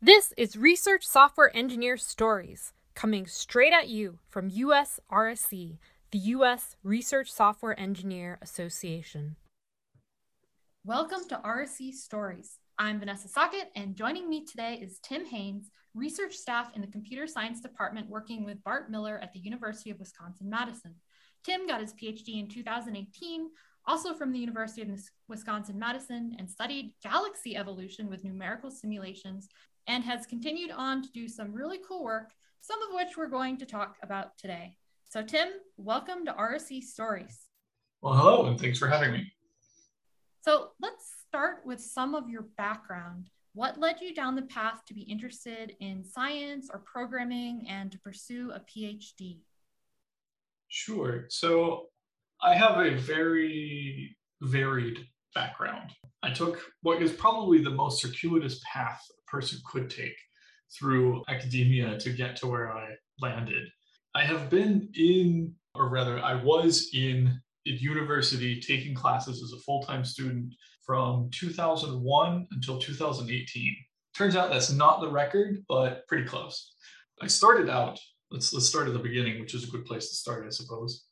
This 0.00 0.32
is 0.38 0.56
Research 0.56 1.06
Software 1.06 1.54
Engineer 1.54 1.98
Stories, 1.98 2.72
coming 2.94 3.26
straight 3.26 3.74
at 3.74 3.88
you 3.88 4.18
from 4.30 4.48
US 4.48 4.98
RSE, 5.12 5.76
the 6.10 6.18
US 6.18 6.76
Research 6.82 7.30
Software 7.30 7.78
Engineer 7.78 8.38
Association. 8.40 9.36
Welcome 10.86 11.28
to 11.28 11.36
RSE 11.44 11.92
Stories. 11.92 12.58
I'm 12.78 12.98
Vanessa 12.98 13.28
Sochat, 13.28 13.66
and 13.76 13.94
joining 13.94 14.26
me 14.26 14.46
today 14.46 14.78
is 14.80 14.98
Tim 15.00 15.26
Haines, 15.26 15.70
research 15.92 16.34
staff 16.34 16.74
in 16.74 16.80
the 16.80 16.86
Computer 16.86 17.26
Science 17.26 17.60
Department 17.60 18.08
working 18.08 18.42
with 18.42 18.64
Bart 18.64 18.90
Miller 18.90 19.18
at 19.22 19.34
the 19.34 19.40
University 19.40 19.90
of 19.90 19.98
Wisconsin 19.98 20.48
Madison. 20.48 20.94
Tim 21.44 21.66
got 21.66 21.82
his 21.82 21.92
PhD 21.92 22.40
in 22.40 22.48
2018 22.48 23.50
also 23.86 24.14
from 24.14 24.32
the 24.32 24.38
University 24.38 24.82
of 24.82 24.88
Wisconsin 25.28 25.78
Madison, 25.78 26.36
and 26.38 26.48
studied 26.48 26.94
galaxy 27.02 27.56
evolution 27.56 28.08
with 28.08 28.24
numerical 28.24 28.70
simulations, 28.70 29.48
and 29.86 30.04
has 30.04 30.26
continued 30.26 30.70
on 30.70 31.02
to 31.02 31.10
do 31.12 31.28
some 31.28 31.52
really 31.52 31.80
cool 31.86 32.04
work, 32.04 32.30
some 32.60 32.80
of 32.82 32.94
which 32.94 33.16
we're 33.16 33.26
going 33.26 33.56
to 33.58 33.66
talk 33.66 33.96
about 34.02 34.38
today. 34.38 34.76
So, 35.08 35.22
Tim, 35.22 35.48
welcome 35.76 36.24
to 36.24 36.32
RSE 36.32 36.82
Stories. 36.82 37.48
Well, 38.00 38.14
hello, 38.14 38.46
and 38.46 38.58
thanks 38.58 38.78
for 38.78 38.88
having 38.88 39.12
me. 39.12 39.32
So, 40.42 40.70
let's 40.80 41.04
start 41.28 41.62
with 41.64 41.80
some 41.80 42.14
of 42.14 42.30
your 42.30 42.46
background. 42.56 43.30
What 43.54 43.78
led 43.78 44.00
you 44.00 44.14
down 44.14 44.36
the 44.36 44.42
path 44.42 44.82
to 44.86 44.94
be 44.94 45.02
interested 45.02 45.76
in 45.80 46.04
science 46.04 46.70
or 46.72 46.78
programming 46.80 47.66
and 47.68 47.92
to 47.92 47.98
pursue 47.98 48.52
a 48.52 48.60
PhD? 48.60 49.40
Sure. 50.68 51.26
So, 51.28 51.88
I 52.44 52.54
have 52.56 52.78
a 52.78 52.96
very 52.96 54.16
varied 54.40 54.98
background. 55.32 55.92
I 56.24 56.32
took 56.32 56.60
what 56.82 57.00
is 57.00 57.12
probably 57.12 57.62
the 57.62 57.70
most 57.70 58.02
circuitous 58.02 58.60
path 58.70 59.00
a 59.10 59.30
person 59.30 59.60
could 59.64 59.88
take 59.88 60.16
through 60.76 61.22
academia 61.28 61.98
to 62.00 62.10
get 62.10 62.34
to 62.36 62.48
where 62.48 62.72
I 62.72 62.88
landed. 63.20 63.68
I 64.16 64.24
have 64.24 64.50
been 64.50 64.88
in, 64.96 65.54
or 65.76 65.88
rather, 65.88 66.18
I 66.18 66.34
was 66.42 66.90
in 66.92 67.40
university 67.64 68.60
taking 68.60 68.92
classes 68.92 69.40
as 69.40 69.52
a 69.52 69.62
full 69.62 69.84
time 69.84 70.04
student 70.04 70.52
from 70.84 71.30
2001 71.32 72.48
until 72.50 72.78
2018. 72.78 73.76
Turns 74.16 74.34
out 74.34 74.50
that's 74.50 74.72
not 74.72 75.00
the 75.00 75.10
record, 75.10 75.58
but 75.68 76.06
pretty 76.08 76.24
close. 76.24 76.74
I 77.20 77.28
started 77.28 77.70
out, 77.70 78.00
let's, 78.32 78.52
let's 78.52 78.68
start 78.68 78.88
at 78.88 78.94
the 78.94 78.98
beginning, 78.98 79.40
which 79.40 79.54
is 79.54 79.62
a 79.62 79.70
good 79.70 79.84
place 79.84 80.08
to 80.08 80.16
start, 80.16 80.44
I 80.44 80.50
suppose 80.50 81.04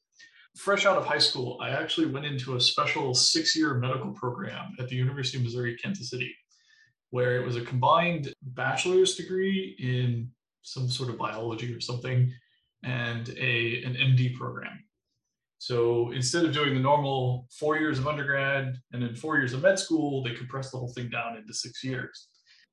fresh 0.57 0.87
out 0.87 0.97
of 0.97 1.07
high 1.07 1.19
school, 1.19 1.59
I 1.61 1.71
actually 1.71 2.07
went 2.07 2.27
into 2.27 2.57
a 2.57 2.61
special 2.61 3.15
six 3.15 3.57
year 3.57 3.75
medical 3.75 4.13
program 4.13 4.73
at 4.79 4.89
the 4.89 4.97
University 4.97 5.39
of 5.39 5.45
Missouri, 5.45 5.77
Kansas 5.77 6.11
City, 6.11 6.35
where 7.11 7.37
it 7.37 7.45
was 7.45 7.57
a 7.57 7.63
combined 7.63 8.33
bachelor's 8.43 9.15
degree 9.15 9.77
in 9.79 10.31
some 10.63 10.89
sort 10.89 11.11
of 11.11 11.19
biology 11.19 11.73
or 11.73 11.81
something 11.81 12.33
and 12.83 13.31
a, 13.39 13.83
an 13.85 13.95
MD 13.95 14.35
program. 14.35 14.79
So 15.59 16.11
instead 16.13 16.47
of 16.47 16.55
doing 16.55 16.75
the 16.75 16.81
normal 16.81 17.47
four 17.51 17.77
years 17.77 17.99
of 17.99 18.09
undergrad 18.09 18.79
and 18.93 19.03
then 19.03 19.15
four 19.15 19.37
years 19.37 19.53
of 19.53 19.63
med 19.63 19.79
school, 19.79 20.23
they 20.23 20.33
compressed 20.33 20.73
the 20.73 20.79
whole 20.79 20.93
thing 20.93 21.11
down 21.11 21.37
into 21.37 21.53
six 21.53 21.85
years. 21.85 22.29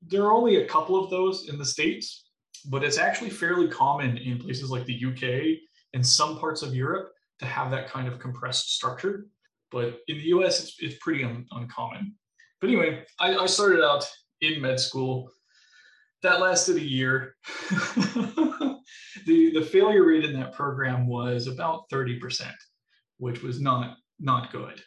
There 0.06 0.22
are 0.22 0.32
only 0.32 0.56
a 0.56 0.66
couple 0.66 1.02
of 1.02 1.10
those 1.10 1.48
in 1.50 1.58
the 1.58 1.66
States, 1.66 2.30
but 2.70 2.82
it's 2.82 2.96
actually 2.96 3.30
fairly 3.30 3.68
common 3.68 4.16
in 4.16 4.38
places 4.38 4.70
like 4.70 4.86
the 4.86 5.04
UK 5.04 5.58
and 5.92 6.06
some 6.06 6.38
parts 6.38 6.62
of 6.62 6.74
Europe 6.74 7.12
to 7.38 7.46
have 7.46 7.70
that 7.70 7.88
kind 7.88 8.08
of 8.08 8.18
compressed 8.18 8.74
structure. 8.74 9.26
But 9.70 10.00
in 10.08 10.18
the 10.18 10.24
US, 10.34 10.62
it's, 10.62 10.76
it's 10.80 10.96
pretty 11.00 11.24
un- 11.24 11.46
uncommon. 11.52 12.14
But 12.60 12.70
anyway, 12.70 13.04
I, 13.20 13.36
I 13.36 13.46
started 13.46 13.84
out 13.84 14.08
in 14.40 14.60
med 14.60 14.80
school. 14.80 15.30
That 16.22 16.40
lasted 16.40 16.76
a 16.76 16.82
year. 16.82 17.36
the, 17.70 18.80
the 19.26 19.68
failure 19.70 20.04
rate 20.04 20.24
in 20.24 20.38
that 20.40 20.52
program 20.52 21.06
was 21.06 21.46
about 21.46 21.88
30%, 21.90 22.50
which 23.18 23.42
was 23.42 23.60
not, 23.60 23.96
not 24.18 24.50
good. 24.50 24.82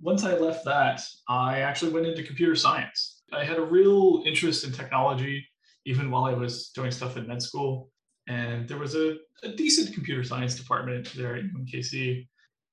Once 0.00 0.24
I 0.24 0.36
left 0.36 0.64
that, 0.64 1.00
I 1.28 1.60
actually 1.60 1.92
went 1.92 2.06
into 2.06 2.22
computer 2.22 2.54
science. 2.54 3.22
I 3.32 3.44
had 3.44 3.58
a 3.58 3.64
real 3.64 4.22
interest 4.24 4.64
in 4.64 4.72
technology, 4.72 5.44
even 5.84 6.10
while 6.10 6.24
I 6.24 6.34
was 6.34 6.68
doing 6.68 6.92
stuff 6.92 7.16
in 7.16 7.26
med 7.26 7.42
school 7.42 7.90
and 8.28 8.68
there 8.68 8.78
was 8.78 8.94
a, 8.94 9.16
a 9.42 9.48
decent 9.48 9.94
computer 9.94 10.22
science 10.22 10.54
department 10.54 11.12
there 11.16 11.36
at 11.36 11.44
UMKC. 11.44 12.26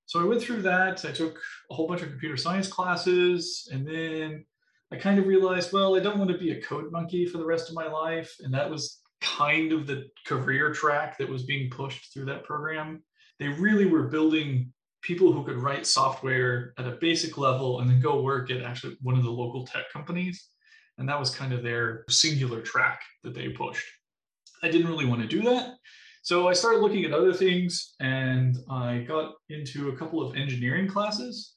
So 0.06 0.22
I 0.22 0.26
went 0.26 0.42
through 0.42 0.62
that. 0.64 1.04
I 1.06 1.12
took 1.12 1.40
a 1.72 1.74
whole 1.74 1.88
bunch 1.88 2.02
of 2.02 2.10
computer 2.10 2.38
science 2.38 2.68
classes, 2.68 3.68
and 3.72 3.88
then 3.88 4.46
I 4.92 4.98
kind 4.98 5.18
of 5.18 5.26
realized, 5.26 5.74
well, 5.74 5.96
I 5.96 6.00
don't 6.00 6.20
want 6.20 6.30
to 6.30 6.38
be 6.38 6.52
a 6.52 6.62
code 6.62 6.92
monkey 6.92 7.26
for 7.26 7.40
the 7.40 7.46
rest 7.46 7.70
of 7.70 7.76
my 7.76 7.88
life, 7.88 8.36
and 8.42 8.54
that 8.54 8.70
was 8.70 9.02
kind 9.22 9.72
of 9.72 9.88
the 9.88 10.08
career 10.28 10.72
track 10.72 11.18
that 11.18 11.28
was 11.28 11.44
being 11.44 11.70
pushed 11.72 12.14
through 12.14 12.26
that 12.26 12.44
program. 12.44 13.02
They 13.40 13.48
really 13.48 13.86
were 13.86 14.04
building 14.04 14.72
people 15.02 15.32
who 15.32 15.44
could 15.44 15.58
write 15.58 15.88
software 15.88 16.74
at 16.78 16.88
a 16.88 16.98
basic 17.02 17.38
level 17.38 17.80
and 17.80 17.90
then 17.90 18.00
go 18.00 18.22
work 18.22 18.52
at 18.52 18.62
actually 18.62 18.98
one 19.02 19.18
of 19.18 19.24
the 19.24 19.30
local 19.30 19.66
tech 19.66 19.92
companies. 19.92 20.50
And 20.98 21.08
that 21.10 21.20
was 21.20 21.30
kind 21.30 21.54
of 21.54 21.64
their 21.64 22.06
singular 22.10 22.62
track 22.62 23.02
that 23.24 23.34
they 23.34 23.50
pushed. 23.50 23.86
I 24.66 24.68
didn't 24.68 24.88
really 24.88 25.06
want 25.06 25.22
to 25.22 25.28
do 25.28 25.44
that. 25.44 25.76
So 26.24 26.48
I 26.48 26.54
started 26.54 26.80
looking 26.80 27.06
at 27.06 27.14
other 27.14 27.32
things 27.32 27.94
and 28.00 28.58
I 28.68 29.06
got 29.08 29.34
into 29.50 29.90
a 29.90 29.96
couple 29.96 30.24
of 30.24 30.36
engineering 30.36 30.88
classes. 30.88 31.54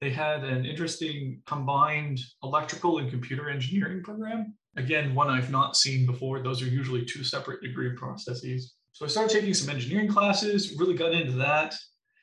They 0.00 0.10
had 0.10 0.44
an 0.44 0.64
interesting 0.64 1.42
combined 1.44 2.20
electrical 2.44 2.98
and 2.98 3.10
computer 3.10 3.50
engineering 3.50 4.04
program. 4.04 4.54
Again, 4.76 5.12
one 5.12 5.28
I've 5.28 5.50
not 5.50 5.76
seen 5.76 6.06
before. 6.06 6.40
Those 6.40 6.62
are 6.62 6.66
usually 6.66 7.04
two 7.04 7.24
separate 7.24 7.62
degree 7.62 7.96
processes. 7.96 8.74
So 8.92 9.04
I 9.04 9.08
started 9.08 9.34
taking 9.34 9.54
some 9.54 9.68
engineering 9.68 10.08
classes, 10.08 10.76
really 10.78 10.94
got 10.94 11.12
into 11.12 11.32
that. 11.38 11.74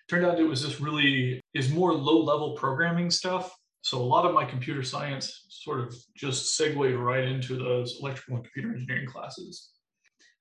Turned 0.08 0.26
out 0.26 0.40
it 0.40 0.44
was 0.44 0.62
just 0.62 0.80
really 0.80 1.42
is 1.54 1.70
more 1.70 1.94
low 1.94 2.24
level 2.24 2.56
programming 2.56 3.12
stuff. 3.12 3.54
So 3.82 3.98
a 3.98 4.10
lot 4.16 4.26
of 4.26 4.34
my 4.34 4.46
computer 4.46 4.84
science 4.84 5.48
sort 5.50 5.82
of 5.82 5.94
just 6.16 6.56
segued 6.56 6.78
right 6.78 7.26
into 7.26 7.58
those 7.58 7.98
electrical 8.00 8.38
and 8.38 8.46
computer 8.46 8.74
engineering 8.74 9.08
classes. 9.08 9.72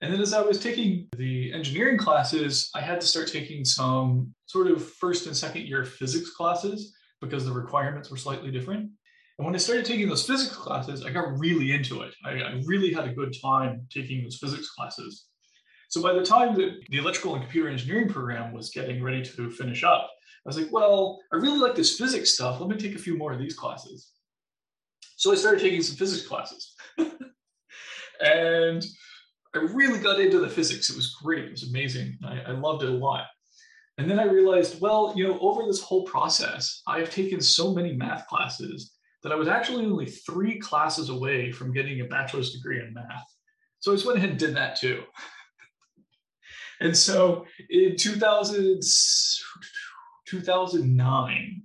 And 0.01 0.13
then 0.13 0.21
as 0.21 0.33
I 0.33 0.41
was 0.41 0.61
taking 0.61 1.09
the 1.17 1.53
engineering 1.53 1.99
classes, 1.99 2.71
I 2.75 2.81
had 2.81 3.01
to 3.01 3.07
start 3.07 3.29
taking 3.29 3.65
some 3.65 4.33
sort 4.47 4.69
of 4.69 4.85
first 4.95 5.27
and 5.27 5.37
second 5.37 5.63
year 5.63 5.85
physics 5.85 6.31
classes 6.31 6.95
because 7.21 7.45
the 7.45 7.53
requirements 7.53 8.11
were 8.11 8.17
slightly 8.17 8.51
different. 8.51 8.91
And 9.39 9.45
when 9.45 9.55
I 9.55 9.59
started 9.59 9.85
taking 9.85 10.09
those 10.09 10.27
physics 10.27 10.55
classes, 10.55 11.05
I 11.05 11.11
got 11.11 11.39
really 11.39 11.73
into 11.73 12.03
it. 12.03 12.15
I, 12.25 12.31
I 12.31 12.63
really 12.65 12.93
had 12.93 13.07
a 13.07 13.13
good 13.13 13.35
time 13.43 13.87
taking 13.91 14.23
those 14.23 14.39
physics 14.39 14.71
classes. 14.71 15.27
So 15.89 16.03
by 16.03 16.13
the 16.13 16.25
time 16.25 16.55
that 16.57 16.81
the 16.91 16.99
electrical 16.99 17.35
and 17.35 17.43
computer 17.43 17.69
engineering 17.69 18.09
program 18.09 18.53
was 18.53 18.71
getting 18.71 19.03
ready 19.03 19.23
to 19.23 19.51
finish 19.51 19.83
up, 19.83 20.11
I 20.45 20.49
was 20.49 20.59
like, 20.59 20.73
well, 20.73 21.21
I 21.33 21.37
really 21.37 21.59
like 21.59 21.75
this 21.75 21.99
physics 21.99 22.35
stuff. 22.35 22.61
Let 22.61 22.69
me 22.69 22.77
take 22.77 22.95
a 22.95 22.99
few 22.99 23.17
more 23.17 23.33
of 23.33 23.39
these 23.39 23.57
classes. 23.57 24.13
So 25.17 25.33
I 25.33 25.35
started 25.35 25.61
taking 25.61 25.83
some 25.83 25.97
physics 25.97 26.27
classes. 26.27 26.75
and 28.21 28.85
I 29.59 29.73
really 29.73 29.99
got 29.99 30.21
into 30.21 30.39
the 30.39 30.49
physics. 30.49 30.91
It 30.91 30.97
was 30.97 31.15
great. 31.23 31.45
It 31.45 31.51
was 31.51 31.69
amazing. 31.69 32.19
I, 32.25 32.41
I 32.49 32.51
loved 32.53 32.83
it 32.83 32.91
a 32.91 32.93
lot. 32.93 33.27
And 33.99 34.09
then 34.09 34.21
I 34.21 34.25
realized, 34.25 34.81
well, 34.81 35.13
you 35.17 35.27
know, 35.27 35.39
over 35.41 35.65
this 35.67 35.83
whole 35.83 36.05
process, 36.05 36.83
I 36.87 37.01
have 37.01 37.11
taken 37.11 37.41
so 37.41 37.75
many 37.75 37.95
math 37.95 38.27
classes 38.29 38.93
that 39.23 39.33
I 39.33 39.35
was 39.35 39.49
actually 39.49 39.87
only 39.87 40.07
three 40.07 40.59
classes 40.61 41.09
away 41.09 41.51
from 41.51 41.73
getting 41.73 42.01
a 42.01 42.05
bachelor's 42.05 42.53
degree 42.53 42.79
in 42.79 42.95
math. 42.95 43.27
So 43.81 43.91
I 43.91 43.97
just 43.97 44.07
went 44.07 44.19
ahead 44.19 44.31
and 44.31 44.39
did 44.39 44.55
that 44.57 44.77
too. 44.77 45.03
and 46.81 46.97
so 46.97 47.45
in 47.71 47.97
2000, 47.97 48.81
2009, 50.29 51.63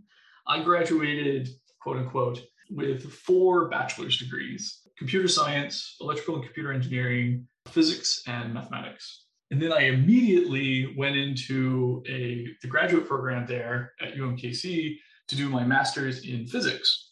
I 0.47 0.63
graduated, 0.63 1.49
quote 1.81 1.97
unquote, 1.97 2.41
with 2.71 3.11
four 3.11 3.69
bachelor's 3.69 4.17
degrees 4.17 4.79
computer 4.97 5.27
science, 5.27 5.95
electrical 6.01 6.35
and 6.35 6.43
computer 6.43 6.71
engineering, 6.71 7.47
physics 7.69 8.23
and 8.27 8.53
mathematics. 8.53 9.25
And 9.51 9.61
then 9.61 9.71
I 9.71 9.81
immediately 9.81 10.95
went 10.97 11.15
into 11.15 12.03
a 12.07 12.47
the 12.61 12.67
graduate 12.67 13.07
program 13.07 13.45
there 13.45 13.93
at 14.01 14.15
UMKC 14.15 14.97
to 15.27 15.35
do 15.35 15.49
my 15.49 15.63
master's 15.63 16.25
in 16.25 16.47
physics. 16.47 17.11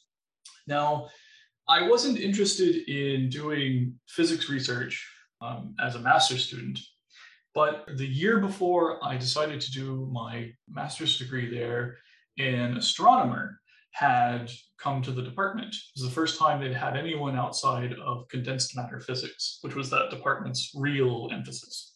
Now, 0.68 1.08
I 1.70 1.88
wasn't 1.88 2.20
interested 2.20 2.90
in 2.90 3.30
doing 3.30 4.00
physics 4.08 4.50
research 4.50 5.08
um, 5.40 5.76
as 5.80 5.96
a 5.96 6.00
master's 6.00 6.46
student, 6.46 6.80
but 7.54 7.86
the 7.96 8.08
year 8.08 8.40
before 8.40 9.04
I 9.04 9.18
decided 9.18 9.62
to 9.62 9.72
do 9.72 10.10
my 10.12 10.52
master's 10.68 11.18
degree 11.18 11.50
there, 11.50 11.98
an 12.38 12.78
astronomer 12.78 13.61
had 13.92 14.50
come 14.78 15.02
to 15.02 15.12
the 15.12 15.22
department. 15.22 15.74
It 15.74 16.00
was 16.00 16.10
the 16.10 16.16
first 16.16 16.40
time 16.40 16.60
they'd 16.60 16.74
had 16.74 16.98
anyone 16.98 17.36
outside 17.36 17.94
of 17.94 18.28
condensed 18.30 18.76
matter 18.76 19.00
physics, 19.00 19.60
which 19.62 19.76
was 19.76 19.90
that 19.90 20.10
department's 20.10 20.72
real 20.76 21.30
emphasis. 21.32 21.96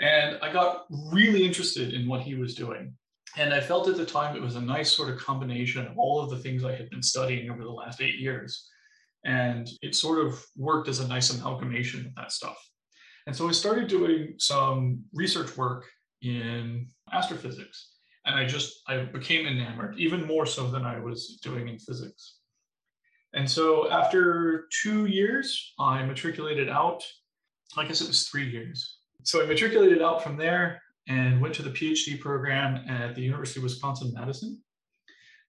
And 0.00 0.38
I 0.42 0.52
got 0.52 0.86
really 1.12 1.44
interested 1.44 1.92
in 1.92 2.08
what 2.08 2.22
he 2.22 2.34
was 2.34 2.54
doing. 2.54 2.94
And 3.36 3.54
I 3.54 3.60
felt 3.60 3.88
at 3.88 3.96
the 3.96 4.04
time 4.04 4.36
it 4.36 4.42
was 4.42 4.56
a 4.56 4.60
nice 4.60 4.92
sort 4.92 5.10
of 5.10 5.18
combination 5.18 5.86
of 5.86 5.98
all 5.98 6.20
of 6.20 6.30
the 6.30 6.38
things 6.38 6.64
I 6.64 6.74
had 6.74 6.90
been 6.90 7.02
studying 7.02 7.50
over 7.50 7.62
the 7.62 7.70
last 7.70 8.00
eight 8.00 8.18
years. 8.18 8.68
And 9.24 9.68
it 9.80 9.94
sort 9.94 10.24
of 10.26 10.44
worked 10.56 10.88
as 10.88 11.00
a 11.00 11.08
nice 11.08 11.30
amalgamation 11.30 12.06
of 12.06 12.14
that 12.16 12.32
stuff. 12.32 12.58
And 13.26 13.34
so 13.34 13.48
I 13.48 13.52
started 13.52 13.86
doing 13.86 14.34
some 14.38 15.04
research 15.12 15.56
work 15.56 15.88
in 16.22 16.88
astrophysics. 17.12 17.91
And 18.24 18.36
I 18.36 18.46
just, 18.46 18.82
I 18.86 18.98
became 18.98 19.46
enamored, 19.46 19.98
even 19.98 20.26
more 20.26 20.46
so 20.46 20.70
than 20.70 20.84
I 20.84 21.00
was 21.00 21.38
doing 21.42 21.68
in 21.68 21.78
physics. 21.78 22.36
And 23.34 23.50
so 23.50 23.90
after 23.90 24.68
two 24.82 25.06
years, 25.06 25.72
I 25.78 26.04
matriculated 26.04 26.68
out. 26.68 27.02
I 27.76 27.86
guess 27.86 28.00
it 28.00 28.08
was 28.08 28.28
three 28.28 28.48
years. 28.48 28.98
So 29.24 29.42
I 29.42 29.46
matriculated 29.46 30.02
out 30.02 30.22
from 30.22 30.36
there 30.36 30.82
and 31.08 31.40
went 31.40 31.54
to 31.54 31.62
the 31.62 31.70
PhD 31.70 32.20
program 32.20 32.84
at 32.88 33.14
the 33.14 33.22
University 33.22 33.60
of 33.60 33.64
Wisconsin 33.64 34.12
Madison, 34.14 34.60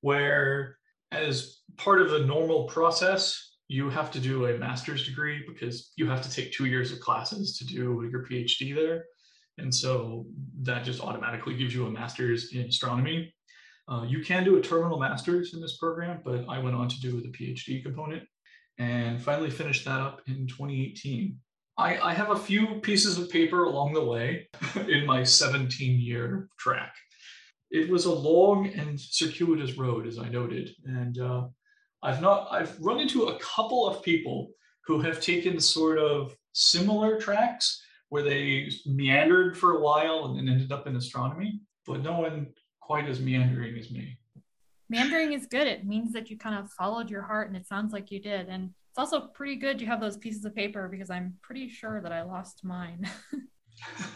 where, 0.02 0.78
as 1.12 1.60
part 1.78 2.02
of 2.02 2.10
the 2.10 2.26
normal 2.26 2.64
process, 2.66 3.52
you 3.68 3.90
have 3.90 4.12
to 4.12 4.20
do 4.20 4.48
a 4.48 4.58
master's 4.58 5.08
degree 5.08 5.44
because 5.48 5.92
you 5.96 6.10
have 6.10 6.22
to 6.22 6.32
take 6.32 6.52
two 6.52 6.66
years 6.66 6.92
of 6.92 7.00
classes 7.00 7.58
to 7.58 7.66
do 7.66 8.08
your 8.10 8.26
PhD 8.26 8.76
there. 8.76 9.06
And 9.58 9.74
so 9.74 10.26
that 10.62 10.84
just 10.84 11.02
automatically 11.02 11.56
gives 11.56 11.74
you 11.74 11.86
a 11.86 11.92
master's 11.92 12.54
in 12.54 12.62
astronomy. 12.62 13.34
Uh, 13.88 14.06
you 14.08 14.24
can 14.24 14.44
do 14.44 14.58
a 14.58 14.62
terminal 14.62 14.98
master's 14.98 15.54
in 15.54 15.62
this 15.62 15.78
program, 15.78 16.22
but 16.24 16.46
I 16.48 16.60
went 16.60 16.76
on 16.76 16.88
to 16.88 17.00
do 17.00 17.22
the 17.22 17.30
PhD 17.30 17.84
component 17.84 18.24
and 18.80 19.22
finally 19.22 19.50
finished 19.50 19.86
that 19.86 20.00
up 20.00 20.22
in 20.28 20.48
2018. 20.48 21.38
I, 21.78 21.98
I 22.00 22.14
have 22.14 22.32
a 22.32 22.38
few 22.38 22.80
pieces 22.82 23.18
of 23.18 23.30
paper 23.30 23.64
along 23.66 23.94
the 23.94 24.04
way 24.04 24.48
in 24.88 25.06
my 25.06 25.24
17 25.24 26.00
year 26.00 26.48
track. 26.58 26.94
It 27.72 27.90
was 27.90 28.06
a 28.06 28.14
long 28.14 28.68
and 28.68 29.00
circuitous 29.00 29.78
road, 29.78 30.06
as 30.06 30.20
I 30.20 30.30
noted, 30.30 30.70
and 30.86 31.18
uh, 31.20 31.48
I've 32.04 32.22
not 32.22 32.48
I've 32.52 32.80
run 32.80 33.00
into 33.00 33.24
a 33.24 33.40
couple 33.40 33.88
of 33.88 34.04
people 34.04 34.52
who 34.86 35.02
have 35.02 35.20
taken 35.20 35.60
sort 35.60 35.98
of 35.98 36.36
similar 36.52 37.20
tracks 37.20 37.82
where 38.14 38.22
they 38.22 38.70
meandered 38.86 39.58
for 39.58 39.72
a 39.72 39.80
while 39.80 40.26
and 40.26 40.38
then 40.38 40.48
ended 40.48 40.72
up 40.72 40.86
in 40.86 40.96
astronomy, 40.96 41.60
but 41.88 42.04
no 42.04 42.20
one 42.20 42.46
quite 42.80 43.10
as 43.10 43.20
meandering 43.20 43.76
as 43.76 43.90
me. 43.90 44.16
Meandering 44.88 45.34
is 45.34 45.48
good. 45.48 45.66
It 45.66 45.88
means 45.88 46.14
that 46.14 46.30
you 46.30 46.38
kind 46.38 46.56
of 46.56 46.70
followed 46.74 47.10
your 47.10 47.24
heart, 47.24 47.48
and 47.48 47.58
it 47.58 47.66
sounds 47.66 47.92
like 47.92 48.12
you 48.12 48.22
did. 48.22 48.50
And 48.50 48.66
it's 48.92 49.00
also 49.00 49.20
pretty 49.20 49.56
good 49.56 49.82
you 49.82 49.88
have 49.88 50.00
those 50.00 50.16
pieces 50.16 50.46
of 50.46 50.54
paper 50.54 50.88
because 50.88 51.10
I'm 51.10 51.34
pretty 51.42 51.68
sure 51.68 52.02
that 52.02 52.12
I 52.12 52.22
lost 52.22 52.64
mine. 52.64 53.10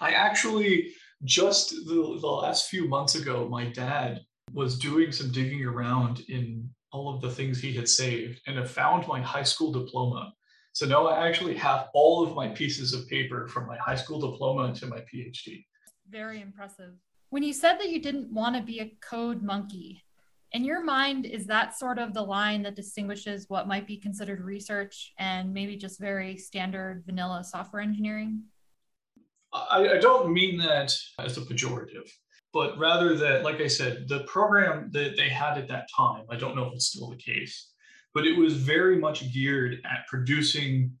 I 0.00 0.12
actually 0.12 0.92
just 1.24 1.70
the, 1.86 2.18
the 2.20 2.28
last 2.28 2.68
few 2.68 2.86
months 2.86 3.16
ago, 3.16 3.48
my 3.48 3.64
dad 3.64 4.20
was 4.52 4.78
doing 4.78 5.10
some 5.10 5.32
digging 5.32 5.64
around 5.64 6.20
in 6.28 6.70
all 6.92 7.12
of 7.12 7.20
the 7.20 7.30
things 7.30 7.58
he 7.58 7.72
had 7.72 7.88
saved 7.88 8.40
and 8.46 8.56
have 8.56 8.70
found 8.70 9.08
my 9.08 9.20
high 9.20 9.42
school 9.42 9.72
diploma 9.72 10.32
so 10.74 10.86
now 10.86 11.06
I 11.06 11.26
actually 11.26 11.54
have 11.54 11.88
all 11.94 12.26
of 12.26 12.34
my 12.34 12.48
pieces 12.48 12.92
of 12.92 13.08
paper 13.08 13.46
from 13.46 13.68
my 13.68 13.76
high 13.76 13.94
school 13.94 14.18
diploma 14.18 14.74
to 14.74 14.86
my 14.86 14.98
PhD. 15.12 15.64
Very 16.10 16.40
impressive. 16.40 16.94
When 17.30 17.44
you 17.44 17.52
said 17.52 17.78
that 17.78 17.90
you 17.90 18.02
didn't 18.02 18.32
want 18.32 18.56
to 18.56 18.62
be 18.62 18.80
a 18.80 18.92
code 19.00 19.40
monkey, 19.40 20.02
in 20.50 20.64
your 20.64 20.82
mind, 20.82 21.26
is 21.26 21.46
that 21.46 21.78
sort 21.78 22.00
of 22.00 22.12
the 22.12 22.22
line 22.22 22.62
that 22.62 22.74
distinguishes 22.74 23.46
what 23.48 23.68
might 23.68 23.86
be 23.86 23.96
considered 23.96 24.40
research 24.40 25.12
and 25.16 25.54
maybe 25.54 25.76
just 25.76 26.00
very 26.00 26.36
standard 26.36 27.04
vanilla 27.06 27.44
software 27.44 27.82
engineering? 27.82 28.42
I, 29.52 29.90
I 29.90 29.98
don't 29.98 30.32
mean 30.32 30.58
that 30.58 30.92
as 31.20 31.38
a 31.38 31.42
pejorative, 31.42 32.10
but 32.52 32.76
rather 32.78 33.16
that, 33.16 33.44
like 33.44 33.60
I 33.60 33.68
said, 33.68 34.08
the 34.08 34.24
program 34.24 34.90
that 34.92 35.16
they 35.16 35.28
had 35.28 35.56
at 35.56 35.68
that 35.68 35.88
time, 35.96 36.24
I 36.30 36.36
don't 36.36 36.56
know 36.56 36.66
if 36.66 36.74
it's 36.74 36.86
still 36.86 37.10
the 37.10 37.16
case, 37.16 37.73
but 38.14 38.26
it 38.26 38.38
was 38.38 38.54
very 38.54 38.98
much 38.98 39.32
geared 39.32 39.78
at 39.84 40.06
producing 40.08 40.92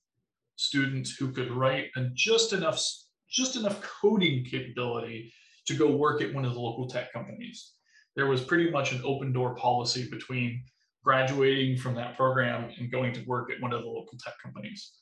students 0.56 1.16
who 1.16 1.32
could 1.32 1.50
write 1.50 1.86
and 1.96 2.10
just 2.14 2.52
enough 2.52 2.82
just 3.30 3.56
enough 3.56 3.80
coding 3.82 4.44
capability 4.44 5.32
to 5.66 5.74
go 5.74 5.90
work 5.90 6.22
at 6.22 6.32
one 6.32 6.44
of 6.44 6.54
the 6.54 6.60
local 6.60 6.86
tech 6.86 7.12
companies. 7.12 7.72
There 8.14 8.26
was 8.26 8.44
pretty 8.44 8.70
much 8.70 8.92
an 8.92 9.00
open 9.04 9.32
door 9.32 9.56
policy 9.56 10.08
between 10.08 10.62
graduating 11.02 11.78
from 11.78 11.94
that 11.96 12.16
program 12.16 12.70
and 12.78 12.92
going 12.92 13.12
to 13.14 13.24
work 13.26 13.50
at 13.50 13.60
one 13.60 13.72
of 13.72 13.82
the 13.82 13.88
local 13.88 14.16
tech 14.24 14.34
companies. 14.42 14.92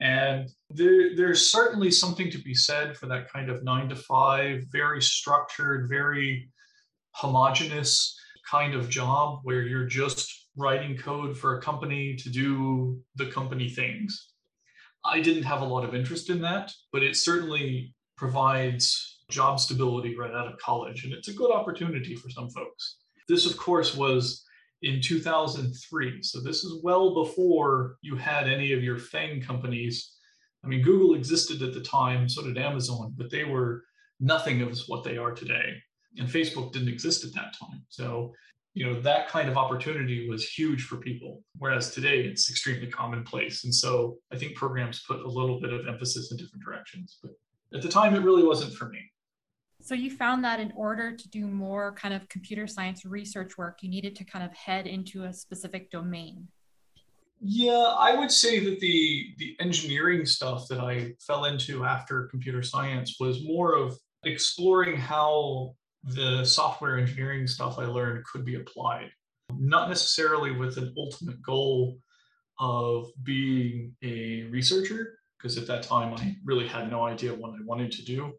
And 0.00 0.48
there, 0.70 1.16
there's 1.16 1.50
certainly 1.50 1.90
something 1.90 2.30
to 2.30 2.38
be 2.38 2.54
said 2.54 2.96
for 2.96 3.06
that 3.06 3.32
kind 3.32 3.50
of 3.50 3.64
nine 3.64 3.88
to 3.88 3.96
five, 3.96 4.64
very 4.70 5.02
structured, 5.02 5.88
very 5.88 6.50
homogenous 7.12 8.16
kind 8.48 8.74
of 8.74 8.88
job 8.90 9.40
where 9.42 9.62
you're 9.62 9.86
just 9.86 10.45
writing 10.56 10.96
code 10.96 11.36
for 11.36 11.56
a 11.56 11.62
company 11.62 12.16
to 12.16 12.30
do 12.30 13.00
the 13.16 13.26
company 13.26 13.68
things. 13.68 14.32
I 15.04 15.20
didn't 15.20 15.44
have 15.44 15.60
a 15.60 15.66
lot 15.66 15.84
of 15.84 15.94
interest 15.94 16.30
in 16.30 16.40
that, 16.42 16.72
but 16.92 17.02
it 17.02 17.16
certainly 17.16 17.94
provides 18.16 19.20
job 19.28 19.60
stability 19.60 20.16
right 20.16 20.32
out 20.32 20.52
of 20.52 20.58
college, 20.58 21.04
and 21.04 21.12
it's 21.12 21.28
a 21.28 21.34
good 21.34 21.52
opportunity 21.52 22.14
for 22.14 22.30
some 22.30 22.48
folks. 22.50 22.96
This, 23.28 23.46
of 23.46 23.56
course, 23.56 23.94
was 23.94 24.44
in 24.82 25.00
2003. 25.00 26.22
So 26.22 26.40
this 26.40 26.64
is 26.64 26.80
well 26.82 27.14
before 27.14 27.96
you 28.02 28.16
had 28.16 28.48
any 28.48 28.72
of 28.72 28.82
your 28.82 28.98
FANG 28.98 29.40
companies. 29.40 30.12
I 30.64 30.68
mean, 30.68 30.82
Google 30.82 31.14
existed 31.14 31.62
at 31.62 31.74
the 31.74 31.80
time, 31.80 32.28
so 32.28 32.42
did 32.42 32.58
Amazon, 32.58 33.14
but 33.16 33.30
they 33.30 33.44
were 33.44 33.84
nothing 34.20 34.62
of 34.62 34.78
what 34.86 35.04
they 35.04 35.16
are 35.16 35.32
today. 35.32 35.74
And 36.18 36.28
Facebook 36.28 36.72
didn't 36.72 36.88
exist 36.88 37.24
at 37.24 37.34
that 37.34 37.54
time. 37.58 37.84
So 37.88 38.32
you 38.76 38.84
know 38.84 39.00
that 39.00 39.26
kind 39.26 39.48
of 39.48 39.56
opportunity 39.56 40.28
was 40.28 40.46
huge 40.46 40.82
for 40.82 40.98
people 40.98 41.42
whereas 41.58 41.92
today 41.92 42.20
it's 42.20 42.50
extremely 42.50 42.86
commonplace. 42.86 43.64
And 43.64 43.74
so 43.74 44.18
i 44.32 44.36
think 44.36 44.54
programs 44.54 45.02
put 45.08 45.20
a 45.20 45.28
little 45.28 45.58
bit 45.60 45.72
of 45.72 45.88
emphasis 45.88 46.30
in 46.30 46.36
different 46.36 46.62
directions 46.62 47.18
but 47.22 47.32
at 47.74 47.82
the 47.82 47.88
time 47.88 48.14
it 48.14 48.20
really 48.20 48.44
wasn't 48.44 48.74
for 48.74 48.88
me. 48.90 49.00
So 49.82 49.94
you 49.94 50.10
found 50.10 50.44
that 50.44 50.60
in 50.60 50.72
order 50.76 51.16
to 51.16 51.28
do 51.28 51.46
more 51.46 51.92
kind 51.92 52.12
of 52.12 52.28
computer 52.28 52.66
science 52.66 53.04
research 53.06 53.56
work 53.56 53.78
you 53.82 53.88
needed 53.88 54.14
to 54.16 54.24
kind 54.24 54.44
of 54.44 54.52
head 54.52 54.86
into 54.86 55.24
a 55.24 55.32
specific 55.32 55.90
domain. 55.90 56.46
Yeah 57.40 57.94
i 58.08 58.14
would 58.14 58.30
say 58.30 58.60
that 58.66 58.78
the 58.80 59.34
the 59.38 59.56
engineering 59.58 60.26
stuff 60.26 60.68
that 60.68 60.80
i 60.80 61.14
fell 61.26 61.46
into 61.46 61.84
after 61.86 62.24
computer 62.34 62.62
science 62.62 63.16
was 63.18 63.42
more 63.42 63.74
of 63.74 63.98
exploring 64.24 64.96
how 64.98 65.74
the 66.06 66.44
software 66.44 66.98
engineering 66.98 67.46
stuff 67.46 67.78
I 67.78 67.84
learned 67.84 68.24
could 68.24 68.44
be 68.44 68.54
applied, 68.56 69.10
not 69.58 69.88
necessarily 69.88 70.52
with 70.52 70.76
an 70.76 70.94
ultimate 70.96 71.42
goal 71.42 71.98
of 72.58 73.08
being 73.22 73.94
a 74.02 74.44
researcher, 74.44 75.18
because 75.36 75.58
at 75.58 75.66
that 75.66 75.82
time 75.82 76.14
I 76.14 76.36
really 76.44 76.66
had 76.66 76.90
no 76.90 77.04
idea 77.04 77.34
what 77.34 77.50
I 77.50 77.64
wanted 77.64 77.92
to 77.92 78.04
do. 78.04 78.32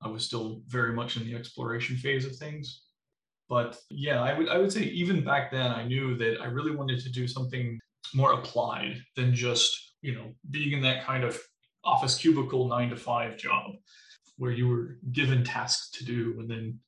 I 0.00 0.08
was 0.08 0.24
still 0.24 0.62
very 0.68 0.92
much 0.92 1.16
in 1.16 1.24
the 1.24 1.34
exploration 1.34 1.96
phase 1.96 2.24
of 2.24 2.36
things. 2.36 2.84
But 3.48 3.78
yeah, 3.90 4.22
I 4.22 4.38
would 4.38 4.48
I 4.48 4.58
would 4.58 4.72
say 4.72 4.82
even 4.82 5.24
back 5.24 5.50
then 5.50 5.72
I 5.72 5.84
knew 5.84 6.16
that 6.16 6.40
I 6.40 6.46
really 6.46 6.74
wanted 6.74 7.00
to 7.00 7.10
do 7.10 7.26
something 7.26 7.78
more 8.14 8.34
applied 8.34 9.02
than 9.16 9.34
just, 9.34 9.94
you 10.02 10.14
know, 10.14 10.32
being 10.50 10.72
in 10.72 10.82
that 10.82 11.04
kind 11.04 11.24
of 11.24 11.38
office 11.84 12.16
cubicle 12.16 12.68
nine 12.68 12.90
to 12.90 12.96
five 12.96 13.36
job 13.36 13.72
where 14.36 14.52
you 14.52 14.68
were 14.68 14.98
given 15.12 15.42
tasks 15.42 15.90
to 15.98 16.04
do 16.04 16.36
and 16.38 16.48
then 16.48 16.78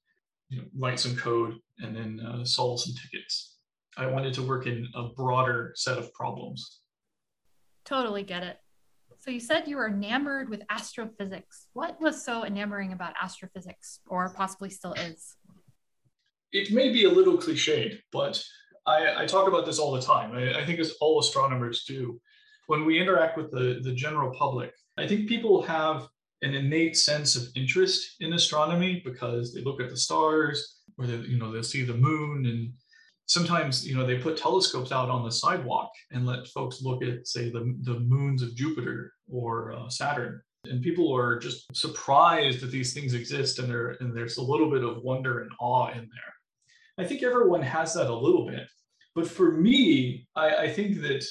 you 0.51 0.59
know, 0.59 0.65
write 0.79 1.01
some 1.01 1.17
code 1.17 1.55
and 1.79 1.97
then 1.97 2.21
uh, 2.21 2.45
solve 2.45 2.81
some 2.81 2.95
tickets. 2.95 3.57
I 3.97 4.07
wanted 4.07 4.35
to 4.35 4.43
work 4.43 4.67
in 4.67 4.87
a 4.95 5.09
broader 5.17 5.73
set 5.77 5.97
of 5.97 6.13
problems. 6.13 6.81
Totally 7.85 8.23
get 8.23 8.43
it. 8.43 8.59
So 9.19 9.31
you 9.31 9.41
said 9.41 9.69
you 9.69 9.77
were 9.77 9.89
enamored 9.89 10.49
with 10.49 10.63
astrophysics. 10.71 11.67
What 11.73 12.01
was 12.01 12.25
so 12.25 12.45
enamoring 12.45 12.93
about 12.93 13.15
astrophysics, 13.23 14.01
or 14.07 14.33
possibly 14.35 14.71
still 14.71 14.95
is? 14.95 15.37
It 16.53 16.73
may 16.73 16.91
be 16.91 17.05
a 17.05 17.11
little 17.11 17.37
cliched, 17.37 17.99
but 18.13 18.43
I, 18.87 19.23
I 19.23 19.27
talk 19.27 19.47
about 19.47 19.67
this 19.67 19.79
all 19.79 19.93
the 19.93 20.01
time. 20.01 20.33
I, 20.33 20.61
I 20.61 20.65
think 20.65 20.81
as 20.81 20.95
all 21.01 21.21
astronomers 21.21 21.85
do. 21.85 22.21
When 22.67 22.85
we 22.85 23.01
interact 23.01 23.37
with 23.37 23.51
the, 23.51 23.81
the 23.83 23.93
general 23.93 24.33
public, 24.39 24.73
I 24.97 25.07
think 25.07 25.29
people 25.29 25.63
have 25.63 26.09
an 26.43 26.55
innate 26.55 26.97
sense 26.97 27.37
of 27.37 27.49
interest 27.55 28.17
in 28.21 28.33
astronomy 28.33 29.03
because 29.05 29.53
they 29.53 29.63
look 29.63 29.81
at 29.81 29.91
the 29.91 29.97
stars 29.97 30.81
or 30.99 31.07
they, 31.07 31.17
you 31.17 31.39
know 31.39 31.53
they'll 31.53 31.63
see 31.63 31.83
the 31.85 31.95
moon 31.95 32.47
and 32.47 32.73
sometimes 33.27 33.87
you 33.87 33.95
know 33.95 34.07
they 34.07 34.19
put 34.19 34.37
telescopes 34.37 34.91
out 34.91 35.09
on 35.09 35.25
the 35.25 35.31
sidewalk 35.31 35.91
and 36.11 36.27
let 36.27 36.49
folks 36.49 36.83
look 36.83 37.03
at 37.03 37.27
say 37.27 37.51
the, 37.51 37.77
the 37.83 38.01
moons 38.01 38.43
of 38.43 38.55
jupiter 38.57 39.13
or 39.31 39.73
uh, 39.73 39.89
saturn. 39.89 40.41
And 40.65 40.83
people 40.83 41.15
are 41.17 41.39
just 41.39 41.65
surprised 41.75 42.61
that 42.61 42.71
these 42.71 42.93
things 42.93 43.15
exist 43.15 43.59
and 43.59 43.73
and 44.01 44.15
there's 44.15 44.39
a 44.39 44.43
little 44.43 44.71
bit 44.71 44.85
of 44.85 45.03
wonder 45.03 45.41
and 45.41 45.51
awe 45.61 45.91
in 45.93 46.01
there. 46.01 46.35
I 46.99 47.07
think 47.07 47.23
everyone 47.23 47.63
has 47.63 47.95
that 47.95 48.11
a 48.11 48.15
little 48.15 48.47
bit. 48.47 48.67
But 49.15 49.29
for 49.29 49.53
me 49.53 50.27
i, 50.37 50.57
I 50.65 50.69
think 50.73 51.01
that 51.03 51.25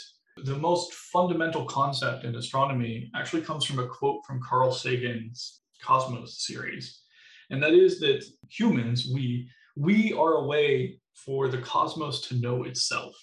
the 0.46 0.56
most 0.56 0.94
fundamental 0.94 1.66
concept 1.66 2.24
in 2.24 2.36
astronomy 2.36 3.10
actually 3.16 3.42
comes 3.42 3.66
from 3.66 3.80
a 3.80 3.88
quote 3.88 4.22
from 4.26 4.42
Carl 4.42 4.72
Sagan's 4.72 5.62
Cosmos 5.82 6.46
series. 6.46 7.02
And 7.50 7.62
that 7.64 7.74
is 7.74 8.00
that 8.00 8.24
humans, 8.50 9.10
we, 9.14 9.50
we 9.76 10.14
are 10.14 10.36
a 10.36 10.44
way 10.46 11.00
for 11.16 11.48
the 11.48 11.58
cosmos 11.58 12.22
to 12.28 12.36
know 12.36 12.64
itself. 12.64 13.16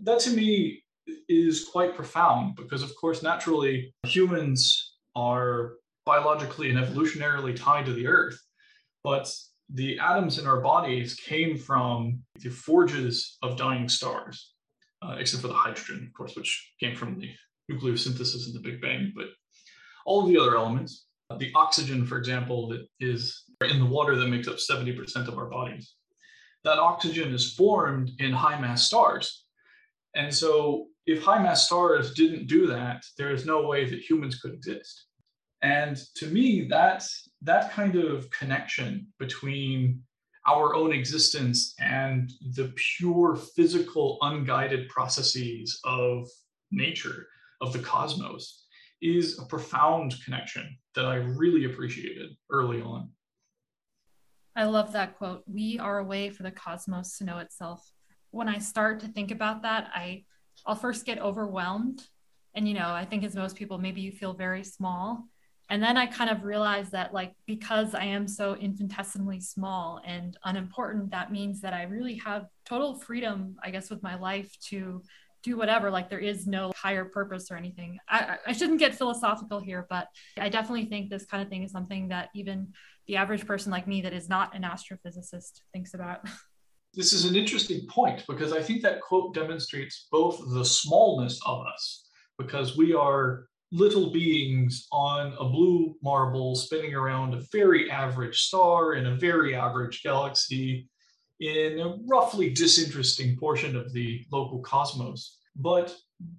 That 0.00 0.20
to 0.20 0.30
me 0.30 0.82
is 1.28 1.64
quite 1.64 1.94
profound 1.94 2.56
because, 2.56 2.82
of 2.82 2.94
course, 2.96 3.22
naturally 3.22 3.94
humans 4.06 4.94
are 5.14 5.74
biologically 6.06 6.70
and 6.70 6.78
evolutionarily 6.78 7.54
tied 7.56 7.86
to 7.86 7.92
the 7.92 8.06
earth, 8.06 8.38
but 9.02 9.30
the 9.70 9.98
atoms 9.98 10.38
in 10.38 10.46
our 10.46 10.60
bodies 10.60 11.14
came 11.14 11.56
from 11.56 12.20
the 12.40 12.50
forges 12.50 13.38
of 13.42 13.56
dying 13.56 13.88
stars, 13.88 14.53
uh, 15.04 15.16
except 15.18 15.42
for 15.42 15.48
the 15.48 15.54
hydrogen, 15.54 16.06
of 16.06 16.12
course, 16.16 16.34
which 16.36 16.72
came 16.80 16.96
from 16.96 17.18
the 17.18 17.30
nucleosynthesis 17.70 18.46
in 18.46 18.52
the 18.54 18.60
Big 18.60 18.80
Bang. 18.80 19.12
But 19.14 19.26
all 20.06 20.22
of 20.22 20.28
the 20.28 20.38
other 20.38 20.56
elements, 20.56 21.06
uh, 21.30 21.36
the 21.36 21.52
oxygen, 21.54 22.06
for 22.06 22.18
example, 22.18 22.68
that 22.68 22.86
is 23.00 23.44
in 23.68 23.78
the 23.78 23.86
water 23.86 24.16
that 24.16 24.28
makes 24.28 24.48
up 24.48 24.56
70% 24.56 25.28
of 25.28 25.38
our 25.38 25.46
bodies, 25.46 25.94
that 26.64 26.78
oxygen 26.78 27.32
is 27.34 27.54
formed 27.54 28.10
in 28.18 28.32
high 28.32 28.60
mass 28.60 28.84
stars. 28.84 29.44
And 30.14 30.32
so, 30.32 30.86
if 31.06 31.22
high 31.22 31.42
mass 31.42 31.66
stars 31.66 32.14
didn't 32.14 32.46
do 32.46 32.66
that, 32.68 33.02
there 33.18 33.30
is 33.30 33.44
no 33.44 33.66
way 33.66 33.88
that 33.88 33.98
humans 33.98 34.40
could 34.40 34.54
exist. 34.54 35.06
And 35.60 35.98
to 36.16 36.26
me, 36.28 36.66
that, 36.68 37.04
that 37.42 37.72
kind 37.72 37.96
of 37.96 38.30
connection 38.30 39.08
between 39.18 40.02
our 40.46 40.74
own 40.74 40.92
existence 40.92 41.74
and 41.78 42.30
the 42.54 42.72
pure 42.76 43.36
physical, 43.56 44.18
unguided 44.22 44.88
processes 44.88 45.80
of 45.84 46.28
nature, 46.70 47.26
of 47.60 47.72
the 47.72 47.78
cosmos, 47.78 48.66
is 49.00 49.38
a 49.38 49.44
profound 49.46 50.14
connection 50.24 50.76
that 50.94 51.06
I 51.06 51.16
really 51.16 51.64
appreciated 51.64 52.30
early 52.50 52.82
on. 52.82 53.10
I 54.56 54.64
love 54.64 54.92
that 54.92 55.16
quote. 55.18 55.42
We 55.46 55.78
are 55.78 55.98
a 55.98 56.04
way 56.04 56.30
for 56.30 56.42
the 56.42 56.50
cosmos 56.50 57.18
to 57.18 57.24
know 57.24 57.38
itself. 57.38 57.90
When 58.30 58.48
I 58.48 58.58
start 58.58 59.00
to 59.00 59.08
think 59.08 59.30
about 59.30 59.62
that, 59.62 59.90
I 59.94 60.24
I'll 60.66 60.76
first 60.76 61.04
get 61.04 61.18
overwhelmed. 61.18 62.06
And 62.54 62.68
you 62.68 62.74
know, 62.74 62.90
I 62.90 63.04
think 63.04 63.24
as 63.24 63.34
most 63.34 63.56
people, 63.56 63.78
maybe 63.78 64.00
you 64.00 64.12
feel 64.12 64.32
very 64.32 64.62
small. 64.62 65.28
And 65.70 65.82
then 65.82 65.96
I 65.96 66.06
kind 66.06 66.30
of 66.30 66.44
realized 66.44 66.92
that 66.92 67.14
like 67.14 67.32
because 67.46 67.94
I 67.94 68.04
am 68.04 68.28
so 68.28 68.54
infinitesimally 68.56 69.40
small 69.40 70.00
and 70.04 70.36
unimportant, 70.44 71.10
that 71.12 71.32
means 71.32 71.60
that 71.62 71.72
I 71.72 71.84
really 71.84 72.16
have 72.24 72.46
total 72.66 72.94
freedom, 72.94 73.56
I 73.62 73.70
guess, 73.70 73.90
with 73.90 74.02
my 74.02 74.16
life 74.16 74.50
to 74.68 75.02
do 75.42 75.56
whatever. 75.56 75.90
Like 75.90 76.10
there 76.10 76.18
is 76.18 76.46
no 76.46 76.72
higher 76.76 77.04
purpose 77.04 77.50
or 77.50 77.56
anything. 77.56 77.98
I, 78.08 78.36
I 78.46 78.52
shouldn't 78.52 78.78
get 78.78 78.94
philosophical 78.94 79.60
here 79.60 79.86
but 79.88 80.08
i 80.38 80.48
definitely 80.48 80.86
think 80.86 81.10
this 81.10 81.24
kind 81.26 81.42
of 81.42 81.48
thing 81.48 81.62
is 81.62 81.72
something 81.72 82.08
that 82.08 82.28
even 82.34 82.68
the 83.06 83.16
average 83.16 83.46
person 83.46 83.70
like 83.70 83.86
me 83.86 84.02
that 84.02 84.12
is 84.12 84.28
not 84.28 84.54
an 84.54 84.62
astrophysicist 84.62 85.60
thinks 85.72 85.94
about. 85.94 86.20
This 86.96 87.12
is 87.12 87.24
an 87.24 87.34
interesting 87.34 87.88
point 87.88 88.22
because 88.28 88.52
i 88.52 88.62
think 88.62 88.80
that 88.82 89.00
quote 89.00 89.34
demonstrates 89.34 90.06
both 90.12 90.40
the 90.52 90.64
smallness 90.64 91.40
of 91.44 91.66
us 91.66 92.08
because 92.38 92.76
we 92.76 92.94
are 92.94 93.48
little 93.74 94.12
beings 94.12 94.86
on 94.92 95.32
a 95.40 95.44
blue 95.48 95.96
marble 96.00 96.54
spinning 96.54 96.94
around 96.94 97.34
a 97.34 97.42
very 97.50 97.90
average 97.90 98.42
star 98.42 98.94
in 98.94 99.06
a 99.06 99.16
very 99.16 99.56
average 99.56 100.00
galaxy 100.04 100.88
in 101.40 101.80
a 101.80 101.96
roughly 102.06 102.50
disinteresting 102.50 103.36
portion 103.36 103.74
of 103.74 103.92
the 103.92 104.24
local 104.30 104.60
cosmos. 104.60 105.38
But 105.56 105.92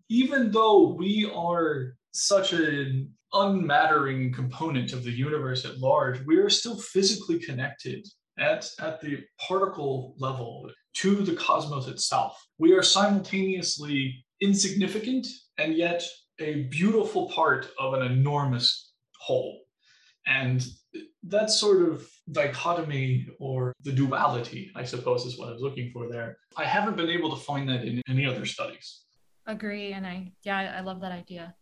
even 0.07 0.49
though 0.49 0.93
we 0.93 1.29
are 1.35 1.97
such 2.13 2.53
an 2.53 3.11
unmattering 3.33 4.31
component 4.31 4.93
of 4.93 5.03
the 5.03 5.11
universe 5.11 5.65
at 5.65 5.79
large, 5.79 6.25
we 6.25 6.37
are 6.37 6.49
still 6.49 6.77
physically 6.77 7.37
connected 7.37 8.07
at, 8.39 8.69
at 8.79 9.01
the 9.01 9.19
particle 9.45 10.15
level 10.17 10.71
to 10.93 11.15
the 11.15 11.35
cosmos 11.35 11.87
itself. 11.89 12.41
We 12.59 12.71
are 12.71 12.83
simultaneously 12.83 14.25
insignificant 14.39 15.27
and 15.57 15.75
yet 15.75 16.01
a 16.39 16.63
beautiful 16.63 17.29
part 17.29 17.69
of 17.79 17.93
an 17.93 18.01
enormous 18.03 18.91
whole. 19.19 19.61
And 20.27 20.65
that 21.23 21.49
sort 21.49 21.87
of 21.87 22.07
dichotomy 22.31 23.27
or 23.39 23.73
the 23.83 23.91
duality, 23.91 24.71
I 24.75 24.83
suppose, 24.83 25.25
is 25.25 25.37
what 25.37 25.49
I 25.49 25.51
was 25.53 25.61
looking 25.61 25.91
for 25.93 26.09
there. 26.09 26.37
I 26.57 26.65
haven't 26.65 26.97
been 26.97 27.09
able 27.09 27.29
to 27.35 27.41
find 27.43 27.69
that 27.69 27.83
in 27.83 28.01
any 28.07 28.25
other 28.25 28.45
studies. 28.45 29.01
Agree. 29.45 29.93
And 29.93 30.05
I, 30.05 30.31
yeah, 30.43 30.75
I 30.77 30.81
love 30.81 31.01
that 31.01 31.11
idea. 31.11 31.53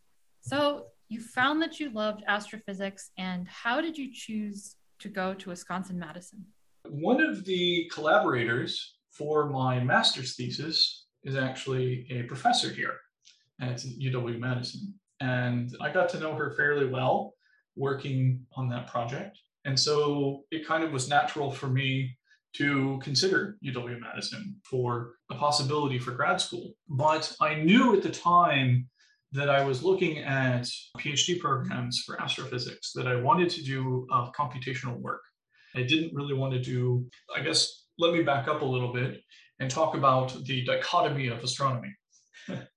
So 0.41 0.87
you 1.09 1.21
found 1.21 1.61
that 1.61 1.79
you 1.79 1.91
loved 1.91 2.23
astrophysics, 2.27 3.11
and 3.17 3.47
how 3.47 3.81
did 3.81 3.97
you 3.97 4.09
choose 4.13 4.75
to 4.99 5.09
go 5.09 5.33
to 5.33 5.49
Wisconsin 5.49 5.99
Madison? 5.99 6.45
One 6.89 7.21
of 7.21 7.45
the 7.45 7.89
collaborators 7.93 8.95
for 9.11 9.49
my 9.49 9.83
master's 9.83 10.35
thesis 10.35 11.05
is 11.23 11.35
actually 11.35 12.07
a 12.09 12.23
professor 12.23 12.69
here 12.69 12.95
at 13.69 13.77
UW 13.77 14.39
Madison. 14.39 14.93
And 15.19 15.75
I 15.81 15.91
got 15.91 16.09
to 16.09 16.19
know 16.19 16.35
her 16.35 16.51
fairly 16.51 16.87
well 16.87 17.33
working 17.75 18.45
on 18.55 18.69
that 18.69 18.87
project. 18.87 19.37
And 19.65 19.79
so 19.79 20.43
it 20.51 20.67
kind 20.67 20.83
of 20.83 20.91
was 20.91 21.07
natural 21.07 21.51
for 21.51 21.67
me 21.67 22.17
to 22.57 22.99
consider 23.01 23.57
UW 23.65 23.99
Madison 23.99 24.55
for 24.63 25.13
a 25.31 25.35
possibility 25.35 25.97
for 25.97 26.11
grad 26.11 26.39
school. 26.39 26.73
But 26.87 27.35
I 27.41 27.55
knew 27.55 27.95
at 27.95 28.03
the 28.03 28.11
time 28.11 28.89
that 29.31 29.49
I 29.49 29.63
was 29.63 29.81
looking 29.81 30.19
at 30.19 30.69
PhD 30.99 31.39
programs 31.39 32.03
for 32.05 32.21
astrophysics, 32.21 32.91
that 32.93 33.07
I 33.07 33.15
wanted 33.15 33.49
to 33.51 33.63
do 33.63 34.05
uh, 34.11 34.29
computational 34.31 34.99
work. 34.99 35.21
I 35.75 35.81
didn't 35.81 36.13
really 36.13 36.35
want 36.35 36.53
to 36.53 36.61
do, 36.61 37.07
I 37.35 37.41
guess, 37.41 37.85
let 37.97 38.13
me 38.13 38.21
back 38.21 38.47
up 38.47 38.61
a 38.61 38.65
little 38.65 38.93
bit 38.93 39.21
and 39.59 39.71
talk 39.71 39.95
about 39.95 40.35
the 40.45 40.63
dichotomy 40.65 41.27
of 41.27 41.39
astronomy. 41.39 41.91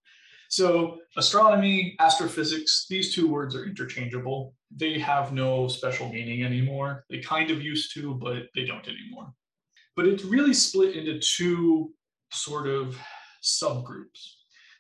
So 0.49 0.99
astronomy, 1.17 1.97
astrophysics, 1.99 2.87
these 2.89 3.15
two 3.15 3.29
words 3.29 3.55
are 3.55 3.65
interchangeable. 3.65 4.55
They 4.75 4.99
have 4.99 5.33
no 5.33 5.69
special 5.69 6.09
meaning 6.09 6.45
anymore. 6.45 7.05
They 7.11 7.19
kind 7.19 7.51
of 7.51 7.63
used 7.63 7.95
to, 7.95 8.15
but 8.15 8.45
they 8.55 8.65
don't 8.65 8.87
anymore. 8.87 9.33
But 9.97 10.07
it's 10.07 10.25
really 10.25 10.55
split 10.55 10.97
into 10.97 11.19
two 11.19 11.93
sort 12.31 12.67
of 12.69 12.99
subgroups. 13.43 14.35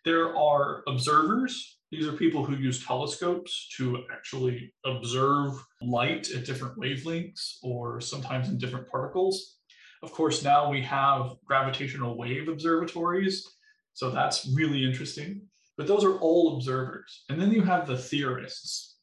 There 0.04 0.36
are 0.36 0.82
observers. 0.86 1.78
These 1.90 2.06
are 2.06 2.12
people 2.12 2.44
who 2.44 2.56
use 2.56 2.84
telescopes 2.84 3.68
to 3.76 4.04
actually 4.12 4.72
observe 4.84 5.52
light 5.82 6.30
at 6.30 6.44
different 6.44 6.76
wavelengths 6.78 7.56
or 7.62 8.00
sometimes 8.00 8.48
in 8.48 8.58
different 8.58 8.88
particles. 8.88 9.56
Of 10.02 10.12
course, 10.12 10.44
now 10.44 10.70
we 10.70 10.82
have 10.82 11.36
gravitational 11.44 12.18
wave 12.18 12.48
observatories, 12.48 13.48
so 13.94 14.10
that's 14.10 14.46
really 14.54 14.84
interesting. 14.84 15.42
But 15.76 15.86
those 15.86 16.04
are 16.04 16.18
all 16.18 16.56
observers. 16.56 17.24
And 17.28 17.40
then 17.40 17.52
you 17.52 17.62
have 17.62 17.86
the 17.86 17.98
theorists. 17.98 18.96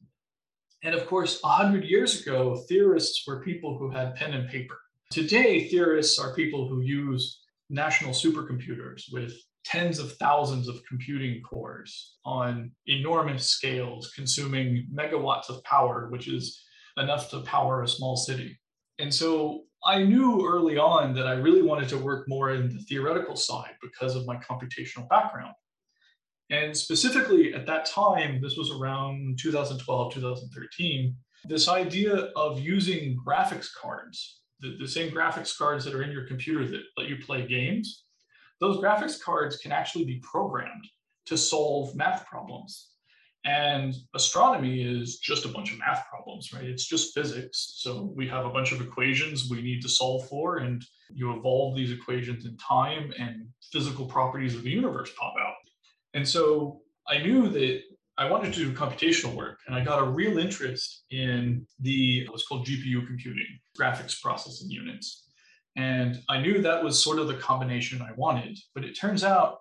And 0.83 0.95
of 0.95 1.05
course, 1.05 1.41
100 1.41 1.85
years 1.85 2.21
ago, 2.21 2.63
theorists 2.67 3.23
were 3.25 3.43
people 3.43 3.77
who 3.77 3.89
had 3.89 4.15
pen 4.15 4.33
and 4.33 4.49
paper. 4.49 4.77
Today, 5.11 5.69
theorists 5.69 6.19
are 6.19 6.33
people 6.35 6.67
who 6.67 6.81
use 6.81 7.41
national 7.69 8.11
supercomputers 8.11 9.03
with 9.11 9.33
tens 9.63 9.99
of 9.99 10.13
thousands 10.17 10.67
of 10.67 10.81
computing 10.87 11.41
cores 11.41 12.17
on 12.25 12.71
enormous 12.87 13.45
scales, 13.45 14.11
consuming 14.15 14.87
megawatts 14.93 15.49
of 15.49 15.63
power, 15.63 16.09
which 16.09 16.27
is 16.27 16.61
enough 16.97 17.29
to 17.29 17.39
power 17.41 17.83
a 17.83 17.87
small 17.87 18.17
city. 18.17 18.59
And 18.99 19.13
so 19.13 19.63
I 19.85 20.03
knew 20.03 20.47
early 20.47 20.77
on 20.77 21.13
that 21.15 21.27
I 21.27 21.33
really 21.33 21.61
wanted 21.61 21.89
to 21.89 21.97
work 21.97 22.27
more 22.27 22.51
in 22.51 22.69
the 22.69 22.81
theoretical 22.83 23.35
side 23.35 23.75
because 23.81 24.15
of 24.15 24.25
my 24.25 24.37
computational 24.37 25.07
background. 25.09 25.53
And 26.49 26.75
specifically 26.75 27.53
at 27.53 27.65
that 27.67 27.85
time, 27.85 28.41
this 28.41 28.57
was 28.57 28.71
around 28.71 29.39
2012, 29.41 30.13
2013, 30.13 31.15
this 31.45 31.67
idea 31.67 32.29
of 32.35 32.59
using 32.59 33.17
graphics 33.25 33.67
cards, 33.81 34.41
the, 34.59 34.77
the 34.79 34.87
same 34.87 35.11
graphics 35.11 35.57
cards 35.57 35.83
that 35.85 35.93
are 35.93 36.03
in 36.03 36.11
your 36.11 36.27
computer 36.27 36.67
that 36.67 36.81
let 36.97 37.07
you 37.07 37.17
play 37.25 37.45
games, 37.47 38.05
those 38.59 38.77
graphics 38.77 39.21
cards 39.21 39.57
can 39.57 39.71
actually 39.71 40.05
be 40.05 40.21
programmed 40.23 40.87
to 41.25 41.37
solve 41.37 41.95
math 41.95 42.25
problems. 42.25 42.89
And 43.45 43.93
astronomy 44.15 44.81
is 44.81 45.17
just 45.17 45.43
a 45.43 45.49
bunch 45.49 45.73
of 45.73 45.79
math 45.79 46.05
problems, 46.09 46.53
right? 46.53 46.63
It's 46.63 46.87
just 46.87 47.13
physics. 47.13 47.73
So 47.79 48.13
we 48.15 48.25
have 48.29 48.45
a 48.45 48.49
bunch 48.49 48.71
of 48.71 48.79
equations 48.79 49.49
we 49.49 49.61
need 49.61 49.81
to 49.81 49.89
solve 49.89 50.29
for, 50.29 50.59
and 50.59 50.81
you 51.13 51.35
evolve 51.37 51.75
these 51.75 51.91
equations 51.91 52.45
in 52.45 52.55
time, 52.57 53.11
and 53.19 53.47
physical 53.71 54.05
properties 54.05 54.55
of 54.55 54.63
the 54.63 54.69
universe 54.69 55.11
pop 55.19 55.33
out. 55.41 55.52
And 56.13 56.27
so 56.27 56.81
I 57.07 57.17
knew 57.19 57.49
that 57.49 57.81
I 58.17 58.29
wanted 58.29 58.53
to 58.53 58.59
do 58.59 58.73
computational 58.73 59.33
work, 59.33 59.59
and 59.65 59.75
I 59.75 59.83
got 59.83 59.99
a 59.99 60.05
real 60.05 60.37
interest 60.37 61.05
in 61.09 61.65
the 61.79 62.27
what's 62.29 62.45
called 62.45 62.67
GPU 62.67 63.07
computing, 63.07 63.59
graphics 63.79 64.21
processing 64.21 64.69
units. 64.69 65.23
And 65.75 66.21
I 66.29 66.39
knew 66.39 66.61
that 66.61 66.83
was 66.83 67.03
sort 67.03 67.17
of 67.17 67.27
the 67.27 67.35
combination 67.35 68.01
I 68.01 68.11
wanted. 68.15 68.59
But 68.75 68.83
it 68.83 68.93
turns 68.93 69.23
out 69.23 69.57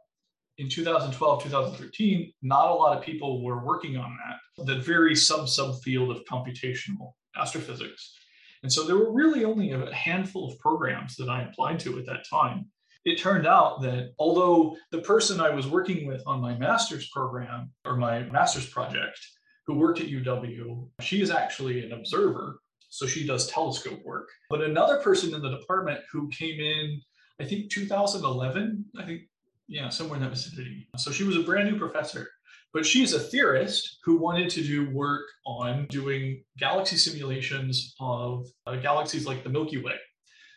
in 0.59 0.69
2012, 0.69 1.45
2013, 1.45 2.33
not 2.43 2.71
a 2.71 2.75
lot 2.75 2.97
of 2.97 3.03
people 3.03 3.43
were 3.43 3.65
working 3.65 3.97
on 3.97 4.17
that, 4.27 4.67
that 4.67 4.85
very 4.85 5.17
sub 5.17 5.47
subfield 5.47 6.11
of 6.11 6.23
computational 6.31 7.13
astrophysics. 7.37 8.15
And 8.63 8.71
so 8.73 8.85
there 8.85 8.97
were 8.97 9.13
really 9.13 9.45
only 9.45 9.73
a 9.73 9.93
handful 9.95 10.53
of 10.53 10.59
programs 10.59 11.17
that 11.17 11.29
I 11.29 11.43
applied 11.43 11.81
to 11.81 11.99
at 11.99 12.07
that 12.07 12.27
time. 12.29 12.67
It 13.05 13.19
turned 13.19 13.47
out 13.47 13.83
that 13.83 14.13
although 14.19 14.77
the 14.91 15.01
person 15.01 15.41
I 15.41 15.51
was 15.51 15.67
working 15.67 16.07
with 16.07 16.23
on 16.27 16.41
my 16.41 16.57
master's 16.57 17.09
program 17.11 17.71
or 17.85 17.97
my 17.97 18.23
master's 18.25 18.69
project, 18.69 19.19
who 19.67 19.75
worked 19.75 20.01
at 20.01 20.09
UW, 20.09 20.89
she 21.01 21.23
is 21.23 21.31
actually 21.31 21.85
an 21.85 21.93
observer. 21.93 22.61
So 22.89 23.07
she 23.07 23.27
does 23.27 23.47
telescope 23.47 24.01
work. 24.05 24.29
But 24.51 24.63
another 24.63 24.99
person 24.99 25.35
in 25.35 25.41
the 25.41 25.51
department 25.51 26.01
who 26.13 26.29
came 26.29 26.61
in, 26.61 27.01
I 27.41 27.45
think 27.45 27.71
2011, 27.71 28.85
I 28.99 29.05
think, 29.05 29.23
yeah, 29.67 29.89
somewhere 29.89 30.17
in 30.17 30.23
that 30.23 30.31
vicinity. 30.31 30.89
So 30.99 31.11
she 31.11 31.25
was 31.25 31.37
a 31.37 31.43
brand 31.43 31.71
new 31.71 31.79
professor. 31.79 32.29
But 32.75 32.87
she's 32.87 33.13
a 33.13 33.21
theorist 33.21 33.99
who 34.03 34.17
wanted 34.17 34.49
to 34.51 34.63
do 34.63 34.91
work 34.91 35.27
on 35.47 35.87
doing 35.91 36.43
galaxy 36.59 36.97
simulations 36.97 37.95
of 38.01 38.47
uh, 38.67 38.77
galaxies 38.77 39.27
like 39.27 39.45
the 39.45 39.51
Milky 39.51 39.83
Way, 39.83 39.97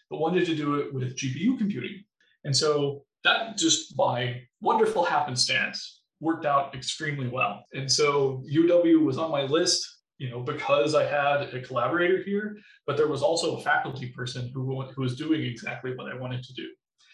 but 0.10 0.20
wanted 0.20 0.46
to 0.46 0.56
do 0.56 0.76
it 0.76 0.94
with 0.94 1.18
GPU 1.18 1.58
computing. 1.58 2.04
And 2.46 2.56
so 2.56 3.04
that 3.24 3.58
just 3.58 3.98
by 3.98 4.42
wonderful 4.62 5.04
happenstance 5.04 6.02
worked 6.22 6.46
out 6.46 6.74
extremely 6.74 7.28
well. 7.28 7.66
And 7.74 7.92
so 7.92 8.44
UW 8.50 9.04
was 9.04 9.18
on 9.18 9.32
my 9.32 9.44
list, 9.44 9.86
you 10.18 10.30
know, 10.30 10.40
because 10.40 10.96
I 10.96 11.04
had 11.04 11.54
a 11.54 11.62
collaborator 11.62 12.24
here, 12.24 12.56
but 12.88 12.96
there 12.96 13.08
was 13.08 13.22
also 13.22 13.58
a 13.58 13.62
faculty 13.62 14.12
person 14.16 14.50
who, 14.54 14.82
who 14.84 15.02
was 15.02 15.18
doing 15.18 15.44
exactly 15.44 15.94
what 15.96 16.12
I 16.12 16.18
wanted 16.18 16.44
to 16.44 16.54
do. 16.54 16.68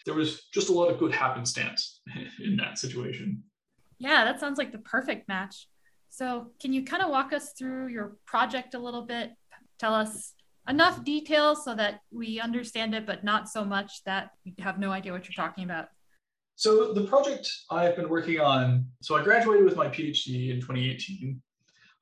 There 0.06 0.14
was 0.14 0.44
just 0.52 0.68
a 0.68 0.72
lot 0.72 0.90
of 0.90 0.98
good 0.98 1.12
happenstance 1.12 2.00
in 2.44 2.56
that 2.56 2.78
situation. 2.78 3.42
Yeah, 3.98 4.24
that 4.24 4.38
sounds 4.38 4.58
like 4.58 4.72
the 4.72 4.78
perfect 4.78 5.28
match. 5.28 5.68
So, 6.08 6.48
can 6.60 6.74
you 6.74 6.84
kind 6.84 7.02
of 7.02 7.08
walk 7.08 7.32
us 7.32 7.52
through 7.56 7.88
your 7.88 8.16
project 8.26 8.74
a 8.74 8.78
little 8.78 9.06
bit? 9.06 9.30
Tell 9.78 9.94
us 9.94 10.34
enough 10.68 11.04
details 11.04 11.64
so 11.64 11.74
that 11.74 12.00
we 12.10 12.40
understand 12.40 12.94
it, 12.94 13.06
but 13.06 13.24
not 13.24 13.48
so 13.48 13.64
much 13.64 14.02
that 14.04 14.30
we 14.44 14.54
have 14.60 14.78
no 14.78 14.90
idea 14.90 15.12
what 15.12 15.24
you're 15.24 15.44
talking 15.44 15.64
about. 15.64 15.88
So, 16.54 16.92
the 16.92 17.04
project 17.04 17.50
I've 17.70 17.96
been 17.96 18.08
working 18.08 18.40
on, 18.40 18.86
so 19.00 19.16
I 19.16 19.24
graduated 19.24 19.64
with 19.64 19.76
my 19.76 19.88
PhD 19.88 20.50
in 20.50 20.60
2018. 20.60 21.40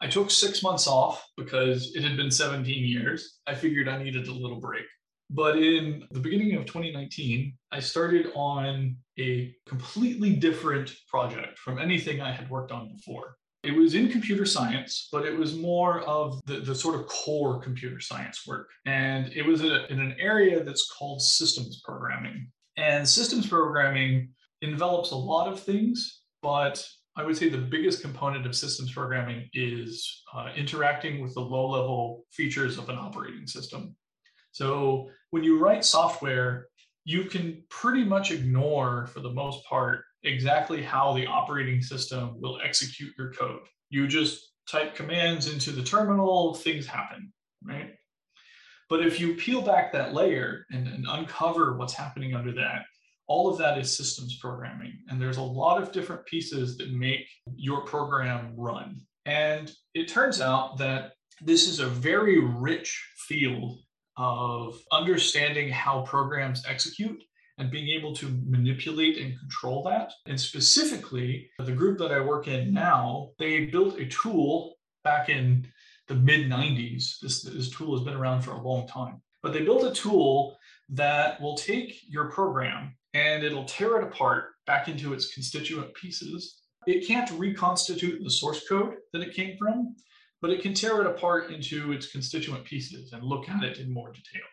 I 0.02 0.06
took 0.08 0.30
six 0.30 0.62
months 0.62 0.86
off 0.86 1.24
because 1.36 1.94
it 1.94 2.02
had 2.02 2.16
been 2.16 2.30
17 2.30 2.84
years. 2.84 3.38
I 3.46 3.54
figured 3.54 3.88
I 3.88 4.02
needed 4.02 4.28
a 4.28 4.32
little 4.32 4.58
break. 4.58 4.84
But 5.28 5.58
in 5.58 6.04
the 6.10 6.18
beginning 6.18 6.56
of 6.56 6.66
2019, 6.66 7.56
I 7.70 7.80
started 7.80 8.32
on 8.34 8.96
a 9.18 9.54
completely 9.66 10.34
different 10.34 10.92
project 11.08 11.58
from 11.58 11.78
anything 11.78 12.20
I 12.20 12.32
had 12.32 12.50
worked 12.50 12.72
on 12.72 12.92
before. 12.96 13.36
It 13.62 13.72
was 13.72 13.94
in 13.94 14.08
computer 14.08 14.46
science, 14.46 15.08
but 15.12 15.26
it 15.26 15.36
was 15.36 15.54
more 15.54 16.00
of 16.02 16.40
the, 16.46 16.60
the 16.60 16.74
sort 16.74 16.94
of 16.94 17.06
core 17.06 17.60
computer 17.60 18.00
science 18.00 18.46
work. 18.46 18.70
And 18.86 19.30
it 19.34 19.44
was 19.44 19.62
a, 19.62 19.86
in 19.92 20.00
an 20.00 20.16
area 20.18 20.64
that's 20.64 20.90
called 20.90 21.20
systems 21.20 21.82
programming. 21.84 22.50
And 22.78 23.06
systems 23.06 23.46
programming 23.46 24.30
envelops 24.62 25.10
a 25.10 25.16
lot 25.16 25.52
of 25.52 25.60
things, 25.60 26.22
but 26.42 26.82
I 27.16 27.24
would 27.24 27.36
say 27.36 27.50
the 27.50 27.58
biggest 27.58 28.00
component 28.00 28.46
of 28.46 28.56
systems 28.56 28.92
programming 28.92 29.50
is 29.52 30.22
uh, 30.34 30.48
interacting 30.56 31.20
with 31.20 31.34
the 31.34 31.40
low 31.40 31.68
level 31.68 32.24
features 32.32 32.78
of 32.78 32.88
an 32.88 32.96
operating 32.96 33.46
system. 33.46 33.94
So 34.52 35.10
when 35.30 35.44
you 35.44 35.58
write 35.58 35.84
software, 35.84 36.68
you 37.04 37.24
can 37.24 37.62
pretty 37.68 38.04
much 38.04 38.30
ignore, 38.30 39.06
for 39.06 39.20
the 39.20 39.32
most 39.32 39.64
part, 39.66 40.04
exactly 40.22 40.82
how 40.82 41.12
the 41.14 41.26
operating 41.26 41.82
system 41.82 42.40
will 42.40 42.60
execute 42.64 43.12
your 43.18 43.32
code. 43.32 43.62
You 43.88 44.06
just 44.06 44.52
type 44.68 44.94
commands 44.94 45.52
into 45.52 45.72
the 45.72 45.82
terminal, 45.82 46.54
things 46.54 46.86
happen, 46.86 47.32
right? 47.64 47.94
But 48.88 49.06
if 49.06 49.20
you 49.20 49.34
peel 49.34 49.62
back 49.62 49.92
that 49.92 50.14
layer 50.14 50.66
and, 50.70 50.88
and, 50.88 51.06
uncover 51.08 51.76
what's 51.76 51.94
happening 51.94 52.34
under 52.34 52.52
that, 52.52 52.82
all 53.28 53.48
of 53.48 53.56
that 53.58 53.78
is 53.78 53.96
systems 53.96 54.38
programming. 54.38 54.92
And 55.08 55.20
there's 55.20 55.36
a 55.36 55.42
lot 55.42 55.80
of 55.80 55.92
different 55.92 56.26
pieces 56.26 56.76
that 56.78 56.92
make 56.92 57.28
your 57.54 57.84
program 57.84 58.52
run. 58.56 59.00
And 59.26 59.70
it 59.94 60.08
turns 60.08 60.40
out 60.40 60.76
that 60.78 61.12
this 61.40 61.68
is 61.68 61.78
a 61.78 61.86
very 61.86 62.40
rich 62.40 63.00
field 63.28 63.78
of 64.16 64.76
understanding 64.90 65.68
how 65.68 66.02
programs 66.02 66.64
execute 66.66 67.22
and 67.60 67.70
being 67.70 67.88
able 67.88 68.14
to 68.14 68.26
manipulate 68.46 69.18
and 69.18 69.38
control 69.38 69.82
that. 69.84 70.12
And 70.26 70.40
specifically, 70.40 71.50
the 71.58 71.72
group 71.72 71.98
that 71.98 72.10
I 72.10 72.18
work 72.20 72.48
in 72.48 72.72
now, 72.72 73.30
they 73.38 73.66
built 73.66 73.98
a 73.98 74.06
tool 74.06 74.76
back 75.04 75.28
in 75.28 75.68
the 76.08 76.14
mid 76.14 76.50
90s. 76.50 77.20
This, 77.20 77.42
this 77.42 77.70
tool 77.70 77.96
has 77.96 78.04
been 78.04 78.16
around 78.16 78.40
for 78.40 78.52
a 78.52 78.62
long 78.62 78.88
time, 78.88 79.20
but 79.42 79.52
they 79.52 79.62
built 79.62 79.84
a 79.84 79.92
tool 79.94 80.56
that 80.88 81.40
will 81.40 81.54
take 81.54 82.00
your 82.08 82.30
program 82.30 82.96
and 83.12 83.44
it'll 83.44 83.66
tear 83.66 83.98
it 83.98 84.04
apart 84.04 84.46
back 84.66 84.88
into 84.88 85.12
its 85.12 85.32
constituent 85.34 85.92
pieces. 85.94 86.62
It 86.86 87.06
can't 87.06 87.30
reconstitute 87.32 88.24
the 88.24 88.30
source 88.30 88.66
code 88.66 88.94
that 89.12 89.22
it 89.22 89.34
came 89.34 89.58
from, 89.58 89.94
but 90.40 90.50
it 90.50 90.62
can 90.62 90.72
tear 90.72 91.02
it 91.02 91.06
apart 91.06 91.50
into 91.50 91.92
its 91.92 92.10
constituent 92.10 92.64
pieces 92.64 93.12
and 93.12 93.22
look 93.22 93.50
at 93.50 93.62
it 93.64 93.78
in 93.78 93.92
more 93.92 94.10
detail. 94.12 94.46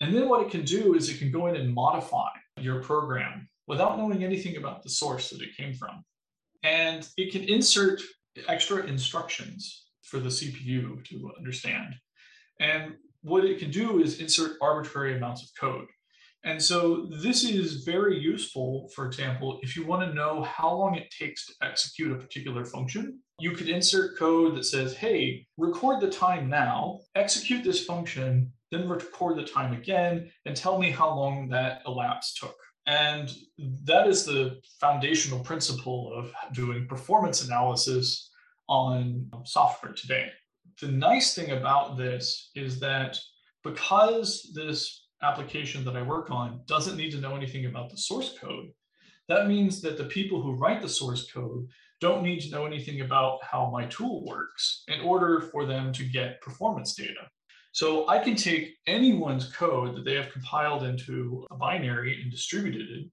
And 0.00 0.14
then 0.14 0.28
what 0.28 0.46
it 0.46 0.50
can 0.50 0.64
do 0.64 0.94
is 0.94 1.08
it 1.08 1.18
can 1.18 1.32
go 1.32 1.48
in 1.48 1.56
and 1.56 1.74
modify 1.74 2.28
your 2.62 2.82
program 2.82 3.48
without 3.66 3.98
knowing 3.98 4.24
anything 4.24 4.56
about 4.56 4.82
the 4.82 4.90
source 4.90 5.30
that 5.30 5.42
it 5.42 5.56
came 5.56 5.74
from. 5.74 6.04
And 6.62 7.06
it 7.16 7.32
can 7.32 7.42
insert 7.44 8.00
extra 8.48 8.84
instructions 8.84 9.86
for 10.02 10.18
the 10.18 10.28
CPU 10.28 11.04
to 11.04 11.30
understand. 11.38 11.94
And 12.60 12.94
what 13.22 13.44
it 13.44 13.58
can 13.58 13.70
do 13.70 14.00
is 14.02 14.20
insert 14.20 14.56
arbitrary 14.60 15.16
amounts 15.16 15.42
of 15.42 15.48
code. 15.58 15.86
And 16.44 16.60
so 16.60 17.06
this 17.22 17.44
is 17.44 17.84
very 17.84 18.18
useful, 18.18 18.90
for 18.94 19.06
example, 19.06 19.60
if 19.62 19.76
you 19.76 19.86
want 19.86 20.02
to 20.02 20.14
know 20.14 20.42
how 20.42 20.74
long 20.74 20.96
it 20.96 21.08
takes 21.16 21.46
to 21.46 21.54
execute 21.62 22.10
a 22.10 22.18
particular 22.18 22.64
function, 22.64 23.20
you 23.38 23.52
could 23.52 23.68
insert 23.68 24.18
code 24.18 24.56
that 24.56 24.64
says, 24.64 24.94
hey, 24.94 25.46
record 25.56 26.00
the 26.00 26.10
time 26.10 26.48
now, 26.48 26.98
execute 27.14 27.62
this 27.62 27.84
function, 27.84 28.52
then 28.72 28.88
record 28.88 29.36
the 29.36 29.44
time 29.44 29.72
again, 29.72 30.28
and 30.46 30.56
tell 30.56 30.78
me 30.78 30.90
how 30.90 31.14
long 31.14 31.48
that 31.50 31.82
elapsed 31.86 32.38
took. 32.38 32.56
And 32.86 33.32
that 33.84 34.08
is 34.08 34.24
the 34.24 34.60
foundational 34.80 35.38
principle 35.38 36.12
of 36.12 36.32
doing 36.52 36.88
performance 36.88 37.46
analysis 37.46 38.30
on 38.68 39.30
software 39.44 39.92
today. 39.92 40.30
The 40.80 40.88
nice 40.88 41.34
thing 41.34 41.52
about 41.52 41.96
this 41.96 42.50
is 42.56 42.80
that 42.80 43.20
because 43.62 44.50
this 44.54 45.06
application 45.22 45.84
that 45.84 45.96
I 45.96 46.02
work 46.02 46.30
on 46.30 46.62
doesn't 46.66 46.96
need 46.96 47.12
to 47.12 47.20
know 47.20 47.36
anything 47.36 47.66
about 47.66 47.90
the 47.90 47.98
source 47.98 48.36
code, 48.40 48.70
that 49.28 49.46
means 49.46 49.80
that 49.82 49.96
the 49.96 50.04
people 50.04 50.42
who 50.42 50.56
write 50.56 50.82
the 50.82 50.88
source 50.88 51.30
code 51.30 51.68
don't 52.00 52.24
need 52.24 52.40
to 52.40 52.50
know 52.50 52.66
anything 52.66 53.02
about 53.02 53.38
how 53.44 53.70
my 53.72 53.84
tool 53.84 54.24
works 54.24 54.82
in 54.88 55.00
order 55.02 55.40
for 55.40 55.64
them 55.64 55.92
to 55.92 56.04
get 56.04 56.40
performance 56.40 56.94
data. 56.94 57.28
So 57.72 58.06
I 58.08 58.18
can 58.18 58.36
take 58.36 58.74
anyone's 58.86 59.50
code 59.52 59.96
that 59.96 60.04
they 60.04 60.14
have 60.14 60.30
compiled 60.30 60.82
into 60.82 61.46
a 61.50 61.56
binary 61.56 62.20
and 62.20 62.30
distributed 62.30 62.88
it. 62.90 63.06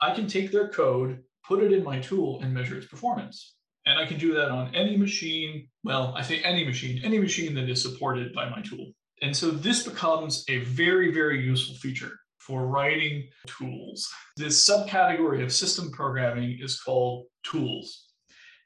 I 0.00 0.14
can 0.14 0.28
take 0.28 0.52
their 0.52 0.68
code, 0.68 1.20
put 1.46 1.62
it 1.62 1.72
in 1.72 1.82
my 1.82 1.98
tool, 1.98 2.40
and 2.40 2.54
measure 2.54 2.76
its 2.76 2.86
performance. 2.86 3.56
And 3.86 3.98
I 3.98 4.06
can 4.06 4.18
do 4.18 4.32
that 4.34 4.50
on 4.50 4.74
any 4.74 4.96
machine. 4.96 5.68
Well, 5.82 6.14
I 6.16 6.22
say 6.22 6.40
any 6.42 6.64
machine, 6.64 7.00
any 7.04 7.18
machine 7.18 7.54
that 7.54 7.68
is 7.68 7.82
supported 7.82 8.32
by 8.32 8.48
my 8.48 8.62
tool. 8.62 8.92
And 9.22 9.36
so 9.36 9.50
this 9.50 9.82
becomes 9.82 10.44
a 10.48 10.58
very, 10.58 11.12
very 11.12 11.44
useful 11.44 11.74
feature 11.76 12.12
for 12.38 12.66
writing 12.66 13.28
tools. 13.46 14.08
This 14.36 14.68
subcategory 14.68 15.42
of 15.42 15.52
system 15.52 15.90
programming 15.90 16.58
is 16.60 16.80
called 16.80 17.26
tools. 17.42 18.04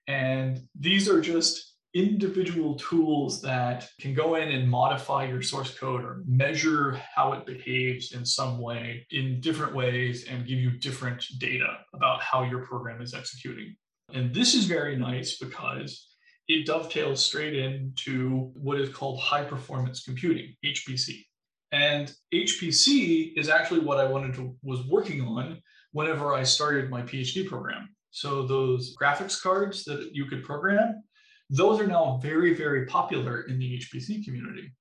And 0.07 0.61
these 0.79 1.09
are 1.09 1.21
just 1.21 1.68
individual 1.95 2.75
tools 2.77 3.41
that 3.43 3.89
can 4.01 4.15
go 4.15 4.35
in 4.35 4.49
and 4.49 4.69
modify 4.69 5.27
your 5.27 5.43
source 5.43 5.77
code 5.77 6.05
or 6.05 6.23
measure 6.27 7.01
how 7.15 7.33
it 7.33 7.47
behaves 7.47 8.13
in 8.13 8.25
some 8.25 8.59
way 8.59 9.07
in 9.11 9.41
different 9.41 9.75
ways 9.75 10.27
and 10.27 10.47
give 10.47 10.59
you 10.59 10.71
different 10.79 11.25
data 11.39 11.79
about 11.95 12.21
how 12.21 12.43
your 12.43 12.65
program 12.65 13.01
is 13.01 13.15
executing. 13.15 13.75
And 14.13 14.35
this 14.35 14.55
is 14.55 14.65
very 14.65 14.97
nice 14.97 15.39
because 15.39 16.07
it 16.47 16.67
dovetails 16.67 17.25
straight 17.25 17.55
into 17.55 18.51
what 18.55 18.81
is 18.81 18.91
called 18.91 19.21
high 19.21 19.45
performance 19.45 20.03
computing, 20.03 20.55
HPC. 20.65 21.25
And 21.73 22.13
HPC 22.33 23.33
is 23.37 23.49
actually 23.49 23.81
what 23.81 23.99
I 23.99 24.07
wanted 24.07 24.35
to 24.35 24.57
was 24.63 24.87
working 24.87 25.21
on 25.21 25.61
whenever 25.93 26.35
I 26.35 26.43
started 26.43 26.91
my 26.91 27.03
PhD 27.03 27.47
program. 27.47 27.89
So 28.11 28.47
those 28.47 28.97
graphics 29.01 29.41
cards 29.41 29.85
that 29.85 30.11
you 30.13 30.25
could 30.25 30.43
program, 30.43 31.03
those 31.51 31.81
are 31.81 31.87
now 31.87 32.19
very, 32.23 32.55
very 32.55 32.87
popular 32.87 33.43
in 33.43 33.59
the 33.59 33.79
HPC 33.79 34.25
community. 34.25 34.73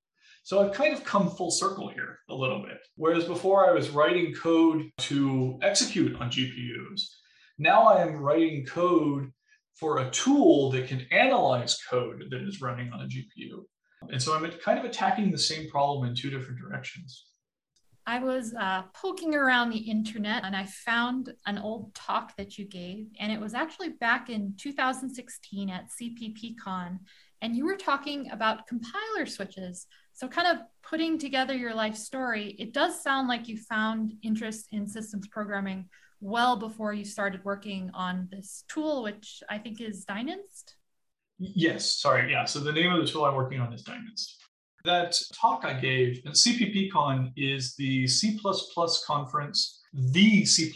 So 0.42 0.64
I've 0.64 0.72
kind 0.72 0.94
of 0.94 1.04
come 1.04 1.30
full 1.30 1.50
circle 1.50 1.88
here 1.88 2.20
a 2.30 2.34
little 2.34 2.62
bit. 2.62 2.78
Whereas 2.96 3.24
before 3.24 3.68
I 3.68 3.72
was 3.72 3.90
writing 3.90 4.32
code 4.34 4.90
to 4.98 5.58
execute 5.62 6.18
on 6.20 6.30
GPUs, 6.30 7.02
now 7.58 7.82
I 7.82 8.02
am 8.02 8.16
writing 8.16 8.64
code 8.64 9.30
for 9.78 9.98
a 9.98 10.10
tool 10.10 10.70
that 10.70 10.88
can 10.88 11.06
analyze 11.10 11.78
code 11.88 12.24
that 12.30 12.42
is 12.42 12.60
running 12.60 12.92
on 12.92 13.02
a 13.02 13.04
GPU. 13.04 13.64
And 14.10 14.22
so 14.22 14.34
I'm 14.34 14.50
kind 14.64 14.78
of 14.78 14.84
attacking 14.84 15.30
the 15.30 15.38
same 15.38 15.68
problem 15.68 16.08
in 16.08 16.14
two 16.14 16.30
different 16.30 16.60
directions. 16.60 17.26
I 18.08 18.20
was 18.20 18.54
uh, 18.54 18.84
poking 18.94 19.34
around 19.34 19.68
the 19.68 19.76
internet 19.76 20.42
and 20.42 20.56
I 20.56 20.64
found 20.64 21.34
an 21.44 21.58
old 21.58 21.94
talk 21.94 22.34
that 22.38 22.56
you 22.56 22.64
gave, 22.64 23.08
and 23.20 23.30
it 23.30 23.38
was 23.38 23.52
actually 23.52 23.90
back 23.90 24.30
in 24.30 24.54
2016 24.56 25.68
at 25.68 25.90
CPPCon. 25.90 27.00
And 27.42 27.54
you 27.54 27.66
were 27.66 27.76
talking 27.76 28.30
about 28.30 28.66
compiler 28.66 29.26
switches. 29.26 29.86
So, 30.14 30.26
kind 30.26 30.48
of 30.48 30.64
putting 30.82 31.18
together 31.18 31.52
your 31.52 31.74
life 31.74 31.96
story, 31.96 32.56
it 32.58 32.72
does 32.72 33.02
sound 33.02 33.28
like 33.28 33.46
you 33.46 33.58
found 33.58 34.14
interest 34.22 34.68
in 34.72 34.86
systems 34.86 35.28
programming 35.28 35.90
well 36.22 36.56
before 36.56 36.94
you 36.94 37.04
started 37.04 37.44
working 37.44 37.90
on 37.92 38.26
this 38.32 38.64
tool, 38.68 39.02
which 39.02 39.42
I 39.50 39.58
think 39.58 39.82
is 39.82 40.06
Dyninst. 40.06 40.76
Yes, 41.38 41.92
sorry. 42.00 42.32
Yeah. 42.32 42.46
So, 42.46 42.58
the 42.60 42.72
name 42.72 42.90
of 42.90 43.04
the 43.04 43.06
tool 43.06 43.26
I'm 43.26 43.34
working 43.34 43.60
on 43.60 43.70
is 43.74 43.84
Dyninst. 43.84 44.37
That 44.88 45.20
talk 45.34 45.66
I 45.66 45.74
gave 45.74 46.22
at 46.24 46.32
CPPCon 46.32 47.32
is 47.36 47.74
the 47.76 48.06
C 48.06 48.40
conference, 49.06 49.82
the 49.92 50.46
C 50.46 50.72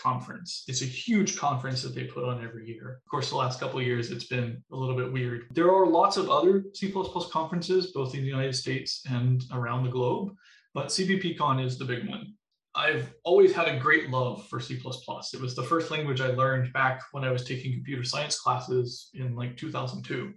conference. 0.00 0.62
It's 0.68 0.82
a 0.82 0.84
huge 0.84 1.36
conference 1.36 1.82
that 1.82 1.92
they 1.92 2.04
put 2.04 2.22
on 2.22 2.44
every 2.44 2.68
year. 2.68 3.00
Of 3.04 3.10
course, 3.10 3.30
the 3.30 3.36
last 3.36 3.58
couple 3.58 3.80
of 3.80 3.84
years, 3.84 4.12
it's 4.12 4.28
been 4.28 4.62
a 4.70 4.76
little 4.76 4.94
bit 4.94 5.12
weird. 5.12 5.46
There 5.50 5.74
are 5.74 5.84
lots 5.84 6.16
of 6.16 6.30
other 6.30 6.62
C 6.74 6.92
conferences, 6.92 7.90
both 7.90 8.14
in 8.14 8.20
the 8.20 8.28
United 8.28 8.54
States 8.54 9.02
and 9.10 9.42
around 9.52 9.82
the 9.82 9.90
globe, 9.90 10.28
but 10.72 10.86
CPPCon 10.86 11.60
is 11.64 11.76
the 11.76 11.86
big 11.86 12.08
one. 12.08 12.34
I've 12.76 13.12
always 13.24 13.52
had 13.52 13.66
a 13.66 13.80
great 13.80 14.10
love 14.10 14.46
for 14.46 14.60
C. 14.60 14.80
It 14.80 15.40
was 15.40 15.56
the 15.56 15.64
first 15.64 15.90
language 15.90 16.20
I 16.20 16.28
learned 16.28 16.72
back 16.72 17.00
when 17.10 17.24
I 17.24 17.32
was 17.32 17.42
taking 17.42 17.72
computer 17.72 18.04
science 18.04 18.38
classes 18.38 19.10
in 19.14 19.34
like 19.34 19.56
2002 19.56 20.32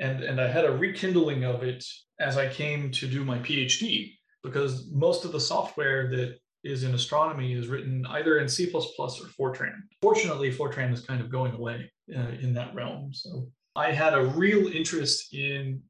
and 0.00 0.22
and 0.22 0.40
I 0.40 0.48
had 0.48 0.64
a 0.64 0.72
rekindling 0.72 1.44
of 1.44 1.62
it 1.62 1.84
as 2.20 2.36
I 2.36 2.48
came 2.48 2.90
to 2.92 3.06
do 3.06 3.24
my 3.24 3.38
PhD 3.38 4.12
because 4.42 4.88
most 4.92 5.24
of 5.24 5.32
the 5.32 5.40
software 5.40 6.08
that 6.10 6.38
is 6.64 6.82
in 6.82 6.94
astronomy 6.94 7.52
is 7.52 7.68
written 7.68 8.04
either 8.10 8.38
in 8.38 8.48
C++ 8.48 8.70
or 8.72 8.80
Fortran. 8.80 9.74
Fortunately, 10.02 10.52
Fortran 10.52 10.92
is 10.92 11.00
kind 11.00 11.20
of 11.20 11.30
going 11.30 11.52
away 11.52 11.90
uh, 12.14 12.28
in 12.40 12.54
that 12.54 12.74
realm. 12.74 13.12
So 13.12 13.48
I 13.74 13.92
had 13.92 14.14
a 14.14 14.24
real 14.24 14.68
interest 14.68 15.34
in 15.34 15.82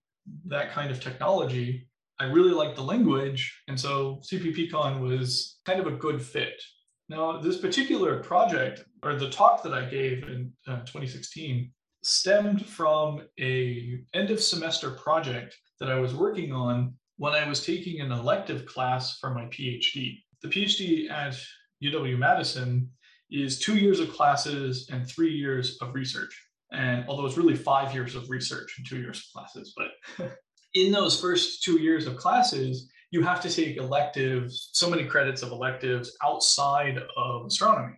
that 0.46 0.72
kind 0.72 0.90
of 0.90 1.00
technology. 1.00 1.88
I 2.18 2.24
really 2.24 2.52
liked 2.52 2.76
the 2.76 2.82
language, 2.82 3.62
and 3.68 3.78
so 3.78 4.20
CPPCon 4.24 5.00
was 5.00 5.58
kind 5.64 5.80
of 5.80 5.86
a 5.86 5.96
good 5.96 6.20
fit. 6.20 6.60
Now, 7.08 7.38
this 7.38 7.58
particular 7.58 8.22
project, 8.22 8.84
or 9.02 9.14
the 9.14 9.30
talk 9.30 9.62
that 9.62 9.72
I 9.72 9.84
gave 9.84 10.24
in 10.24 10.52
uh, 10.66 10.80
2016, 10.80 11.70
stemmed 12.02 12.64
from 12.66 13.22
a 13.38 13.98
end 14.14 14.30
of 14.30 14.40
semester 14.40 14.90
project 14.92 15.56
that 15.80 15.90
I 15.90 15.98
was 15.98 16.14
working 16.14 16.52
on 16.52 16.94
when 17.18 17.32
I 17.32 17.48
was 17.48 17.64
taking 17.64 18.00
an 18.00 18.12
elective 18.12 18.66
class 18.66 19.18
for 19.18 19.32
my 19.34 19.44
PhD. 19.46 20.18
The 20.42 20.48
PhD 20.48 21.10
at 21.10 21.36
UW 21.82 22.18
Madison 22.18 22.90
is 23.30 23.58
two 23.58 23.76
years 23.76 24.00
of 24.00 24.12
classes 24.12 24.88
and 24.92 25.08
three 25.08 25.32
years 25.32 25.78
of 25.80 25.94
research. 25.94 26.40
And 26.72 27.04
although 27.08 27.26
it's 27.26 27.36
really 27.36 27.56
five 27.56 27.94
years 27.94 28.14
of 28.14 28.28
research 28.28 28.74
and 28.76 28.86
two 28.86 28.98
years 28.98 29.18
of 29.18 29.24
classes, 29.32 29.74
but 29.76 30.28
in 30.74 30.92
those 30.92 31.20
first 31.20 31.62
two 31.62 31.80
years 31.80 32.06
of 32.06 32.16
classes, 32.16 32.88
you 33.10 33.22
have 33.22 33.40
to 33.40 33.50
take 33.50 33.76
electives, 33.76 34.70
so 34.72 34.90
many 34.90 35.04
credits 35.04 35.42
of 35.42 35.50
electives 35.50 36.16
outside 36.24 36.98
of 37.16 37.46
astronomy. 37.46 37.94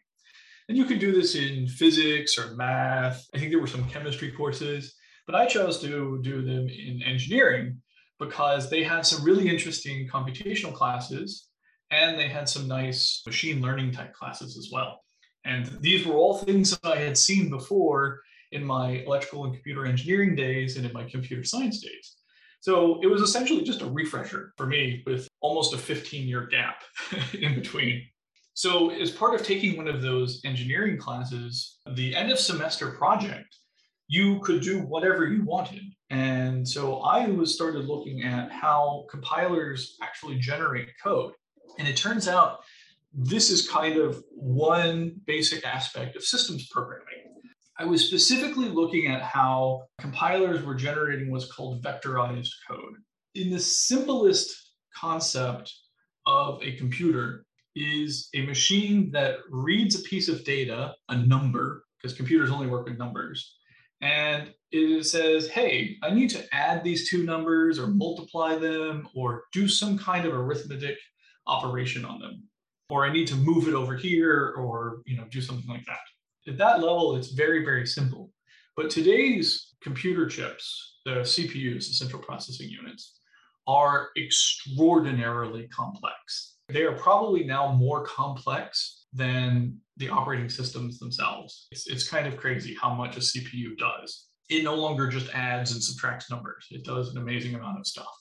And 0.69 0.77
you 0.77 0.85
could 0.85 0.99
do 0.99 1.13
this 1.13 1.35
in 1.35 1.67
physics 1.67 2.39
or 2.39 2.55
math. 2.55 3.27
I 3.35 3.39
think 3.39 3.51
there 3.51 3.61
were 3.61 3.67
some 3.67 3.89
chemistry 3.89 4.31
courses, 4.31 4.95
but 5.29 5.37
I 5.37 5.45
chose 5.45 5.79
to 5.83 6.19
do 6.23 6.41
them 6.41 6.69
in 6.69 7.03
engineering 7.03 7.83
because 8.19 8.71
they 8.71 8.83
had 8.83 9.05
some 9.05 9.23
really 9.23 9.47
interesting 9.47 10.09
computational 10.09 10.73
classes 10.73 11.49
and 11.91 12.19
they 12.19 12.29
had 12.29 12.49
some 12.49 12.67
nice 12.67 13.23
machine 13.27 13.61
learning 13.61 13.93
type 13.93 14.15
classes 14.15 14.57
as 14.57 14.71
well. 14.73 15.03
And 15.45 15.67
these 15.81 16.07
were 16.07 16.15
all 16.15 16.39
things 16.39 16.71
that 16.71 16.91
I 16.91 16.97
had 16.97 17.19
seen 17.19 17.51
before 17.51 18.21
in 18.53 18.65
my 18.65 19.03
electrical 19.07 19.45
and 19.45 19.53
computer 19.53 19.85
engineering 19.85 20.35
days 20.35 20.79
and 20.79 20.87
in 20.87 20.95
my 20.95 21.05
computer 21.05 21.45
science 21.45 21.83
days. 21.83 22.17
So 22.61 22.99
it 23.03 23.07
was 23.07 23.21
essentially 23.21 23.63
just 23.63 23.83
a 23.83 23.87
refresher 23.87 24.55
for 24.57 24.65
me 24.65 25.03
with 25.07 25.29
almost 25.43 25.75
a 25.75 25.79
15 25.79 26.27
year 26.27 26.47
gap 26.47 26.83
in 27.39 27.55
between. 27.55 28.03
So, 28.55 28.91
as 28.91 29.13
part 29.13 29.37
of 29.37 29.47
taking 29.47 29.77
one 29.77 29.87
of 29.87 30.03
those 30.03 30.41
engineering 30.45 30.99
classes, 30.99 31.79
the 31.95 32.17
end 32.17 32.33
of 32.33 32.41
semester 32.41 32.91
project, 32.91 33.57
you 34.09 34.41
could 34.41 34.63
do 34.63 34.81
whatever 34.81 35.27
you 35.27 35.45
wanted. 35.45 35.83
And 36.11 36.67
so 36.67 37.01
I 37.01 37.29
was 37.29 37.55
started 37.55 37.85
looking 37.85 38.23
at 38.23 38.51
how 38.51 39.07
compilers 39.11 39.97
actually 40.03 40.39
generate 40.39 40.89
code. 41.03 41.33
And 41.79 41.87
it 41.87 41.97
turns 41.97 42.27
out 42.27 42.61
this 43.13 43.51
is 43.51 43.69
kind 43.69 43.99
of 43.99 44.23
one 44.31 45.21
basic 45.27 45.65
aspect 45.65 46.17
of 46.17 46.25
systems 46.25 46.69
programming. 46.69 47.05
I 47.79 47.85
was 47.85 48.07
specifically 48.07 48.69
looking 48.69 49.07
at 49.07 49.23
how 49.23 49.85
compilers 50.01 50.65
were 50.65 50.75
generating 50.75 51.31
what's 51.31 51.53
called 51.53 51.85
vectorized 51.85 52.51
code. 52.69 52.97
In 53.35 53.51
the 53.51 53.61
simplest 53.61 54.73
concept 54.97 55.73
of 56.27 56.61
a 56.63 56.73
computer, 56.73 57.45
is 57.79 58.29
a 58.35 58.43
machine 58.43 59.11
that 59.13 59.37
reads 59.51 59.99
a 59.99 60.03
piece 60.03 60.29
of 60.29 60.45
data, 60.45 60.95
a 61.09 61.17
number, 61.17 61.85
because 61.97 62.17
computers 62.17 62.51
only 62.51 62.67
work 62.67 62.87
with 62.89 62.99
numbers, 62.99 63.58
and 64.01 64.53
it 64.71 65.07
says, 65.07 65.49
hey, 65.49 65.97
I 66.03 66.11
need 66.11 66.31
to 66.31 66.45
add 66.53 66.85
these 66.85 67.09
two 67.09 67.25
numbers 67.25 67.79
or 67.79 67.87
multiply 67.87 68.57
them 68.57 69.09
or 69.15 69.45
do 69.53 69.67
some 69.67 69.99
kind 69.99 70.27
of 70.27 70.35
arithmetic 70.35 70.99
operation 71.47 72.05
on 72.05 72.21
them. 72.21 72.43
Or 72.91 73.05
I 73.05 73.13
need 73.13 73.27
to 73.29 73.35
move 73.35 73.69
it 73.69 73.75
over 73.75 73.97
here 73.97 74.55
or 74.57 75.03
you 75.07 75.17
know 75.17 75.25
do 75.31 75.41
something 75.41 75.69
like 75.69 75.85
that. 75.87 75.99
At 76.51 76.59
that 76.59 76.81
level, 76.81 77.17
it's 77.17 77.33
very, 77.33 77.65
very 77.65 77.87
simple. 77.87 78.31
But 78.77 78.91
today's 78.91 79.75
computer 79.83 80.27
chips, 80.27 80.99
the 81.05 81.17
CPUs, 81.17 81.89
the 81.89 81.95
central 81.95 82.23
processing 82.23 82.71
units, 82.71 83.19
are 83.67 84.09
extraordinarily 84.17 85.69
complex 85.69 86.59
they 86.69 86.83
are 86.83 86.93
probably 86.93 87.45
now 87.45 87.73
more 87.73 88.05
complex 88.05 89.07
than 89.13 89.79
the 89.99 90.09
operating 90.09 90.49
systems 90.49 90.99
themselves. 90.99 91.69
It's, 91.71 91.87
it's 91.87 92.09
kind 92.09 92.27
of 92.27 92.37
crazy 92.37 92.77
how 92.81 92.95
much 92.95 93.17
a 93.17 93.21
CPU 93.21 93.77
does. 93.77 94.27
It 94.49 94.65
no 94.65 94.75
longer 94.75 95.09
just 95.09 95.33
adds 95.35 95.73
and 95.73 95.83
subtracts 95.83 96.31
numbers, 96.31 96.67
it 96.71 96.85
does 96.85 97.11
an 97.11 97.19
amazing 97.19 97.55
amount 97.55 97.79
of 97.79 97.87
stuff. 97.87 98.13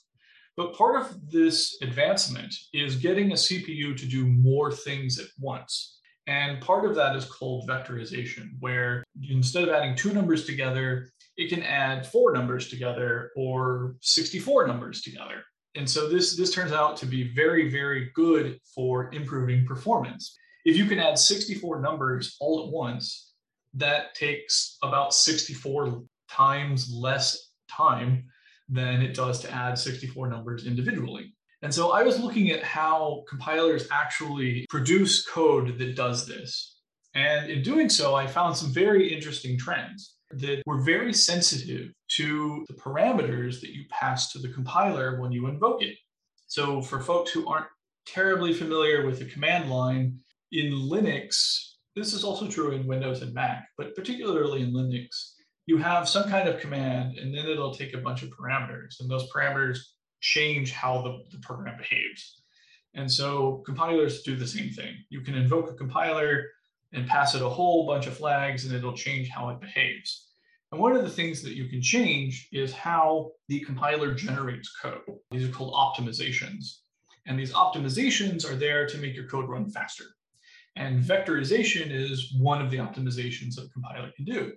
But 0.55 0.73
part 0.73 0.99
of 0.99 1.31
this 1.31 1.77
advancement 1.81 2.53
is 2.73 2.95
getting 2.95 3.31
a 3.31 3.35
CPU 3.35 3.95
to 3.95 4.05
do 4.05 4.25
more 4.25 4.71
things 4.71 5.19
at 5.19 5.27
once. 5.39 5.99
And 6.25 6.59
part 6.59 6.83
of 6.83 6.95
that 6.95 7.15
is 7.15 7.25
called 7.25 7.69
vectorization, 7.69 8.49
where 8.59 9.03
instead 9.29 9.63
of 9.63 9.69
adding 9.69 9.95
two 9.95 10.13
numbers 10.13 10.45
together, 10.45 11.09
it 11.37 11.49
can 11.49 11.63
add 11.63 12.07
four 12.07 12.33
numbers 12.33 12.69
together 12.69 13.31
or 13.37 13.95
64 14.01 14.67
numbers 14.67 15.03
together 15.03 15.43
and 15.77 15.87
so 15.87 16.09
this, 16.09 16.35
this 16.35 16.53
turns 16.53 16.71
out 16.71 16.97
to 16.97 17.05
be 17.05 17.31
very, 17.35 17.69
very 17.69 18.09
good 18.15 18.59
for 18.73 19.13
improving 19.13 19.65
performance. 19.65 20.35
If 20.67 20.75
you 20.75 20.83
can 20.83 20.99
add 20.99 21.17
64 21.17 21.79
numbers 21.79 22.35
all 22.41 22.65
at 22.65 22.73
once, 22.73 23.31
that 23.75 24.13
takes 24.15 24.77
about 24.83 25.13
64 25.13 26.03
times 26.29 26.91
less 26.93 27.51
time 27.71 28.25
than 28.67 29.01
it 29.01 29.13
does 29.13 29.39
to 29.39 29.51
add 29.51 29.79
64 29.79 30.27
numbers 30.27 30.67
individually. 30.67 31.33
And 31.61 31.73
so 31.73 31.93
I 31.93 32.03
was 32.03 32.19
looking 32.19 32.51
at 32.51 32.63
how 32.63 33.23
compilers 33.29 33.87
actually 33.91 34.65
produce 34.69 35.25
code 35.25 35.77
that 35.77 35.95
does 35.95 36.27
this. 36.27 36.81
And 37.15 37.49
in 37.49 37.61
doing 37.61 37.87
so, 37.87 38.15
I 38.15 38.27
found 38.27 38.57
some 38.57 38.73
very 38.73 39.07
interesting 39.07 39.57
trends 39.57 40.17
that 40.31 40.63
were 40.65 40.81
very 40.81 41.13
sensitive 41.13 41.93
to 42.17 42.65
the 42.67 42.73
parameters 42.73 43.61
that 43.61 43.69
you 43.69 43.85
pass 43.89 44.33
to 44.33 44.39
the 44.39 44.49
compiler 44.49 45.21
when 45.21 45.31
you 45.31 45.47
invoke 45.47 45.81
it. 45.81 45.95
So, 46.47 46.81
for 46.81 46.99
folks 46.99 47.31
who 47.31 47.47
aren't 47.47 47.67
terribly 48.05 48.53
familiar 48.53 49.05
with 49.05 49.19
the 49.19 49.25
command 49.25 49.69
line, 49.69 50.19
in 50.51 50.71
Linux, 50.71 51.73
this 51.95 52.13
is 52.13 52.23
also 52.23 52.47
true 52.47 52.71
in 52.71 52.87
Windows 52.87 53.21
and 53.21 53.33
Mac, 53.33 53.67
but 53.77 53.95
particularly 53.95 54.61
in 54.61 54.71
Linux, 54.71 55.33
you 55.65 55.77
have 55.77 56.07
some 56.07 56.29
kind 56.29 56.47
of 56.47 56.59
command 56.59 57.17
and 57.17 57.33
then 57.33 57.47
it'll 57.47 57.73
take 57.73 57.93
a 57.93 57.99
bunch 57.99 58.23
of 58.23 58.29
parameters, 58.29 58.99
and 58.99 59.09
those 59.09 59.29
parameters 59.31 59.79
change 60.21 60.71
how 60.71 61.01
the, 61.01 61.23
the 61.31 61.41
program 61.41 61.77
behaves. 61.77 62.41
And 62.93 63.11
so 63.11 63.61
compilers 63.65 64.23
do 64.23 64.35
the 64.35 64.47
same 64.47 64.71
thing. 64.71 64.95
You 65.09 65.21
can 65.21 65.35
invoke 65.35 65.69
a 65.69 65.75
compiler 65.75 66.45
and 66.93 67.07
pass 67.07 67.35
it 67.35 67.41
a 67.41 67.49
whole 67.49 67.85
bunch 67.85 68.07
of 68.07 68.17
flags 68.17 68.65
and 68.65 68.73
it'll 68.73 68.93
change 68.93 69.29
how 69.29 69.49
it 69.49 69.59
behaves. 69.59 70.29
And 70.71 70.81
one 70.81 70.95
of 70.95 71.03
the 71.03 71.09
things 71.09 71.41
that 71.43 71.55
you 71.55 71.67
can 71.69 71.81
change 71.81 72.49
is 72.51 72.73
how 72.73 73.31
the 73.47 73.59
compiler 73.61 74.13
generates 74.13 74.71
code. 74.81 75.01
These 75.31 75.47
are 75.47 75.51
called 75.51 75.73
optimizations. 75.73 76.79
And 77.25 77.37
these 77.37 77.53
optimizations 77.53 78.49
are 78.49 78.55
there 78.55 78.87
to 78.87 78.97
make 78.97 79.15
your 79.15 79.27
code 79.27 79.47
run 79.47 79.69
faster. 79.69 80.05
And 80.77 81.03
vectorization 81.03 81.91
is 81.91 82.33
one 82.37 82.61
of 82.61 82.69
the 82.69 82.77
optimizations 82.77 83.55
that 83.55 83.65
a 83.65 83.69
compiler 83.69 84.11
can 84.15 84.25
do. 84.25 84.53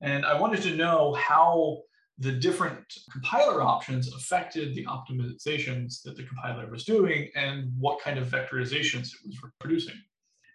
And 0.00 0.24
I 0.24 0.38
wanted 0.38 0.62
to 0.62 0.74
know 0.74 1.14
how 1.14 1.82
the 2.18 2.32
different 2.32 2.78
compiler 3.12 3.60
options 3.60 4.12
affected 4.14 4.74
the 4.74 4.86
optimizations 4.86 6.02
that 6.02 6.16
the 6.16 6.22
compiler 6.22 6.70
was 6.70 6.84
doing 6.84 7.28
and 7.34 7.70
what 7.78 8.00
kind 8.00 8.18
of 8.18 8.28
vectorizations 8.28 9.08
it 9.08 9.26
was 9.26 9.38
producing. 9.60 9.96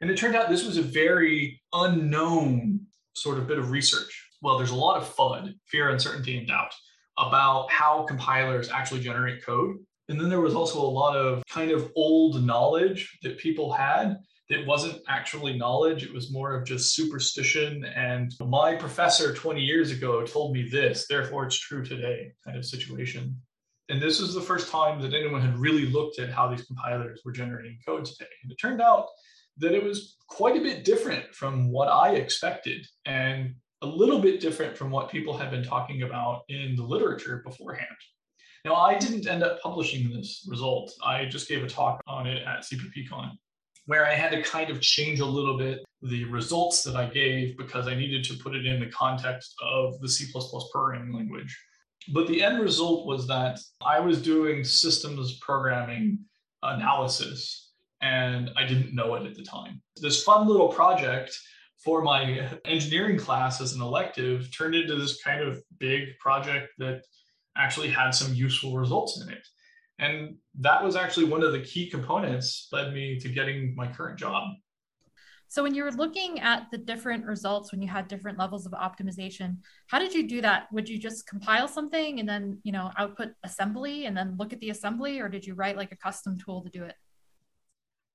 And 0.01 0.09
it 0.09 0.17
turned 0.17 0.35
out 0.35 0.49
this 0.49 0.65
was 0.65 0.77
a 0.77 0.81
very 0.81 1.61
unknown 1.73 2.79
sort 3.13 3.37
of 3.37 3.47
bit 3.47 3.59
of 3.59 3.69
research. 3.69 4.29
Well, 4.41 4.57
there's 4.57 4.71
a 4.71 4.75
lot 4.75 4.97
of 4.97 5.15
FUD, 5.15 5.53
fear, 5.67 5.89
uncertainty, 5.89 6.37
and 6.37 6.47
doubt, 6.47 6.73
about 7.19 7.71
how 7.71 8.03
compilers 8.03 8.71
actually 8.71 9.01
generate 9.01 9.45
code. 9.45 9.77
And 10.09 10.19
then 10.19 10.29
there 10.29 10.41
was 10.41 10.55
also 10.55 10.81
a 10.81 10.81
lot 10.81 11.15
of 11.15 11.43
kind 11.47 11.69
of 11.69 11.91
old 11.95 12.43
knowledge 12.43 13.19
that 13.21 13.37
people 13.37 13.71
had 13.71 14.17
it 14.51 14.67
wasn't 14.67 15.01
actually 15.07 15.57
knowledge 15.57 16.03
it 16.03 16.13
was 16.13 16.31
more 16.31 16.53
of 16.53 16.65
just 16.65 16.93
superstition. 16.93 17.85
And 17.85 18.33
my 18.41 18.75
professor 18.75 19.33
20 19.33 19.61
years 19.61 19.91
ago 19.91 20.23
told 20.25 20.53
me 20.53 20.67
this 20.69 21.07
therefore 21.07 21.45
it's 21.45 21.57
true 21.57 21.83
today 21.83 22.33
kind 22.45 22.57
of 22.57 22.65
situation. 22.65 23.39
And 23.87 24.01
this 24.01 24.19
was 24.19 24.33
the 24.33 24.41
first 24.41 24.69
time 24.69 25.01
that 25.01 25.13
anyone 25.13 25.41
had 25.41 25.57
really 25.57 25.85
looked 25.85 26.19
at 26.19 26.29
how 26.29 26.49
these 26.49 26.65
compilers 26.65 27.21
were 27.23 27.31
generating 27.31 27.77
code 27.85 28.05
today. 28.05 28.29
And 28.43 28.51
it 28.51 28.55
turned 28.55 28.81
out 28.81 29.07
that 29.57 29.73
it 29.73 29.83
was 29.83 30.17
quite 30.27 30.57
a 30.57 30.61
bit 30.61 30.83
different 30.83 31.33
from 31.33 31.71
what 31.71 31.87
i 31.87 32.15
expected 32.15 32.85
and 33.05 33.53
a 33.81 33.87
little 33.87 34.19
bit 34.19 34.39
different 34.39 34.77
from 34.77 34.91
what 34.91 35.09
people 35.09 35.37
had 35.37 35.51
been 35.51 35.63
talking 35.63 36.03
about 36.03 36.43
in 36.49 36.75
the 36.75 36.83
literature 36.83 37.41
beforehand. 37.45 37.89
Now 38.65 38.75
i 38.75 38.97
didn't 38.97 39.27
end 39.27 39.43
up 39.43 39.61
publishing 39.61 40.09
this 40.09 40.45
result. 40.49 40.91
I 41.05 41.25
just 41.25 41.47
gave 41.47 41.63
a 41.63 41.67
talk 41.67 42.01
on 42.05 42.27
it 42.27 42.43
at 42.45 42.63
cppcon 42.63 43.37
where 43.91 44.07
I 44.07 44.13
had 44.13 44.31
to 44.31 44.41
kind 44.41 44.69
of 44.69 44.79
change 44.79 45.19
a 45.19 45.25
little 45.25 45.57
bit 45.57 45.83
the 46.01 46.23
results 46.23 46.81
that 46.83 46.95
I 46.95 47.07
gave 47.07 47.57
because 47.57 47.89
I 47.89 47.93
needed 47.93 48.23
to 48.23 48.35
put 48.35 48.55
it 48.55 48.65
in 48.65 48.79
the 48.79 48.89
context 48.89 49.53
of 49.61 49.99
the 49.99 50.07
C 50.07 50.31
programming 50.71 51.13
language. 51.13 51.53
But 52.13 52.29
the 52.29 52.41
end 52.41 52.61
result 52.61 53.05
was 53.05 53.27
that 53.27 53.59
I 53.85 53.99
was 53.99 54.21
doing 54.21 54.63
systems 54.63 55.39
programming 55.39 56.19
analysis 56.63 57.71
and 58.01 58.51
I 58.55 58.65
didn't 58.65 58.95
know 58.95 59.15
it 59.15 59.25
at 59.25 59.35
the 59.35 59.43
time. 59.43 59.81
This 59.97 60.23
fun 60.23 60.47
little 60.47 60.69
project 60.69 61.37
for 61.83 62.01
my 62.01 62.49
engineering 62.63 63.17
class 63.17 63.59
as 63.59 63.73
an 63.73 63.81
elective 63.81 64.55
turned 64.57 64.73
into 64.73 64.95
this 64.95 65.21
kind 65.21 65.41
of 65.41 65.61
big 65.79 66.17
project 66.19 66.69
that 66.77 67.01
actually 67.57 67.89
had 67.89 68.11
some 68.11 68.33
useful 68.33 68.77
results 68.77 69.21
in 69.21 69.27
it. 69.33 69.45
And 70.01 70.35
that 70.59 70.83
was 70.83 70.95
actually 70.95 71.27
one 71.27 71.43
of 71.43 71.51
the 71.53 71.61
key 71.61 71.89
components 71.89 72.67
led 72.71 72.91
me 72.93 73.19
to 73.19 73.29
getting 73.29 73.75
my 73.75 73.87
current 73.87 74.19
job. 74.19 74.49
So 75.47 75.61
when 75.61 75.75
you 75.75 75.83
were 75.83 75.91
looking 75.91 76.39
at 76.39 76.67
the 76.71 76.77
different 76.77 77.25
results 77.25 77.71
when 77.71 77.81
you 77.81 77.87
had 77.87 78.07
different 78.07 78.39
levels 78.39 78.65
of 78.65 78.71
optimization, 78.71 79.57
how 79.87 79.99
did 79.99 80.13
you 80.13 80.27
do 80.27 80.41
that? 80.41 80.67
Would 80.71 80.87
you 80.89 80.97
just 80.97 81.27
compile 81.27 81.67
something 81.67 82.19
and 82.19 82.27
then, 82.27 82.59
you 82.63 82.71
know, 82.71 82.89
output 82.97 83.33
assembly 83.43 84.05
and 84.05 84.15
then 84.15 84.37
look 84.39 84.53
at 84.53 84.59
the 84.61 84.69
assembly 84.69 85.19
or 85.19 85.27
did 85.27 85.45
you 85.45 85.53
write 85.53 85.77
like 85.77 85.91
a 85.91 85.97
custom 85.97 86.37
tool 86.39 86.61
to 86.63 86.69
do 86.69 86.83
it? 86.83 86.95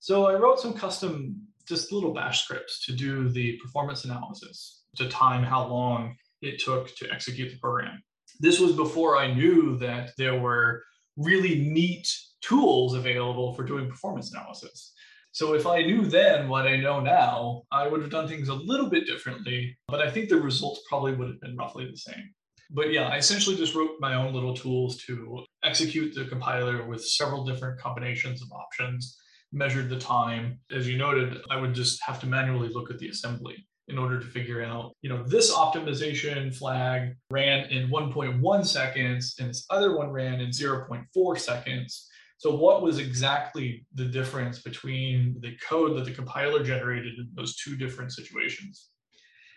So 0.00 0.26
I 0.26 0.34
wrote 0.34 0.60
some 0.60 0.72
custom 0.72 1.36
just 1.68 1.92
little 1.92 2.14
bash 2.14 2.44
scripts 2.44 2.84
to 2.86 2.92
do 2.92 3.28
the 3.28 3.58
performance 3.58 4.04
analysis 4.04 4.84
to 4.96 5.08
time 5.08 5.44
how 5.44 5.66
long 5.66 6.16
it 6.40 6.58
took 6.58 6.94
to 6.96 7.12
execute 7.12 7.52
the 7.52 7.58
program. 7.58 8.02
This 8.40 8.60
was 8.60 8.72
before 8.72 9.18
I 9.18 9.32
knew 9.32 9.76
that 9.78 10.12
there 10.16 10.40
were 10.40 10.82
really 11.16 11.56
neat 11.60 12.08
tools 12.42 12.94
available 12.94 13.54
for 13.54 13.64
doing 13.64 13.88
performance 13.88 14.32
analysis. 14.32 14.92
So 15.32 15.54
if 15.54 15.66
I 15.66 15.82
knew 15.82 16.06
then 16.06 16.48
what 16.48 16.66
I 16.66 16.76
know 16.76 17.00
now, 17.00 17.62
I 17.70 17.86
would 17.86 18.00
have 18.00 18.10
done 18.10 18.26
things 18.26 18.48
a 18.48 18.54
little 18.54 18.88
bit 18.88 19.06
differently, 19.06 19.76
but 19.88 20.00
I 20.00 20.10
think 20.10 20.28
the 20.28 20.40
results 20.40 20.80
probably 20.88 21.14
would 21.14 21.28
have 21.28 21.40
been 21.40 21.56
roughly 21.56 21.86
the 21.90 21.96
same. 21.96 22.32
But 22.70 22.90
yeah, 22.90 23.08
I 23.08 23.16
essentially 23.18 23.56
just 23.56 23.74
wrote 23.74 23.96
my 24.00 24.14
own 24.14 24.32
little 24.32 24.54
tools 24.54 24.96
to 25.04 25.44
execute 25.62 26.14
the 26.14 26.24
compiler 26.24 26.86
with 26.86 27.04
several 27.04 27.44
different 27.44 27.78
combinations 27.78 28.42
of 28.42 28.50
options, 28.50 29.18
measured 29.52 29.90
the 29.90 29.98
time. 29.98 30.58
As 30.70 30.88
you 30.88 30.96
noted, 30.96 31.38
I 31.50 31.60
would 31.60 31.74
just 31.74 32.02
have 32.02 32.18
to 32.20 32.26
manually 32.26 32.70
look 32.70 32.90
at 32.90 32.98
the 32.98 33.08
assembly 33.08 33.66
in 33.88 33.98
order 33.98 34.18
to 34.18 34.26
figure 34.26 34.62
out, 34.62 34.92
you 35.02 35.08
know, 35.08 35.22
this 35.22 35.52
optimization 35.52 36.54
flag 36.54 37.14
ran 37.30 37.70
in 37.70 37.88
1.1 37.88 38.66
seconds 38.66 39.36
and 39.38 39.48
this 39.48 39.64
other 39.70 39.96
one 39.96 40.10
ran 40.10 40.40
in 40.40 40.50
0.4 40.50 41.38
seconds. 41.38 42.08
So 42.38 42.54
what 42.54 42.82
was 42.82 42.98
exactly 42.98 43.86
the 43.94 44.04
difference 44.04 44.60
between 44.60 45.36
the 45.40 45.56
code 45.66 45.96
that 45.96 46.04
the 46.04 46.12
compiler 46.12 46.62
generated 46.62 47.14
in 47.18 47.28
those 47.34 47.56
two 47.56 47.76
different 47.76 48.12
situations? 48.12 48.88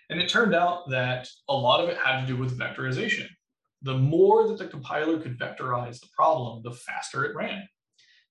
And 0.10 0.20
it 0.22 0.30
turned 0.30 0.56
out 0.56 0.90
that 0.90 1.28
a 1.50 1.54
lot 1.54 1.84
of 1.84 1.90
it 1.90 1.98
had 1.98 2.22
to 2.22 2.28
do 2.28 2.38
with 2.38 2.58
vectorization. 2.58 3.28
The 3.82 3.98
more 3.98 4.48
that 4.48 4.58
the 4.58 4.68
compiler 4.68 5.20
could 5.20 5.40
vectorize 5.40 6.00
the 6.00 6.08
problem, 6.16 6.62
the 6.64 6.72
faster 6.72 7.26
it 7.26 7.36
ran. 7.36 7.68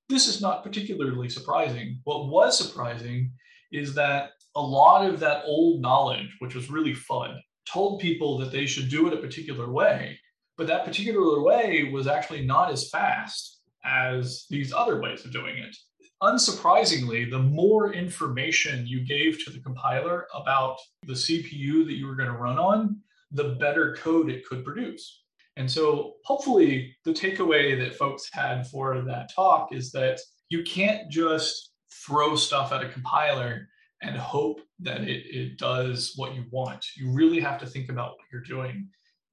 This 0.09 0.29
is 0.29 0.41
not 0.41 0.63
particularly 0.63 1.29
surprising. 1.29 2.01
What 2.05 2.29
was 2.29 2.57
surprising 2.57 3.33
is 3.71 3.95
that 3.95 4.31
a 4.57 4.61
lot 4.61 5.09
of 5.09 5.21
that 5.21 5.43
old 5.45 5.81
knowledge, 5.81 6.37
which 6.41 6.55
was 6.55 6.71
really 6.71 6.95
fun, 6.95 7.41
told 7.71 8.01
people 8.01 8.39
that 8.39 8.53
they 8.53 8.67
should 8.67 8.89
do 8.89 9.07
it 9.07 9.15
a 9.15 9.19
particular 9.19 9.71
way. 9.71 10.19
But 10.57 10.67
that 10.67 10.85
particular 10.85 11.41
way 11.43 11.91
was 11.93 12.07
actually 12.07 12.45
not 12.45 12.73
as 12.73 12.91
fast 12.91 13.61
as 13.85 14.47
these 14.51 14.73
other 14.73 15.01
ways 15.01 15.25
of 15.25 15.33
doing 15.33 15.57
it. 15.59 15.77
Unsurprisingly, 16.23 17.31
the 17.31 17.39
more 17.39 17.93
information 17.93 18.87
you 18.87 19.07
gave 19.07 19.43
to 19.45 19.51
the 19.51 19.61
compiler 19.61 20.27
about 20.35 20.79
the 21.07 21.13
CPU 21.13 21.87
that 21.87 21.95
you 21.95 22.07
were 22.07 22.17
going 22.17 22.31
to 22.31 22.37
run 22.37 22.59
on, 22.59 23.01
the 23.31 23.51
better 23.61 23.95
code 23.95 24.29
it 24.29 24.45
could 24.45 24.65
produce. 24.65 25.23
And 25.57 25.71
so, 25.71 26.15
hopefully, 26.25 26.97
the 27.05 27.13
takeaway 27.13 27.79
that 27.79 27.97
folks 27.97 28.29
had 28.33 28.67
for 28.67 29.01
that 29.03 29.33
talk 29.35 29.73
is 29.73 29.93
that 29.93 30.21
you 30.49 30.63
can't 30.63 31.11
just 31.11 31.73
throw 31.93 32.37
stuff 32.37 32.73
at 32.73 32.85
a 32.85 32.89
compiler 32.89 33.69
and 34.03 34.17
hope 34.17 34.61
that 34.81 35.03
it, 35.03 35.25
it 35.27 35.59
does 35.59 36.13
what 36.17 36.35
you 36.35 36.45
want. 36.51 36.85
You 36.97 37.11
really 37.11 37.41
have 37.41 37.59
to 37.61 37.67
think 37.67 37.91
about 37.91 38.13
what 38.13 38.27
you're 38.33 38.43
doing. 38.43 38.89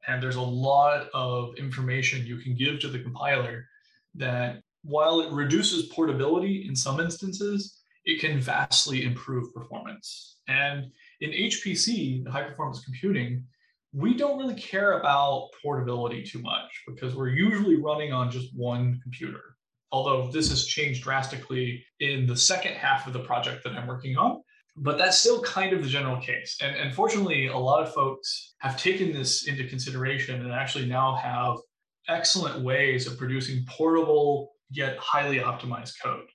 And 0.07 0.21
there's 0.21 0.35
a 0.35 0.41
lot 0.41 1.09
of 1.13 1.55
information 1.57 2.25
you 2.25 2.37
can 2.37 2.55
give 2.55 2.79
to 2.79 2.87
the 2.87 2.99
compiler 2.99 3.65
that 4.15 4.61
while 4.83 5.21
it 5.21 5.31
reduces 5.31 5.87
portability 5.87 6.65
in 6.67 6.75
some 6.75 6.99
instances, 6.99 7.81
it 8.05 8.21
can 8.21 8.39
vastly 8.39 9.03
improve 9.03 9.53
performance. 9.53 10.37
And 10.47 10.91
in 11.21 11.31
HPC, 11.31 12.23
the 12.23 12.31
high 12.31 12.43
performance 12.43 12.83
computing, 12.83 13.43
we 13.93 14.13
don't 14.13 14.37
really 14.37 14.55
care 14.55 14.99
about 14.99 15.49
portability 15.63 16.23
too 16.23 16.39
much 16.39 16.83
because 16.87 17.15
we're 17.15 17.29
usually 17.29 17.77
running 17.77 18.13
on 18.13 18.29
just 18.29 18.55
one 18.55 18.99
computer. 19.01 19.41
Although 19.91 20.29
this 20.31 20.49
has 20.49 20.65
changed 20.65 21.03
drastically 21.03 21.83
in 21.99 22.27
the 22.27 22.35
second 22.35 22.73
half 22.73 23.07
of 23.07 23.13
the 23.13 23.19
project 23.19 23.63
that 23.63 23.73
I'm 23.73 23.87
working 23.87 24.17
on, 24.17 24.41
but 24.77 24.97
that's 24.97 25.17
still 25.17 25.41
kind 25.41 25.73
of 25.73 25.81
the 25.81 25.89
general 25.89 26.17
case. 26.17 26.57
And, 26.61 26.75
and 26.75 26.93
fortunately, 26.93 27.47
a 27.47 27.57
lot 27.57 27.81
of 27.81 27.93
folks 27.93 28.55
have 28.59 28.77
taken 28.77 29.13
this 29.13 29.47
into 29.47 29.67
consideration 29.67 30.41
and 30.41 30.51
actually 30.51 30.85
now 30.85 31.15
have 31.15 31.57
excellent 32.09 32.63
ways 32.63 33.07
of 33.07 33.17
producing 33.17 33.65
portable 33.69 34.51
yet 34.69 34.97
highly 34.97 35.39
optimized 35.39 35.93
code. 36.03 36.27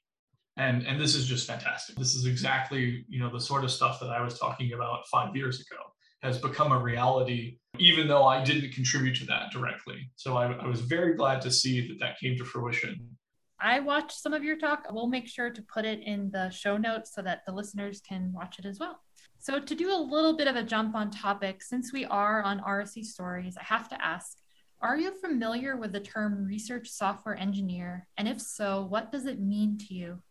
And, 0.57 0.87
and 0.87 1.01
this 1.01 1.15
is 1.15 1.27
just 1.27 1.47
fantastic. 1.47 1.97
This 1.97 2.15
is 2.15 2.27
exactly 2.27 3.05
you 3.09 3.21
know 3.21 3.31
the 3.31 3.41
sort 3.41 3.65
of 3.65 3.71
stuff 3.71 4.01
that 4.01 4.11
I 4.11 4.21
was 4.23 4.39
talking 4.39 4.73
about 4.73 5.07
five 5.11 5.35
years 5.37 5.61
ago 5.61 5.81
has 6.23 6.39
become 6.39 6.73
a 6.73 6.79
reality, 6.79 7.59
even 7.79 8.07
though 8.07 8.25
I 8.25 8.45
didn't 8.45 8.73
contribute 8.73 9.17
to 9.17 9.27
that 9.27 9.51
directly. 9.53 10.11
So 10.17 10.37
I, 10.37 10.53
I 10.53 10.67
was 10.67 10.81
very 10.81 11.15
glad 11.15 11.41
to 11.43 11.51
see 11.51 11.89
that 11.89 11.99
that 12.01 12.19
came 12.19 12.37
to 12.37 12.45
fruition 12.45 13.17
I 13.61 13.81
watched 13.81 14.21
some 14.21 14.33
of 14.33 14.43
your 14.43 14.57
talk. 14.57 14.87
We'll 14.91 15.09
make 15.09 15.29
sure 15.29 15.51
to 15.51 15.63
put 15.63 15.85
it 15.85 16.01
in 16.01 16.31
the 16.31 16.51
show 16.51 16.77
notes 16.77 17.15
so 17.15 17.23
that 17.23 17.43
the 17.47 17.53
listeners 17.53 18.01
can 18.01 18.33
watch 18.33 18.59
it 18.59 18.65
as 18.65 18.79
well. 18.79 19.01
So, 19.39 19.59
to 19.59 19.75
do 19.75 19.91
a 19.93 19.97
little 19.97 20.37
bit 20.37 20.49
of 20.49 20.57
a 20.57 20.63
jump 20.63 20.95
on 20.95 21.11
topic, 21.11 21.63
since 21.63 21.93
we 21.93 22.05
are 22.07 22.43
on 22.43 22.61
RSE 22.61 23.05
Stories, 23.05 23.57
I 23.57 23.65
have 23.65 23.89
to 23.91 24.05
ask 24.05 24.39
Are 24.81 24.97
you 24.97 25.13
familiar 25.13 25.77
with 25.77 25.93
the 25.93 26.01
term 26.01 26.45
research 26.45 26.89
software 26.89 27.37
engineer? 27.37 28.07
And 28.17 28.29
if 28.29 28.41
so, 28.41 28.87
what 28.89 29.13
does 29.13 29.27
it 29.27 29.41
mean 29.41 29.79
to 29.89 29.95
you? 29.95 30.23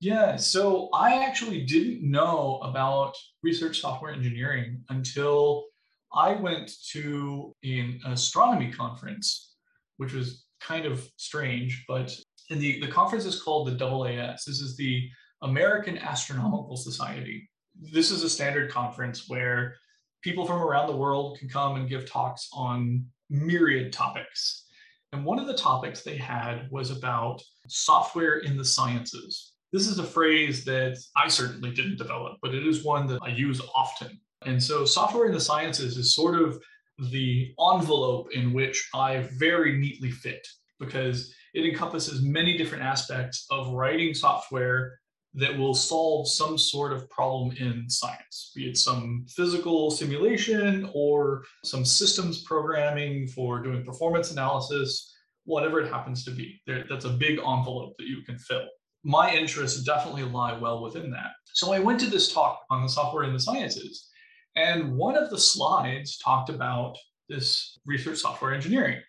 Yeah, 0.00 0.36
so 0.36 0.88
I 0.94 1.24
actually 1.24 1.66
didn't 1.66 2.02
know 2.02 2.60
about 2.62 3.14
research 3.42 3.80
software 3.80 4.12
engineering 4.12 4.82
until 4.88 5.66
I 6.14 6.32
went 6.32 6.72
to 6.92 7.54
an 7.62 8.00
astronomy 8.06 8.72
conference, 8.72 9.56
which 9.98 10.14
was 10.14 10.46
kind 10.60 10.86
of 10.86 11.08
strange, 11.16 11.84
but 11.88 12.14
and 12.50 12.60
the, 12.60 12.80
the 12.80 12.88
conference 12.88 13.24
is 13.24 13.40
called 13.40 13.68
the 13.68 13.84
AAS. 13.84 14.44
This 14.44 14.60
is 14.60 14.76
the 14.76 15.08
American 15.42 15.96
Astronomical 15.98 16.76
Society. 16.76 17.48
This 17.80 18.10
is 18.10 18.24
a 18.24 18.30
standard 18.30 18.70
conference 18.70 19.28
where 19.28 19.76
people 20.22 20.44
from 20.44 20.60
around 20.60 20.88
the 20.88 20.96
world 20.96 21.38
can 21.38 21.48
come 21.48 21.76
and 21.76 21.88
give 21.88 22.10
talks 22.10 22.48
on 22.52 23.06
myriad 23.30 23.92
topics. 23.92 24.66
And 25.12 25.24
one 25.24 25.38
of 25.38 25.46
the 25.46 25.56
topics 25.56 26.02
they 26.02 26.16
had 26.16 26.68
was 26.70 26.90
about 26.90 27.42
software 27.68 28.38
in 28.38 28.56
the 28.56 28.64
sciences. 28.64 29.52
This 29.72 29.86
is 29.86 29.98
a 29.98 30.04
phrase 30.04 30.64
that 30.64 30.98
I 31.16 31.28
certainly 31.28 31.70
didn't 31.70 31.98
develop, 31.98 32.38
but 32.42 32.54
it 32.54 32.66
is 32.66 32.84
one 32.84 33.06
that 33.06 33.20
I 33.22 33.28
use 33.28 33.60
often. 33.74 34.20
And 34.44 34.62
so, 34.62 34.84
software 34.84 35.26
in 35.26 35.32
the 35.32 35.40
sciences 35.40 35.96
is 35.96 36.14
sort 36.14 36.40
of 36.40 36.60
the 37.10 37.54
envelope 37.72 38.28
in 38.32 38.52
which 38.52 38.88
I 38.94 39.28
very 39.38 39.78
neatly 39.78 40.10
fit 40.10 40.46
because 40.78 41.32
it 41.54 41.64
encompasses 41.64 42.22
many 42.22 42.56
different 42.56 42.84
aspects 42.84 43.46
of 43.50 43.72
writing 43.72 44.14
software 44.14 44.98
that 45.34 45.56
will 45.56 45.74
solve 45.74 46.28
some 46.28 46.58
sort 46.58 46.92
of 46.92 47.08
problem 47.08 47.54
in 47.58 47.88
science, 47.88 48.52
be 48.54 48.68
it 48.68 48.76
some 48.76 49.24
physical 49.28 49.90
simulation 49.90 50.90
or 50.92 51.44
some 51.64 51.84
systems 51.84 52.42
programming 52.42 53.28
for 53.28 53.62
doing 53.62 53.84
performance 53.84 54.32
analysis, 54.32 55.14
whatever 55.44 55.80
it 55.80 55.90
happens 55.90 56.24
to 56.24 56.32
be. 56.32 56.60
There, 56.66 56.84
that's 56.88 57.04
a 57.04 57.10
big 57.10 57.38
envelope 57.38 57.94
that 57.98 58.08
you 58.08 58.22
can 58.26 58.38
fill. 58.38 58.66
My 59.04 59.32
interests 59.32 59.82
definitely 59.84 60.24
lie 60.24 60.58
well 60.58 60.82
within 60.82 61.10
that. 61.12 61.30
So 61.54 61.72
I 61.72 61.78
went 61.78 62.00
to 62.00 62.10
this 62.10 62.32
talk 62.32 62.60
on 62.68 62.82
the 62.82 62.88
software 62.88 63.22
and 63.22 63.34
the 63.34 63.40
sciences, 63.40 64.09
and 64.56 64.96
one 64.96 65.16
of 65.16 65.30
the 65.30 65.38
slides 65.38 66.18
talked 66.18 66.50
about 66.50 66.96
this 67.28 67.78
research 67.86 68.18
software 68.18 68.52
engineering, 68.52 69.00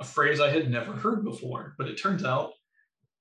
a 0.00 0.04
phrase 0.04 0.40
I 0.40 0.50
had 0.50 0.70
never 0.70 0.92
heard 0.92 1.24
before, 1.24 1.74
but 1.78 1.88
it 1.88 1.96
turns 1.96 2.24
out 2.24 2.50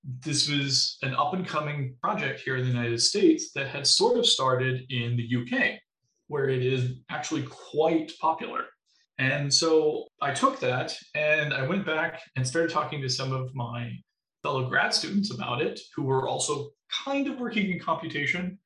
this 0.04 0.50
was 0.50 0.98
an 1.04 1.14
up 1.14 1.34
and 1.34 1.48
coming 1.48 1.96
project 2.02 2.40
here 2.40 2.58
in 2.58 2.64
the 2.64 2.72
United 2.72 3.00
States 3.00 3.52
that 3.54 3.68
had 3.68 3.86
sort 3.86 4.18
of 4.18 4.26
started 4.26 4.84
in 4.90 5.16
the 5.16 5.42
UK, 5.42 5.80
where 6.28 6.50
it 6.50 6.64
is 6.66 6.96
actually 7.10 7.44
quite 7.44 8.12
popular. 8.20 8.66
And 9.20 9.54
so 9.54 10.06
I 10.22 10.34
took 10.34 10.60
that 10.62 10.96
and 11.14 11.54
I 11.54 11.68
went 11.68 11.86
back 11.86 12.22
and 12.36 12.48
started 12.48 12.72
talking 12.72 13.02
to 13.04 13.10
some 13.10 13.32
of 13.32 13.54
my 13.54 13.92
fellow 14.42 14.68
grad 14.68 14.94
students 14.94 15.32
about 15.32 15.62
it 15.62 15.80
who 15.96 16.04
were 16.04 16.28
also 16.28 16.70
kind 17.06 17.28
of 17.28 17.40
working 17.40 17.70
in 17.72 17.80
computation, 17.80 18.58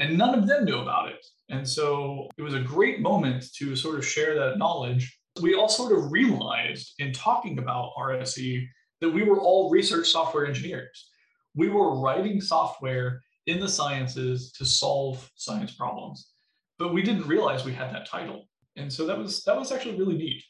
and 0.00 0.16
none 0.16 0.34
of 0.34 0.46
them 0.46 0.64
knew 0.64 0.78
about 0.78 1.08
it. 1.08 1.24
And 1.50 1.66
so 1.66 2.28
it 2.38 2.42
was 2.42 2.54
a 2.54 2.60
great 2.60 3.00
moment 3.00 3.44
to 3.58 3.76
sort 3.76 3.98
of 3.98 4.06
share 4.06 4.34
that 4.34 4.58
knowledge. 4.58 5.18
We 5.42 5.54
all 5.54 5.68
sort 5.68 5.92
of 5.92 6.10
realized 6.10 6.94
in 6.98 7.12
talking 7.12 7.58
about 7.58 7.92
RSE 7.98 8.66
that 9.00 9.10
we 9.10 9.22
were 9.22 9.40
all 9.40 9.70
research 9.70 10.08
software 10.08 10.46
engineers. 10.46 11.10
We 11.54 11.68
were 11.68 12.00
writing 12.00 12.40
software 12.40 13.20
in 13.46 13.60
the 13.60 13.68
sciences 13.68 14.52
to 14.52 14.64
solve 14.64 15.30
science 15.36 15.72
problems, 15.72 16.30
but 16.78 16.94
we 16.94 17.02
didn't 17.02 17.26
realize 17.26 17.64
we 17.64 17.72
had 17.72 17.92
that 17.94 18.08
title. 18.08 18.48
And 18.76 18.92
so 18.92 19.06
that 19.06 19.18
was 19.18 19.42
that 19.44 19.56
was 19.56 19.72
actually 19.72 19.98
really 19.98 20.16
neat. 20.16 20.42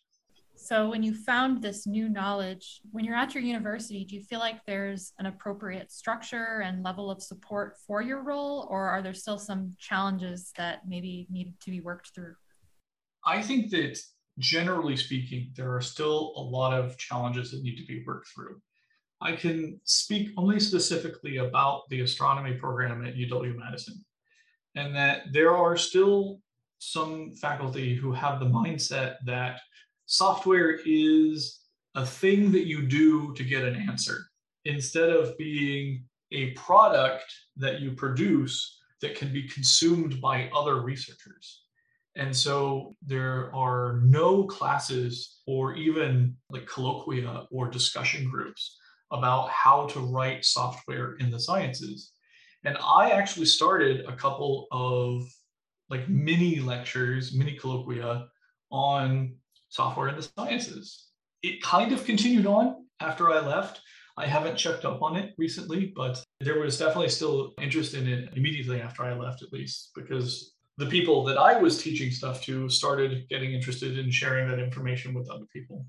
So 0.63 0.91
when 0.91 1.03
you 1.03 1.15
found 1.15 1.63
this 1.63 1.87
new 1.87 2.09
knowledge, 2.11 2.83
when 2.93 3.03
you're 3.05 3.17
at 3.17 3.35
your 3.35 3.43
university, 3.43 4.05
do 4.05 4.15
you 4.15 4.23
feel 4.23 4.41
like 4.41 4.61
there's 4.67 5.15
an 5.19 5.25
appropriate 5.25 5.91
structure 5.91 6.61
and 6.61 6.85
level 6.85 7.11
of 7.11 7.23
support 7.23 7.77
for 7.87 8.03
your 8.03 8.23
role 8.23 8.69
or 8.71 8.87
are 8.87 9.01
there 9.01 9.15
still 9.15 9.39
some 9.39 9.75
challenges 9.79 10.53
that 10.59 10.83
maybe 10.87 11.27
needed 11.31 11.55
to 11.63 11.71
be 11.71 11.81
worked 11.81 12.15
through? 12.15 12.35
I 13.25 13.41
think 13.43 13.71
that 13.71 13.99
generally 14.39 14.97
speaking, 14.97 15.51
there 15.57 15.75
are 15.75 15.81
still 15.81 16.35
a 16.37 16.41
lot 16.43 16.75
of 16.75 16.97
challenges 16.99 17.51
that 17.51 17.63
need 17.63 17.77
to 17.77 17.87
be 17.87 18.05
worked 18.07 18.29
through. 18.29 18.61
I 19.23 19.37
can 19.37 19.81
speak 19.85 20.29
only 20.37 20.61
specifically 20.61 21.39
about 21.39 21.89
the 21.89 22.03
astronomy 22.03 22.55
program 22.55 23.05
at 23.07 23.17
UW 23.17 23.57
Madison, 23.57 24.05
and 24.77 24.95
that 24.95 25.23
there 25.33 25.57
are 25.57 25.77
still 25.77 26.41
some 26.79 27.33
faculty 27.35 27.95
who 27.95 28.13
have 28.13 28.41
the 28.41 28.47
mindset 28.47 29.17
that 29.27 29.61
software 30.11 30.81
is 30.85 31.61
a 31.95 32.05
thing 32.05 32.51
that 32.51 32.67
you 32.67 32.83
do 32.83 33.33
to 33.35 33.45
get 33.45 33.63
an 33.63 33.77
answer 33.89 34.27
instead 34.65 35.09
of 35.09 35.39
being 35.39 36.05
a 36.33 36.51
product 36.51 37.33
that 37.57 37.81
you 37.81 37.93
produce 37.93 38.81
that 39.01 39.15
can 39.15 39.33
be 39.33 39.47
consumed 39.47 40.21
by 40.21 40.51
other 40.53 40.83
researchers. 40.83 41.63
And 42.17 42.37
so 42.37 42.97
there 43.07 43.55
are 43.55 44.01
no 44.05 44.43
classes 44.45 45.43
or 45.47 45.75
even 45.75 46.37
like 46.51 46.67
colloquia 46.67 47.47
or 47.53 47.71
discussion 47.71 48.29
groups 48.29 48.79
about 49.13 49.49
how 49.51 49.87
to 49.87 50.01
write 50.01 50.45
software 50.45 51.15
in 51.21 51.31
the 51.31 51.39
sciences. 51.39 52.11
And 52.65 52.77
I 52.85 53.11
actually 53.11 53.47
started 53.47 54.07
a 54.07 54.17
couple 54.17 54.67
of 54.73 55.23
like 55.89 56.09
mini 56.09 56.59
lectures, 56.59 57.33
mini 57.33 57.57
colloquia 57.57 58.27
on 58.73 59.37
software 59.71 60.09
and 60.09 60.19
the 60.19 60.29
sciences. 60.37 61.07
It 61.43 61.63
kind 61.63 61.93
of 61.93 62.05
continued 62.05 62.47
on 62.47 62.85
after 63.01 63.31
I 63.31 63.41
left. 63.41 63.81
I 64.19 64.27
haven't 64.27 64.57
checked 64.57 64.85
up 64.85 65.01
on 65.01 65.17
it 65.17 65.33
recently, 65.39 65.93
but 65.97 66.23
there 66.41 66.61
was 66.61 66.79
definitely 66.79 67.09
still 67.09 67.55
interest 67.61 67.95
in 67.95 68.07
it 68.07 68.29
immediately 68.37 68.83
after 68.83 69.03
I 69.03 69.15
left, 69.15 69.43
at 69.43 69.53
least, 69.53 69.93
because 69.95 70.55
the 70.77 70.87
people 70.87 71.25
that 71.25 71.39
I 71.39 71.59
was 71.59 71.83
teaching 71.83 72.11
stuff 72.11 72.43
to 72.43 72.69
started 72.69 73.29
getting 73.31 73.53
interested 73.53 73.99
in 73.99 74.11
sharing 74.11 74.49
that 74.49 74.59
information 74.59 75.15
with 75.15 75.31
other 75.31 75.47
people. 75.53 75.87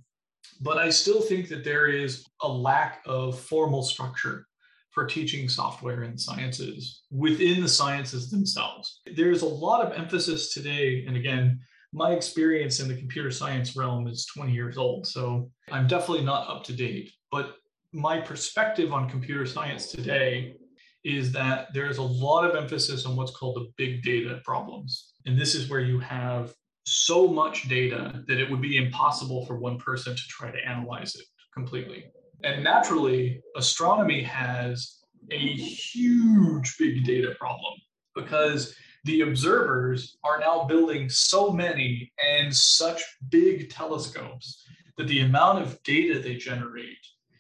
But 0.62 0.78
I 0.78 0.90
still 0.90 1.22
think 1.22 1.50
that 1.50 1.64
there 1.64 1.88
is 1.88 2.26
a 2.42 2.48
lack 2.48 3.02
of 3.06 3.38
formal 3.40 3.84
structure 3.84 4.48
for 4.92 5.06
teaching 5.06 5.48
software 5.48 6.04
and 6.04 6.20
sciences 6.20 7.04
within 7.10 7.62
the 7.62 7.70
sciences 7.70 8.30
themselves. 8.30 9.02
There's 9.16 9.42
a 9.42 9.48
lot 9.48 9.86
of 9.86 9.98
emphasis 9.98 10.54
today, 10.54 11.06
and 11.08 11.16
again, 11.16 11.62
my 11.94 12.12
experience 12.12 12.80
in 12.80 12.88
the 12.88 12.96
computer 12.96 13.32
science 13.32 13.76
realm 13.76 14.08
is 14.08 14.26
20 14.26 14.52
years 14.52 14.78
old, 14.78 15.06
so 15.06 15.50
I'm 15.72 15.88
definitely 15.88 16.24
not 16.24 16.50
up 16.50 16.64
to 16.66 16.74
date. 16.74 17.12
But 17.32 17.56
my 17.94 18.20
perspective 18.20 18.94
on 18.94 19.10
computer 19.10 19.46
science 19.46 19.88
today 19.88 20.56
is 21.04 21.32
that 21.34 21.68
there's 21.74 21.98
a 21.98 22.04
lot 22.04 22.50
of 22.50 22.56
emphasis 22.56 23.06
on 23.06 23.16
what's 23.16 23.32
called 23.32 23.56
the 23.56 23.72
big 23.78 24.04
data 24.04 24.40
problems. 24.46 25.14
And 25.26 25.38
this 25.38 25.56
is 25.56 25.70
where 25.70 25.82
you 25.82 26.00
have 26.00 26.54
so 26.86 27.28
much 27.28 27.68
data 27.68 28.24
that 28.28 28.40
it 28.40 28.50
would 28.50 28.62
be 28.62 28.78
impossible 28.78 29.46
for 29.46 29.58
one 29.58 29.78
person 29.78 30.16
to 30.16 30.22
try 30.30 30.52
to 30.52 30.68
analyze 30.68 31.16
it 31.16 31.26
completely. 31.54 32.06
And 32.44 32.64
naturally, 32.64 33.42
astronomy 33.56 34.24
has 34.24 35.00
a 35.30 35.38
huge 35.38 36.76
big 36.78 37.04
data 37.04 37.36
problem 37.40 37.74
because 38.16 38.76
the 39.04 39.22
observers 39.22 40.18
are 40.24 40.40
now 40.40 40.64
building 40.66 41.10
so 41.10 41.52
many 41.52 42.12
and 42.24 42.56
such 42.56 43.02
big 43.30 43.70
telescopes 43.70 44.64
that 44.98 45.08
the 45.08 45.22
amount 45.22 45.62
of 45.62 45.82
data 45.84 46.20
they 46.20 46.36
generate 46.36 46.98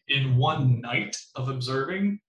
in 0.07 0.35
one 0.35 0.81
night 0.81 1.15
of 1.35 1.49
observing 1.49 2.19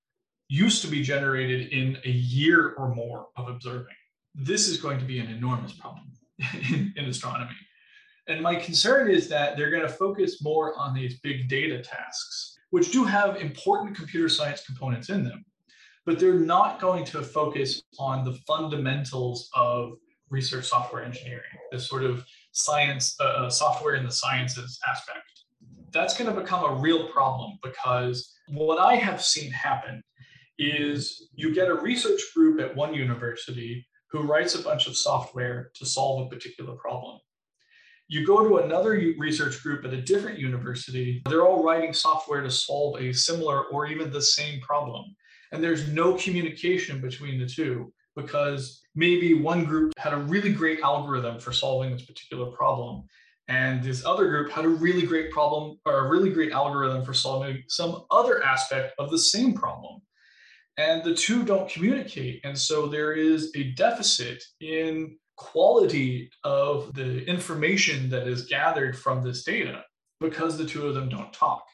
used 0.48 0.82
to 0.82 0.88
be 0.88 1.02
generated 1.02 1.72
in 1.72 1.96
a 2.04 2.10
year 2.10 2.74
or 2.76 2.94
more 2.94 3.28
of 3.36 3.48
observing. 3.48 3.94
This 4.34 4.68
is 4.68 4.76
going 4.76 4.98
to 4.98 5.04
be 5.04 5.18
an 5.18 5.28
enormous 5.28 5.72
problem 5.72 6.12
in, 6.70 6.92
in 6.96 7.06
astronomy. 7.06 7.56
And 8.28 8.42
my 8.42 8.56
concern 8.56 9.10
is 9.10 9.28
that 9.28 9.56
they're 9.56 9.70
going 9.70 9.82
to 9.82 9.88
focus 9.88 10.42
more 10.42 10.78
on 10.78 10.94
these 10.94 11.18
big 11.20 11.48
data 11.48 11.82
tasks, 11.82 12.56
which 12.70 12.92
do 12.92 13.04
have 13.04 13.36
important 13.36 13.96
computer 13.96 14.28
science 14.28 14.64
components 14.64 15.08
in 15.08 15.24
them, 15.24 15.44
but 16.04 16.18
they're 16.18 16.34
not 16.34 16.80
going 16.80 17.04
to 17.06 17.22
focus 17.22 17.82
on 17.98 18.24
the 18.24 18.34
fundamentals 18.46 19.48
of 19.54 19.92
research 20.30 20.66
software 20.66 21.04
engineering, 21.04 21.42
this 21.70 21.88
sort 21.88 22.02
of 22.02 22.24
science, 22.52 23.14
uh, 23.20 23.24
uh 23.24 23.50
software 23.50 23.94
in 23.94 24.04
the 24.04 24.10
sciences 24.10 24.78
aspect. 24.88 25.18
That's 25.92 26.16
going 26.16 26.34
to 26.34 26.40
become 26.40 26.64
a 26.64 26.80
real 26.80 27.08
problem 27.08 27.58
because 27.62 28.34
what 28.48 28.78
I 28.78 28.96
have 28.96 29.22
seen 29.22 29.50
happen 29.50 30.02
is 30.58 31.28
you 31.34 31.54
get 31.54 31.68
a 31.68 31.74
research 31.74 32.20
group 32.34 32.60
at 32.60 32.74
one 32.74 32.94
university 32.94 33.86
who 34.10 34.22
writes 34.22 34.54
a 34.54 34.62
bunch 34.62 34.86
of 34.86 34.96
software 34.96 35.70
to 35.74 35.86
solve 35.86 36.26
a 36.26 36.28
particular 36.28 36.74
problem. 36.74 37.18
You 38.08 38.26
go 38.26 38.46
to 38.46 38.58
another 38.58 38.90
research 39.18 39.62
group 39.62 39.84
at 39.86 39.94
a 39.94 40.02
different 40.02 40.38
university, 40.38 41.22
they're 41.28 41.46
all 41.46 41.64
writing 41.64 41.94
software 41.94 42.42
to 42.42 42.50
solve 42.50 43.00
a 43.00 43.12
similar 43.12 43.64
or 43.64 43.86
even 43.86 44.10
the 44.10 44.20
same 44.20 44.60
problem. 44.60 45.14
And 45.52 45.62
there's 45.62 45.88
no 45.88 46.14
communication 46.14 47.00
between 47.00 47.38
the 47.38 47.46
two 47.46 47.92
because 48.16 48.82
maybe 48.94 49.34
one 49.34 49.64
group 49.64 49.92
had 49.98 50.12
a 50.12 50.18
really 50.18 50.52
great 50.52 50.80
algorithm 50.80 51.38
for 51.38 51.52
solving 51.52 51.92
this 51.92 52.02
particular 52.02 52.46
problem. 52.46 53.04
And 53.48 53.82
this 53.82 54.04
other 54.04 54.28
group 54.28 54.50
had 54.50 54.64
a 54.64 54.68
really 54.68 55.06
great 55.06 55.30
problem 55.30 55.78
or 55.84 56.06
a 56.06 56.08
really 56.08 56.30
great 56.30 56.52
algorithm 56.52 57.04
for 57.04 57.14
solving 57.14 57.62
some 57.68 58.04
other 58.10 58.42
aspect 58.42 58.94
of 58.98 59.10
the 59.10 59.18
same 59.18 59.54
problem 59.54 60.00
and 60.76 61.04
the 61.04 61.14
two 61.14 61.44
don't 61.44 61.68
communicate. 61.68 62.40
And 62.44 62.58
so 62.58 62.86
there 62.86 63.12
is 63.12 63.52
a 63.54 63.72
deficit 63.72 64.42
in 64.60 65.16
quality 65.36 66.30
of 66.44 66.94
the 66.94 67.24
information 67.24 68.08
that 68.10 68.26
is 68.26 68.46
gathered 68.46 68.96
from 68.98 69.22
this 69.22 69.44
data 69.44 69.84
because 70.20 70.56
the 70.56 70.64
two 70.64 70.86
of 70.86 70.94
them 70.94 71.08
don't 71.08 71.32
talk. 71.32 71.64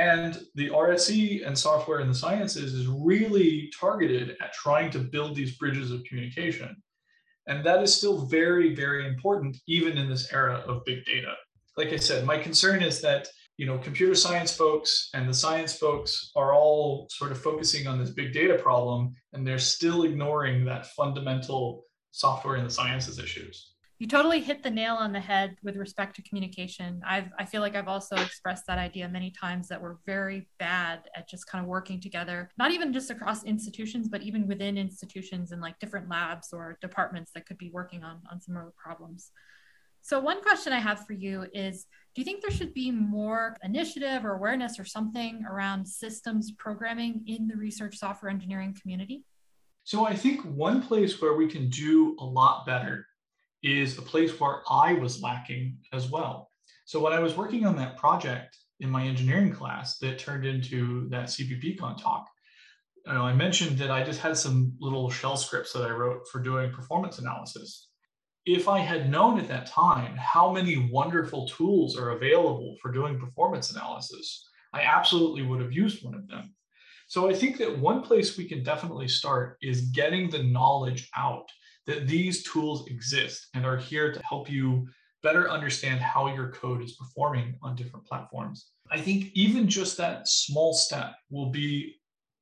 And 0.00 0.46
the 0.54 0.70
RSE 0.70 1.46
and 1.46 1.58
software 1.58 2.00
in 2.00 2.08
the 2.08 2.14
sciences 2.14 2.72
is 2.72 2.86
really 2.86 3.70
targeted 3.78 4.38
at 4.40 4.54
trying 4.54 4.90
to 4.92 4.98
build 4.98 5.36
these 5.36 5.58
bridges 5.58 5.90
of 5.90 6.02
communication. 6.04 6.74
And 7.46 7.62
that 7.66 7.82
is 7.82 7.94
still 7.94 8.24
very, 8.24 8.74
very 8.74 9.06
important, 9.06 9.58
even 9.66 9.98
in 9.98 10.08
this 10.08 10.32
era 10.32 10.64
of 10.66 10.86
big 10.86 11.04
data. 11.04 11.34
Like 11.76 11.92
I 11.92 11.96
said, 11.96 12.24
my 12.24 12.38
concern 12.38 12.82
is 12.82 13.02
that 13.02 13.28
you 13.58 13.66
know, 13.66 13.76
computer 13.76 14.14
science 14.14 14.56
folks 14.56 15.10
and 15.12 15.28
the 15.28 15.34
science 15.34 15.76
folks 15.76 16.30
are 16.34 16.54
all 16.54 17.06
sort 17.10 17.30
of 17.30 17.38
focusing 17.38 17.86
on 17.86 17.98
this 17.98 18.08
big 18.08 18.32
data 18.32 18.54
problem, 18.54 19.12
and 19.34 19.46
they're 19.46 19.58
still 19.58 20.04
ignoring 20.04 20.64
that 20.64 20.86
fundamental 20.86 21.84
software 22.10 22.54
and 22.54 22.64
the 22.64 22.70
sciences 22.70 23.18
issues. 23.18 23.74
You 24.00 24.06
totally 24.06 24.40
hit 24.40 24.62
the 24.62 24.70
nail 24.70 24.94
on 24.94 25.12
the 25.12 25.20
head 25.20 25.58
with 25.62 25.76
respect 25.76 26.16
to 26.16 26.22
communication. 26.22 27.02
I've, 27.06 27.28
I 27.38 27.44
feel 27.44 27.60
like 27.60 27.76
I've 27.76 27.86
also 27.86 28.16
expressed 28.16 28.66
that 28.66 28.78
idea 28.78 29.06
many 29.06 29.30
times 29.30 29.68
that 29.68 29.80
we're 29.80 29.96
very 30.06 30.48
bad 30.58 31.00
at 31.14 31.28
just 31.28 31.46
kind 31.46 31.62
of 31.62 31.68
working 31.68 32.00
together, 32.00 32.48
not 32.56 32.70
even 32.72 32.94
just 32.94 33.10
across 33.10 33.44
institutions, 33.44 34.08
but 34.08 34.22
even 34.22 34.48
within 34.48 34.78
institutions 34.78 35.52
and 35.52 35.60
like 35.60 35.78
different 35.80 36.08
labs 36.08 36.48
or 36.54 36.78
departments 36.80 37.32
that 37.34 37.44
could 37.44 37.58
be 37.58 37.68
working 37.74 38.02
on, 38.02 38.20
on 38.32 38.40
similar 38.40 38.72
problems. 38.74 39.32
So, 40.00 40.18
one 40.18 40.40
question 40.40 40.72
I 40.72 40.78
have 40.78 41.06
for 41.06 41.12
you 41.12 41.44
is 41.52 41.84
Do 42.14 42.22
you 42.22 42.24
think 42.24 42.40
there 42.40 42.50
should 42.50 42.72
be 42.72 42.90
more 42.90 43.54
initiative 43.62 44.24
or 44.24 44.34
awareness 44.34 44.80
or 44.80 44.86
something 44.86 45.44
around 45.44 45.86
systems 45.86 46.52
programming 46.52 47.22
in 47.26 47.46
the 47.46 47.56
research 47.56 47.98
software 47.98 48.30
engineering 48.30 48.74
community? 48.80 49.24
So, 49.84 50.06
I 50.06 50.16
think 50.16 50.40
one 50.40 50.80
place 50.80 51.20
where 51.20 51.34
we 51.34 51.48
can 51.48 51.68
do 51.68 52.16
a 52.18 52.24
lot 52.24 52.64
better 52.64 53.04
is 53.62 53.98
a 53.98 54.02
place 54.02 54.38
where 54.38 54.62
I 54.70 54.94
was 54.94 55.22
lacking 55.22 55.78
as 55.92 56.10
well. 56.10 56.50
So 56.84 57.00
when 57.00 57.12
I 57.12 57.20
was 57.20 57.36
working 57.36 57.66
on 57.66 57.76
that 57.76 57.96
project 57.96 58.56
in 58.80 58.90
my 58.90 59.04
engineering 59.04 59.52
class 59.52 59.98
that 59.98 60.18
turned 60.18 60.44
into 60.44 61.08
that 61.10 61.26
CppCon 61.26 62.00
talk, 62.00 62.26
you 63.06 63.12
know, 63.12 63.22
I 63.22 63.32
mentioned 63.32 63.78
that 63.78 63.90
I 63.90 64.02
just 64.02 64.20
had 64.20 64.36
some 64.36 64.72
little 64.80 65.10
shell 65.10 65.36
scripts 65.36 65.72
that 65.72 65.82
I 65.82 65.90
wrote 65.90 66.28
for 66.30 66.40
doing 66.40 66.72
performance 66.72 67.18
analysis. 67.18 67.88
If 68.46 68.68
I 68.68 68.78
had 68.78 69.10
known 69.10 69.38
at 69.38 69.48
that 69.48 69.66
time 69.66 70.16
how 70.16 70.50
many 70.52 70.88
wonderful 70.90 71.46
tools 71.46 71.96
are 71.96 72.10
available 72.10 72.76
for 72.80 72.90
doing 72.90 73.18
performance 73.18 73.70
analysis, 73.70 74.48
I 74.72 74.82
absolutely 74.82 75.42
would 75.42 75.60
have 75.60 75.72
used 75.72 76.04
one 76.04 76.14
of 76.14 76.28
them. 76.28 76.54
So 77.08 77.28
I 77.28 77.34
think 77.34 77.58
that 77.58 77.78
one 77.78 78.02
place 78.02 78.38
we 78.38 78.48
can 78.48 78.62
definitely 78.62 79.08
start 79.08 79.56
is 79.60 79.90
getting 79.90 80.30
the 80.30 80.44
knowledge 80.44 81.08
out 81.16 81.48
that 81.86 82.06
these 82.06 82.42
tools 82.42 82.86
exist 82.88 83.48
and 83.54 83.64
are 83.66 83.76
here 83.76 84.12
to 84.12 84.22
help 84.22 84.50
you 84.50 84.86
better 85.22 85.50
understand 85.50 86.00
how 86.00 86.34
your 86.34 86.50
code 86.52 86.82
is 86.82 86.96
performing 86.96 87.54
on 87.62 87.76
different 87.76 88.06
platforms. 88.06 88.70
I 88.90 89.00
think 89.00 89.30
even 89.34 89.68
just 89.68 89.96
that 89.98 90.28
small 90.28 90.72
step 90.72 91.14
will 91.30 91.50
be 91.50 91.96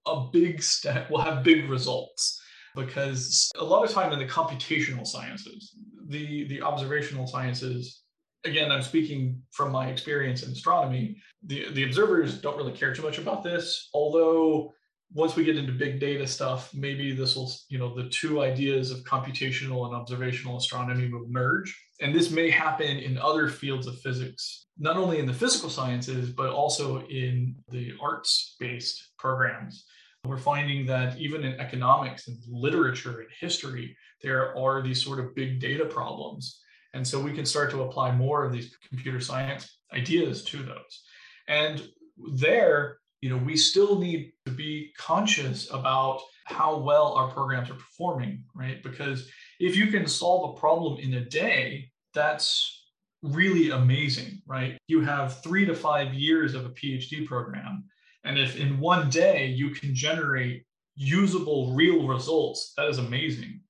a 0.07 0.26
big 0.32 0.62
step, 0.62 1.11
will 1.11 1.20
have 1.20 1.43
big 1.43 1.68
results 1.68 2.41
because 2.76 3.51
a 3.57 3.64
lot 3.64 3.84
of 3.84 3.91
time 3.91 4.12
in 4.12 4.18
the 4.18 4.26
computational 4.26 5.07
sciences, 5.07 5.74
the, 6.07 6.47
the 6.49 6.62
observational 6.62 7.26
sciences, 7.26 8.03
again, 8.45 8.70
I'm 8.70 8.82
speaking 8.82 9.43
from 9.51 9.72
my 9.72 9.89
experience 9.89 10.43
in 10.43 10.53
astronomy, 10.53 11.16
the, 11.45 11.70
the 11.72 11.84
observers 11.84 12.41
don't 12.41 12.57
really 12.57 12.72
care 12.72 12.95
too 12.95 13.03
much 13.03 13.18
about 13.18 13.43
this, 13.43 13.89
although 13.93 14.72
once 15.12 15.36
we 15.36 15.44
get 15.44 15.56
into 15.56 15.72
big 15.72 16.00
data 16.00 16.26
stuff, 16.26 16.72
maybe 16.74 17.14
this 17.14 17.34
will, 17.34 17.50
you 17.68 17.78
know, 17.78 17.94
the 17.94 18.09
two 18.11 18.42
ideas 18.42 18.90
of 18.90 19.04
computational 19.04 19.86
and 19.86 19.94
observational 19.94 20.59
astronomy 20.59 21.11
will 21.11 21.26
merge. 21.28 21.74
And 22.00 22.14
this 22.14 22.30
may 22.30 22.50
happen 22.50 22.98
in 22.98 23.18
other 23.18 23.48
fields 23.48 23.86
of 23.86 23.98
physics, 24.00 24.66
not 24.78 24.96
only 24.96 25.18
in 25.18 25.26
the 25.26 25.32
physical 25.32 25.70
sciences, 25.70 26.30
but 26.30 26.50
also 26.50 27.06
in 27.06 27.56
the 27.70 27.94
arts 28.00 28.56
based 28.61 29.12
programs. 29.18 29.84
We're 30.24 30.36
finding 30.36 30.84
that 30.86 31.18
even 31.18 31.44
in 31.44 31.59
economics 31.59 32.28
and 32.28 32.36
literature 32.46 33.20
and 33.20 33.28
history, 33.40 33.96
there 34.22 34.56
are 34.59 34.82
these 34.82 35.02
sort 35.02 35.20
of 35.20 35.34
big 35.34 35.59
data 35.59 35.86
problems. 35.86 36.61
And 36.92 37.06
so 37.06 37.20
we 37.20 37.32
can 37.32 37.46
start 37.46 37.70
to 37.70 37.82
apply 37.82 38.12
more 38.12 38.44
of 38.44 38.52
these 38.52 38.76
computer 38.88 39.20
science 39.20 39.78
ideas 39.92 40.44
to 40.44 40.59
those. 40.62 41.02
And 41.46 41.88
there, 42.34 42.98
you 43.21 43.31
know, 43.31 43.37
we 43.37 43.57
still 43.57 43.99
need 43.99 44.33
to 44.47 44.53
be 44.53 44.93
conscious 44.97 45.71
about 45.71 46.21
how 46.45 46.79
well 46.79 47.14
our 47.14 47.31
programs 47.31 47.71
are 47.71 47.75
performing, 47.75 48.45
right? 48.55 48.83
Because 48.83 49.29
if 49.61 49.77
you 49.77 49.89
can 49.89 50.07
solve 50.07 50.51
a 50.51 50.61
problem 50.61 50.99
in 50.99 51.14
a 51.14 51.25
day, 51.25 51.91
that's 52.14 52.87
really 53.23 53.71
amazing, 53.71 54.41
right? 54.47 54.79
You 54.87 55.01
have 55.01 55.43
three 55.43 55.64
to 55.66 55.75
five 55.75 56.14
years 56.14 56.55
of 56.55 56.64
a 56.64 56.71
PhD 56.71 57.27
program. 57.27 57.85
And 58.25 58.39
if 58.39 58.57
in 58.57 58.79
one 58.79 59.11
day 59.11 59.47
you 59.47 59.71
can 59.71 59.95
generate 59.95 60.64
usable 60.95 61.75
real 61.75 62.07
results, 62.07 62.73
that 62.77 62.89
is 62.89 62.99
amazing. 62.99 63.61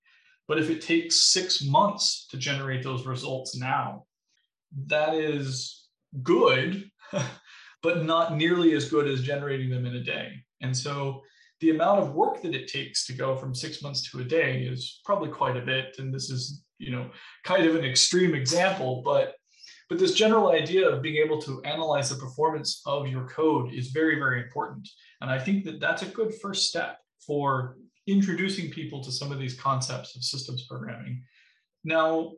But 0.47 0.59
if 0.59 0.71
it 0.71 0.81
takes 0.81 1.33
six 1.33 1.63
months 1.63 2.27
to 2.31 2.39
generate 2.39 2.83
those 2.83 3.07
results 3.07 3.57
now, 3.57 4.05
that 4.87 5.15
is 5.15 5.89
good, 6.23 6.91
but 7.83 8.05
not 8.05 8.37
nearly 8.37 8.74
as 8.74 8.91
good 8.91 9.07
as 9.07 9.22
generating 9.22 9.70
them 9.70 9.87
in 9.87 9.97
a 9.97 10.03
day. 10.03 10.33
And 10.61 10.76
so 10.76 11.22
the 11.61 11.70
amount 11.70 12.01
of 12.01 12.14
work 12.14 12.43
that 12.43 12.55
it 12.55 12.68
takes 12.68 13.07
to 13.07 13.12
go 13.12 13.37
from 13.37 13.55
six 13.55 13.83
months 13.83 14.11
to 14.11 14.20
a 14.20 14.24
day 14.24 14.62
is 14.62 15.01
probably 15.05 15.29
quite 15.29 15.57
a 15.57 15.64
bit. 15.64 15.97
And 15.99 16.12
this 16.12 16.31
is, 16.31 16.62
you 16.79 16.93
know, 16.93 17.11
kind 17.45 17.66
of 17.66 17.74
an 17.74 17.85
extreme 17.85 18.35
example, 18.35 19.03
but 19.05 19.35
but 19.89 19.99
this 19.99 20.12
general 20.12 20.51
idea 20.51 20.87
of 20.87 21.01
being 21.01 21.16
able 21.16 21.41
to 21.43 21.62
analyze 21.64 22.11
the 22.11 22.16
performance 22.16 22.83
of 22.85 23.09
your 23.09 23.26
code 23.26 23.72
is 23.72 23.89
very, 23.89 24.16
very 24.16 24.43
important. 24.43 24.87
And 25.22 25.31
I 25.31 25.39
think 25.39 25.64
that 25.64 25.81
that's 25.81 26.03
a 26.03 26.07
good 26.07 26.35
first 26.43 26.68
step 26.68 26.99
for 27.26 27.79
introducing 28.07 28.70
people 28.70 29.03
to 29.03 29.11
some 29.11 29.33
of 29.33 29.39
these 29.39 29.59
concepts 29.59 30.14
of 30.14 30.22
systems 30.22 30.66
programming. 30.66 31.22
Now, 31.85 32.33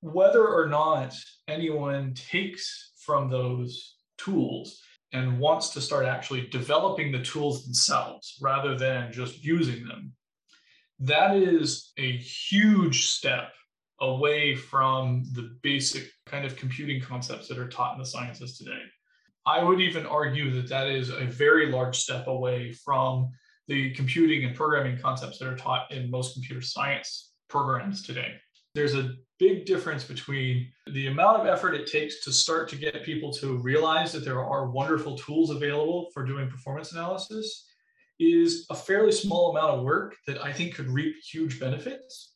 whether 0.00 0.46
or 0.46 0.68
not 0.68 1.14
anyone 1.48 2.12
takes 2.12 2.92
from 3.06 3.30
those 3.30 3.94
tools 4.24 4.80
and 5.12 5.38
wants 5.38 5.70
to 5.70 5.80
start 5.80 6.06
actually 6.06 6.48
developing 6.48 7.12
the 7.12 7.22
tools 7.22 7.64
themselves 7.64 8.38
rather 8.40 8.76
than 8.76 9.12
just 9.12 9.44
using 9.44 9.86
them, 9.86 10.12
that 11.00 11.36
is 11.36 11.92
a 11.98 12.16
huge 12.16 13.06
step 13.08 13.52
away 14.00 14.54
from 14.54 15.24
the 15.32 15.56
basic 15.62 16.08
kind 16.26 16.44
of 16.44 16.56
computing 16.56 17.00
concepts 17.00 17.48
that 17.48 17.58
are 17.58 17.68
taught 17.68 17.94
in 17.94 18.00
the 18.00 18.06
sciences 18.06 18.56
today. 18.56 18.80
I 19.44 19.62
would 19.62 19.80
even 19.80 20.06
argue 20.06 20.50
that 20.52 20.68
that 20.68 20.88
is 20.88 21.10
a 21.10 21.24
very 21.24 21.70
large 21.70 21.98
step 21.98 22.26
away 22.26 22.72
from 22.72 23.30
the 23.68 23.92
computing 23.92 24.44
and 24.44 24.56
programming 24.56 24.98
concepts 24.98 25.38
that 25.38 25.48
are 25.48 25.56
taught 25.56 25.90
in 25.90 26.10
most 26.10 26.34
computer 26.34 26.60
science 26.60 27.32
programs 27.48 28.02
today. 28.02 28.34
There's 28.74 28.94
a 28.94 29.14
big 29.38 29.66
difference 29.66 30.04
between 30.04 30.68
the 30.86 31.08
amount 31.08 31.40
of 31.40 31.46
effort 31.46 31.74
it 31.74 31.90
takes 31.90 32.24
to 32.24 32.32
start 32.32 32.68
to 32.70 32.76
get 32.76 33.04
people 33.04 33.32
to 33.32 33.58
realize 33.58 34.12
that 34.12 34.24
there 34.24 34.42
are 34.42 34.70
wonderful 34.70 35.18
tools 35.18 35.50
available 35.50 36.08
for 36.14 36.24
doing 36.24 36.48
performance 36.48 36.92
analysis 36.92 37.66
is 38.20 38.66
a 38.70 38.74
fairly 38.74 39.12
small 39.12 39.50
amount 39.50 39.74
of 39.74 39.84
work 39.84 40.16
that 40.26 40.42
I 40.42 40.52
think 40.52 40.74
could 40.74 40.88
reap 40.88 41.16
huge 41.22 41.58
benefits. 41.58 42.34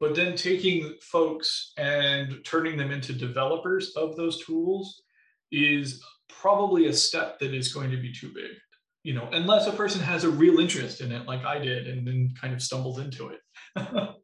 But 0.00 0.14
then 0.14 0.36
taking 0.36 0.94
folks 1.00 1.72
and 1.78 2.44
turning 2.44 2.76
them 2.76 2.90
into 2.90 3.12
developers 3.12 3.92
of 3.96 4.16
those 4.16 4.44
tools 4.44 5.02
is 5.50 6.04
probably 6.28 6.86
a 6.86 6.92
step 6.92 7.38
that 7.38 7.54
is 7.54 7.72
going 7.72 7.90
to 7.90 7.96
be 7.96 8.12
too 8.12 8.30
big. 8.34 8.50
You 9.02 9.14
know, 9.14 9.28
unless 9.32 9.66
a 9.66 9.72
person 9.72 10.00
has 10.00 10.24
a 10.24 10.30
real 10.30 10.58
interest 10.58 11.00
in 11.00 11.12
it, 11.12 11.26
like 11.26 11.44
I 11.44 11.58
did, 11.58 11.88
and 11.88 12.06
then 12.06 12.34
kind 12.40 12.52
of 12.52 12.62
stumbled 12.62 12.98
into 12.98 13.28
it. 13.28 13.40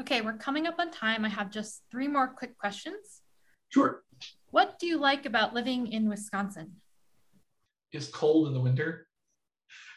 Okay, 0.00 0.20
we're 0.20 0.36
coming 0.36 0.66
up 0.66 0.78
on 0.78 0.90
time. 0.90 1.24
I 1.24 1.28
have 1.28 1.50
just 1.50 1.82
three 1.90 2.06
more 2.08 2.28
quick 2.28 2.58
questions. 2.58 3.22
Sure. 3.70 4.02
What 4.50 4.78
do 4.78 4.86
you 4.86 4.98
like 4.98 5.24
about 5.24 5.54
living 5.54 5.86
in 5.86 6.08
Wisconsin? 6.08 6.72
It's 7.92 8.08
cold 8.08 8.48
in 8.48 8.54
the 8.54 8.60
winter. 8.60 9.06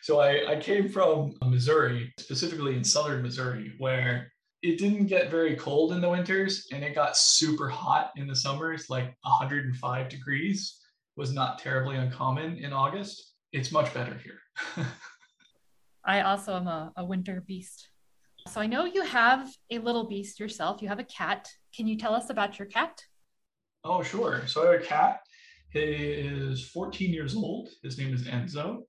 So 0.02 0.20
I, 0.20 0.54
I 0.54 0.56
came 0.60 0.88
from 0.88 1.36
Missouri, 1.46 2.14
specifically 2.18 2.78
in 2.78 2.84
southern 2.84 3.22
Missouri, 3.22 3.74
where 3.78 4.32
it 4.62 4.78
didn't 4.78 5.08
get 5.08 5.30
very 5.30 5.56
cold 5.56 5.92
in 5.92 6.02
the 6.02 6.10
winters 6.10 6.68
and 6.72 6.84
it 6.84 6.96
got 6.96 7.18
super 7.18 7.68
hot 7.68 8.12
in 8.16 8.28
the 8.28 8.36
summers, 8.36 8.90
like 8.90 9.14
105 9.24 10.10
degrees 10.10 10.80
was 11.18 11.34
not 11.34 11.60
terribly 11.60 11.98
uncommon 11.98 12.58
in 12.58 12.72
August. 12.72 13.34
It's 13.52 13.72
much 13.72 13.94
better 13.94 14.18
here. 14.24 14.86
I 16.06 16.22
also 16.22 16.56
am 16.56 16.68
a, 16.68 16.94
a 16.96 17.04
winter 17.04 17.44
beast. 17.46 17.89
So 18.50 18.60
I 18.60 18.66
know 18.66 18.86
you 18.86 19.04
have 19.04 19.48
a 19.70 19.78
little 19.78 20.08
beast 20.08 20.40
yourself. 20.40 20.82
You 20.82 20.88
have 20.88 20.98
a 20.98 21.04
cat. 21.04 21.48
Can 21.76 21.86
you 21.86 21.96
tell 21.96 22.16
us 22.16 22.32
about 22.32 22.58
your 22.58 22.68
cat? 22.68 23.04
Oh, 23.84 24.02
sure. 24.02 24.48
So 24.48 24.68
I 24.68 24.72
have 24.72 24.82
a 24.82 24.86
cat. 24.86 25.20
He 25.72 25.80
is 25.80 26.68
14 26.70 27.14
years 27.14 27.36
old. 27.36 27.70
His 27.84 28.00
name 28.00 28.12
is 28.12 28.24
Enzo. 28.24 28.80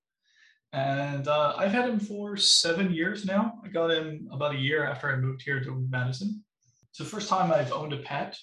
And 0.72 1.28
uh, 1.28 1.54
I've 1.58 1.72
had 1.72 1.90
him 1.90 2.00
for 2.00 2.38
seven 2.38 2.90
years 2.90 3.26
now. 3.26 3.52
I 3.62 3.68
got 3.68 3.90
him 3.90 4.28
about 4.32 4.54
a 4.54 4.58
year 4.58 4.86
after 4.86 5.12
I 5.12 5.16
moved 5.16 5.42
here 5.42 5.62
to 5.62 5.86
Madison. 5.90 6.42
It's 6.88 6.98
the 6.98 7.04
first 7.04 7.28
time 7.28 7.52
I've 7.52 7.72
owned 7.72 7.92
a 7.92 7.98
pet. 7.98 8.38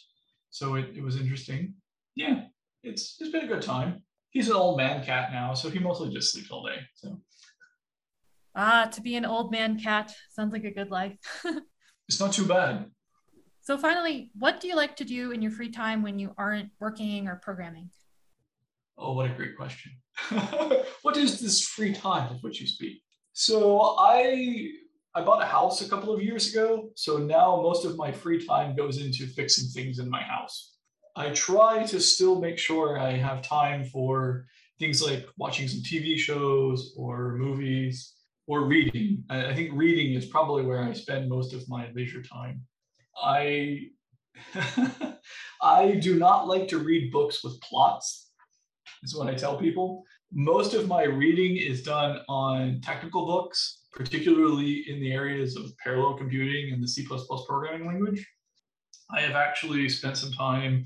So 0.52 0.76
it, 0.76 0.92
it 0.96 1.02
was 1.02 1.20
interesting. 1.20 1.74
Yeah, 2.16 2.44
it's, 2.84 3.18
it's 3.20 3.32
been 3.32 3.46
a 3.46 3.48
good 3.48 3.64
time. 3.64 4.04
He's 4.30 4.50
an 4.50 4.56
old 4.56 4.78
man 4.78 5.04
cat 5.04 5.32
now, 5.32 5.56
so 5.56 5.70
he 5.70 5.80
mostly 5.80 6.14
just 6.14 6.32
sleeps 6.32 6.52
all 6.52 6.64
day. 6.64 6.78
So 6.94 7.20
Ah, 8.60 8.90
to 8.92 9.02
be 9.02 9.16
an 9.16 9.24
old 9.24 9.52
man 9.52 9.80
cat 9.80 10.12
sounds 10.32 10.52
like 10.52 10.64
a 10.64 10.72
good 10.72 10.90
life. 10.90 11.16
it's 12.10 12.20
not 12.20 12.34
too 12.34 12.46
bad. 12.46 12.90
So, 13.62 13.78
finally, 13.78 14.32
what 14.34 14.60
do 14.60 14.68
you 14.68 14.76
like 14.76 14.96
to 14.96 15.06
do 15.06 15.32
in 15.32 15.44
your 15.44 15.52
free 15.52 15.70
time 15.70 16.02
when 16.02 16.18
you 16.18 16.34
aren't 16.40 16.72
working 16.80 17.28
or 17.28 17.36
programming? 17.36 17.92
Oh, 18.98 19.14
what 19.14 19.30
a 19.30 19.34
great 19.36 19.56
question. 19.56 19.92
what 21.04 21.18
is 21.18 21.40
this 21.40 21.68
free 21.68 21.94
time 21.94 22.32
of 22.32 22.42
which 22.42 22.60
you 22.60 22.66
speak? 22.66 23.04
So, 23.34 23.96
I 24.00 24.72
I 25.14 25.22
bought 25.22 25.44
a 25.44 25.46
house 25.46 25.82
a 25.82 25.90
couple 25.90 26.12
of 26.12 26.24
years 26.24 26.52
ago, 26.52 26.90
so 26.96 27.18
now 27.18 27.62
most 27.62 27.86
of 27.86 27.96
my 27.96 28.12
free 28.12 28.44
time 28.44 28.76
goes 28.76 28.98
into 28.98 29.28
fixing 29.28 29.70
things 29.70 30.00
in 30.00 30.10
my 30.10 30.24
house. 30.24 30.74
I 31.16 31.30
try 31.30 31.84
to 31.84 32.00
still 32.00 32.40
make 32.42 32.58
sure 32.58 33.00
I 33.00 33.12
have 33.14 33.44
time 33.44 33.86
for 33.86 34.48
things 34.80 35.02
like 35.02 35.28
watching 35.38 35.68
some 35.68 35.82
TV 35.82 36.18
shows 36.18 36.96
or 36.98 37.36
movies 37.38 38.14
or 38.48 38.66
reading. 38.66 39.24
I, 39.30 39.54
think 39.54 39.72
reading 39.74 40.14
is 40.14 40.26
probably 40.26 40.64
where 40.64 40.82
I 40.82 40.94
spend 40.94 41.30
most 41.30 41.54
of 41.54 41.68
my 41.68 41.90
leisure 41.94 42.24
time. 42.24 42.62
I 43.22 43.90
I 45.62 45.96
do 45.96 46.16
not 46.16 46.48
like 46.48 46.68
to 46.70 46.80
read 46.80 47.12
books 47.12 47.44
with 47.44 47.60
plots. 47.62 48.32
Is 49.04 49.16
what 49.16 49.28
I 49.28 49.36
tell 49.36 49.58
people. 49.58 50.04
Most 50.32 50.74
of 50.74 50.88
my 50.88 51.04
reading 51.04 51.58
is 51.58 51.84
done 51.84 52.20
on 52.28 52.82
technical 52.82 53.26
books, 53.26 53.84
particularly 53.92 54.86
in 54.88 55.00
the 55.00 55.12
areas 55.12 55.56
of 55.56 55.72
parallel 55.84 56.18
computing 56.18 56.74
and 56.74 56.84
the 56.84 56.88
C++ 56.88 57.06
programming 57.48 57.88
language. 57.88 58.26
I 59.10 59.22
have 59.22 59.36
actually 59.36 59.88
spent 59.88 60.18
some 60.18 60.32
time 60.32 60.86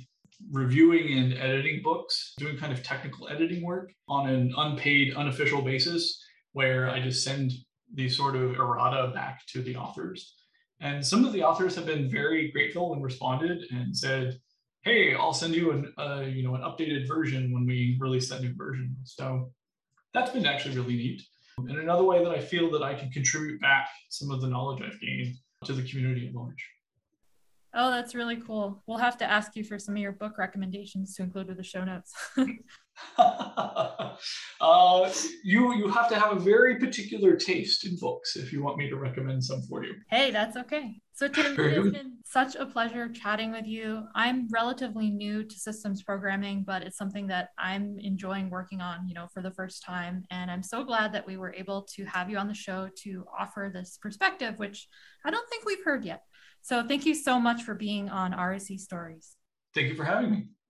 reviewing 0.52 1.18
and 1.18 1.34
editing 1.34 1.82
books, 1.84 2.34
doing 2.38 2.58
kind 2.58 2.72
of 2.74 2.84
technical 2.84 3.30
editing 3.30 3.64
work 3.64 3.92
on 4.08 4.30
an 4.30 4.54
unpaid, 4.58 5.16
unofficial 5.16 5.62
basis, 5.62 6.22
where 6.54 6.90
I 6.90 7.00
just 7.00 7.24
send 7.24 7.52
these 7.94 8.16
sort 8.16 8.36
of 8.36 8.56
errata 8.56 9.12
back 9.14 9.46
to 9.48 9.62
the 9.62 9.76
authors. 9.76 10.36
And 10.80 11.06
some 11.06 11.26
of 11.26 11.34
the 11.34 11.44
authors 11.44 11.76
have 11.76 11.86
been 11.86 12.10
very 12.10 12.52
grateful 12.52 12.94
and 12.94 13.04
responded 13.04 13.64
and 13.72 13.96
said, 13.96 14.40
"Hey, 14.84 15.14
I'll 15.14 15.34
send 15.34 15.56
you 15.56 15.72
an 15.72 15.94
uh, 15.98 16.22
you 16.28 16.44
know 16.44 16.56
an 16.56 16.62
updated 16.62 17.08
version 17.08 17.52
when 17.54 17.66
we 17.66 17.98
release 18.00 18.30
that 18.30 18.42
new 18.42 18.54
version." 18.56 18.96
So 19.04 19.52
that's 20.14 20.32
been 20.32 20.46
actually 20.46 20.76
really 20.76 20.96
neat. 20.96 21.22
And 21.58 21.78
another 21.78 22.04
way 22.04 22.24
that 22.24 22.32
I 22.32 22.40
feel 22.40 22.72
that 22.72 22.82
I 22.82 22.94
can 22.96 23.12
contribute 23.12 23.62
back 23.62 23.88
some 24.10 24.32
of 24.32 24.42
the 24.42 24.48
knowledge 24.48 24.82
I've 24.82 25.00
gained 25.00 25.36
to 25.66 25.74
the 25.74 25.84
community 25.84 26.28
at 26.28 26.34
large. 26.34 26.66
Oh, 27.74 27.90
that's 27.90 28.14
really 28.14 28.36
cool. 28.36 28.84
We'll 28.86 28.98
have 28.98 29.18
to 29.20 29.26
ask 29.26 29.56
you 29.56 29.64
for 29.64 29.80
some 29.80 29.96
of 29.96 30.02
your 30.02 30.12
book 30.12 30.38
recommendations 30.38 31.16
to 31.16 31.24
include 31.24 31.48
with 31.48 31.58
the 31.58 31.64
show 31.64 31.86
notes. 31.86 32.14
uh, 33.18 35.12
you 35.44 35.74
you 35.74 35.88
have 35.88 36.10
to 36.10 36.20
have 36.20 36.36
a 36.36 36.40
very 36.40 36.78
particular 36.78 37.36
taste 37.36 37.86
in 37.86 37.96
books 37.98 38.36
if 38.36 38.52
you 38.52 38.62
want 38.62 38.78
me 38.78 38.90
to 38.90 38.98
recommend 38.98 39.44
some 39.44 39.62
for 39.62 39.86
you. 39.86 39.94
Hey, 40.10 40.32
that's 40.32 40.58
okay. 40.58 40.96
So 41.14 41.28
Tim, 41.28 41.58
it 41.60 41.74
has 41.76 41.92
been 41.92 42.18
such 42.26 42.56
a 42.56 42.66
pleasure 42.66 43.08
chatting 43.08 43.52
with 43.52 43.68
you. 43.68 44.04
I'm 44.16 44.48
relatively 44.52 45.10
new 45.10 45.44
to 45.44 45.56
systems 45.56 46.02
programming, 46.02 46.64
but 46.66 46.82
it's 46.82 46.98
something 46.98 47.28
that 47.28 47.50
I'm 47.60 47.98
enjoying 48.00 48.50
working 48.50 48.82
on, 48.82 49.08
you 49.08 49.14
know, 49.14 49.28
for 49.34 49.44
the 49.44 49.52
first 49.52 49.84
time. 49.84 50.24
And 50.32 50.50
I'm 50.50 50.64
so 50.64 50.84
glad 50.84 51.14
that 51.14 51.28
we 51.28 51.38
were 51.38 51.54
able 51.54 51.84
to 51.96 52.06
have 52.06 52.30
you 52.30 52.38
on 52.38 52.48
the 52.48 52.54
show 52.54 52.90
to 53.04 53.26
offer 53.38 53.70
this 53.72 54.00
perspective, 54.02 54.58
which 54.58 54.88
I 55.24 55.32
don't 55.32 55.48
think 55.50 55.66
we've 55.66 55.84
heard 55.84 56.04
yet. 56.06 56.24
So 56.62 56.86
thank 56.88 57.06
you 57.06 57.16
so 57.16 57.40
much 57.40 57.64
for 57.64 57.74
being 57.74 58.10
on 58.10 58.34
RSE 58.34 58.80
Stories. 58.80 59.36
Thank 59.74 59.90
you 59.90 59.96
for 59.96 60.04
having 60.04 60.32
me. 60.32 60.48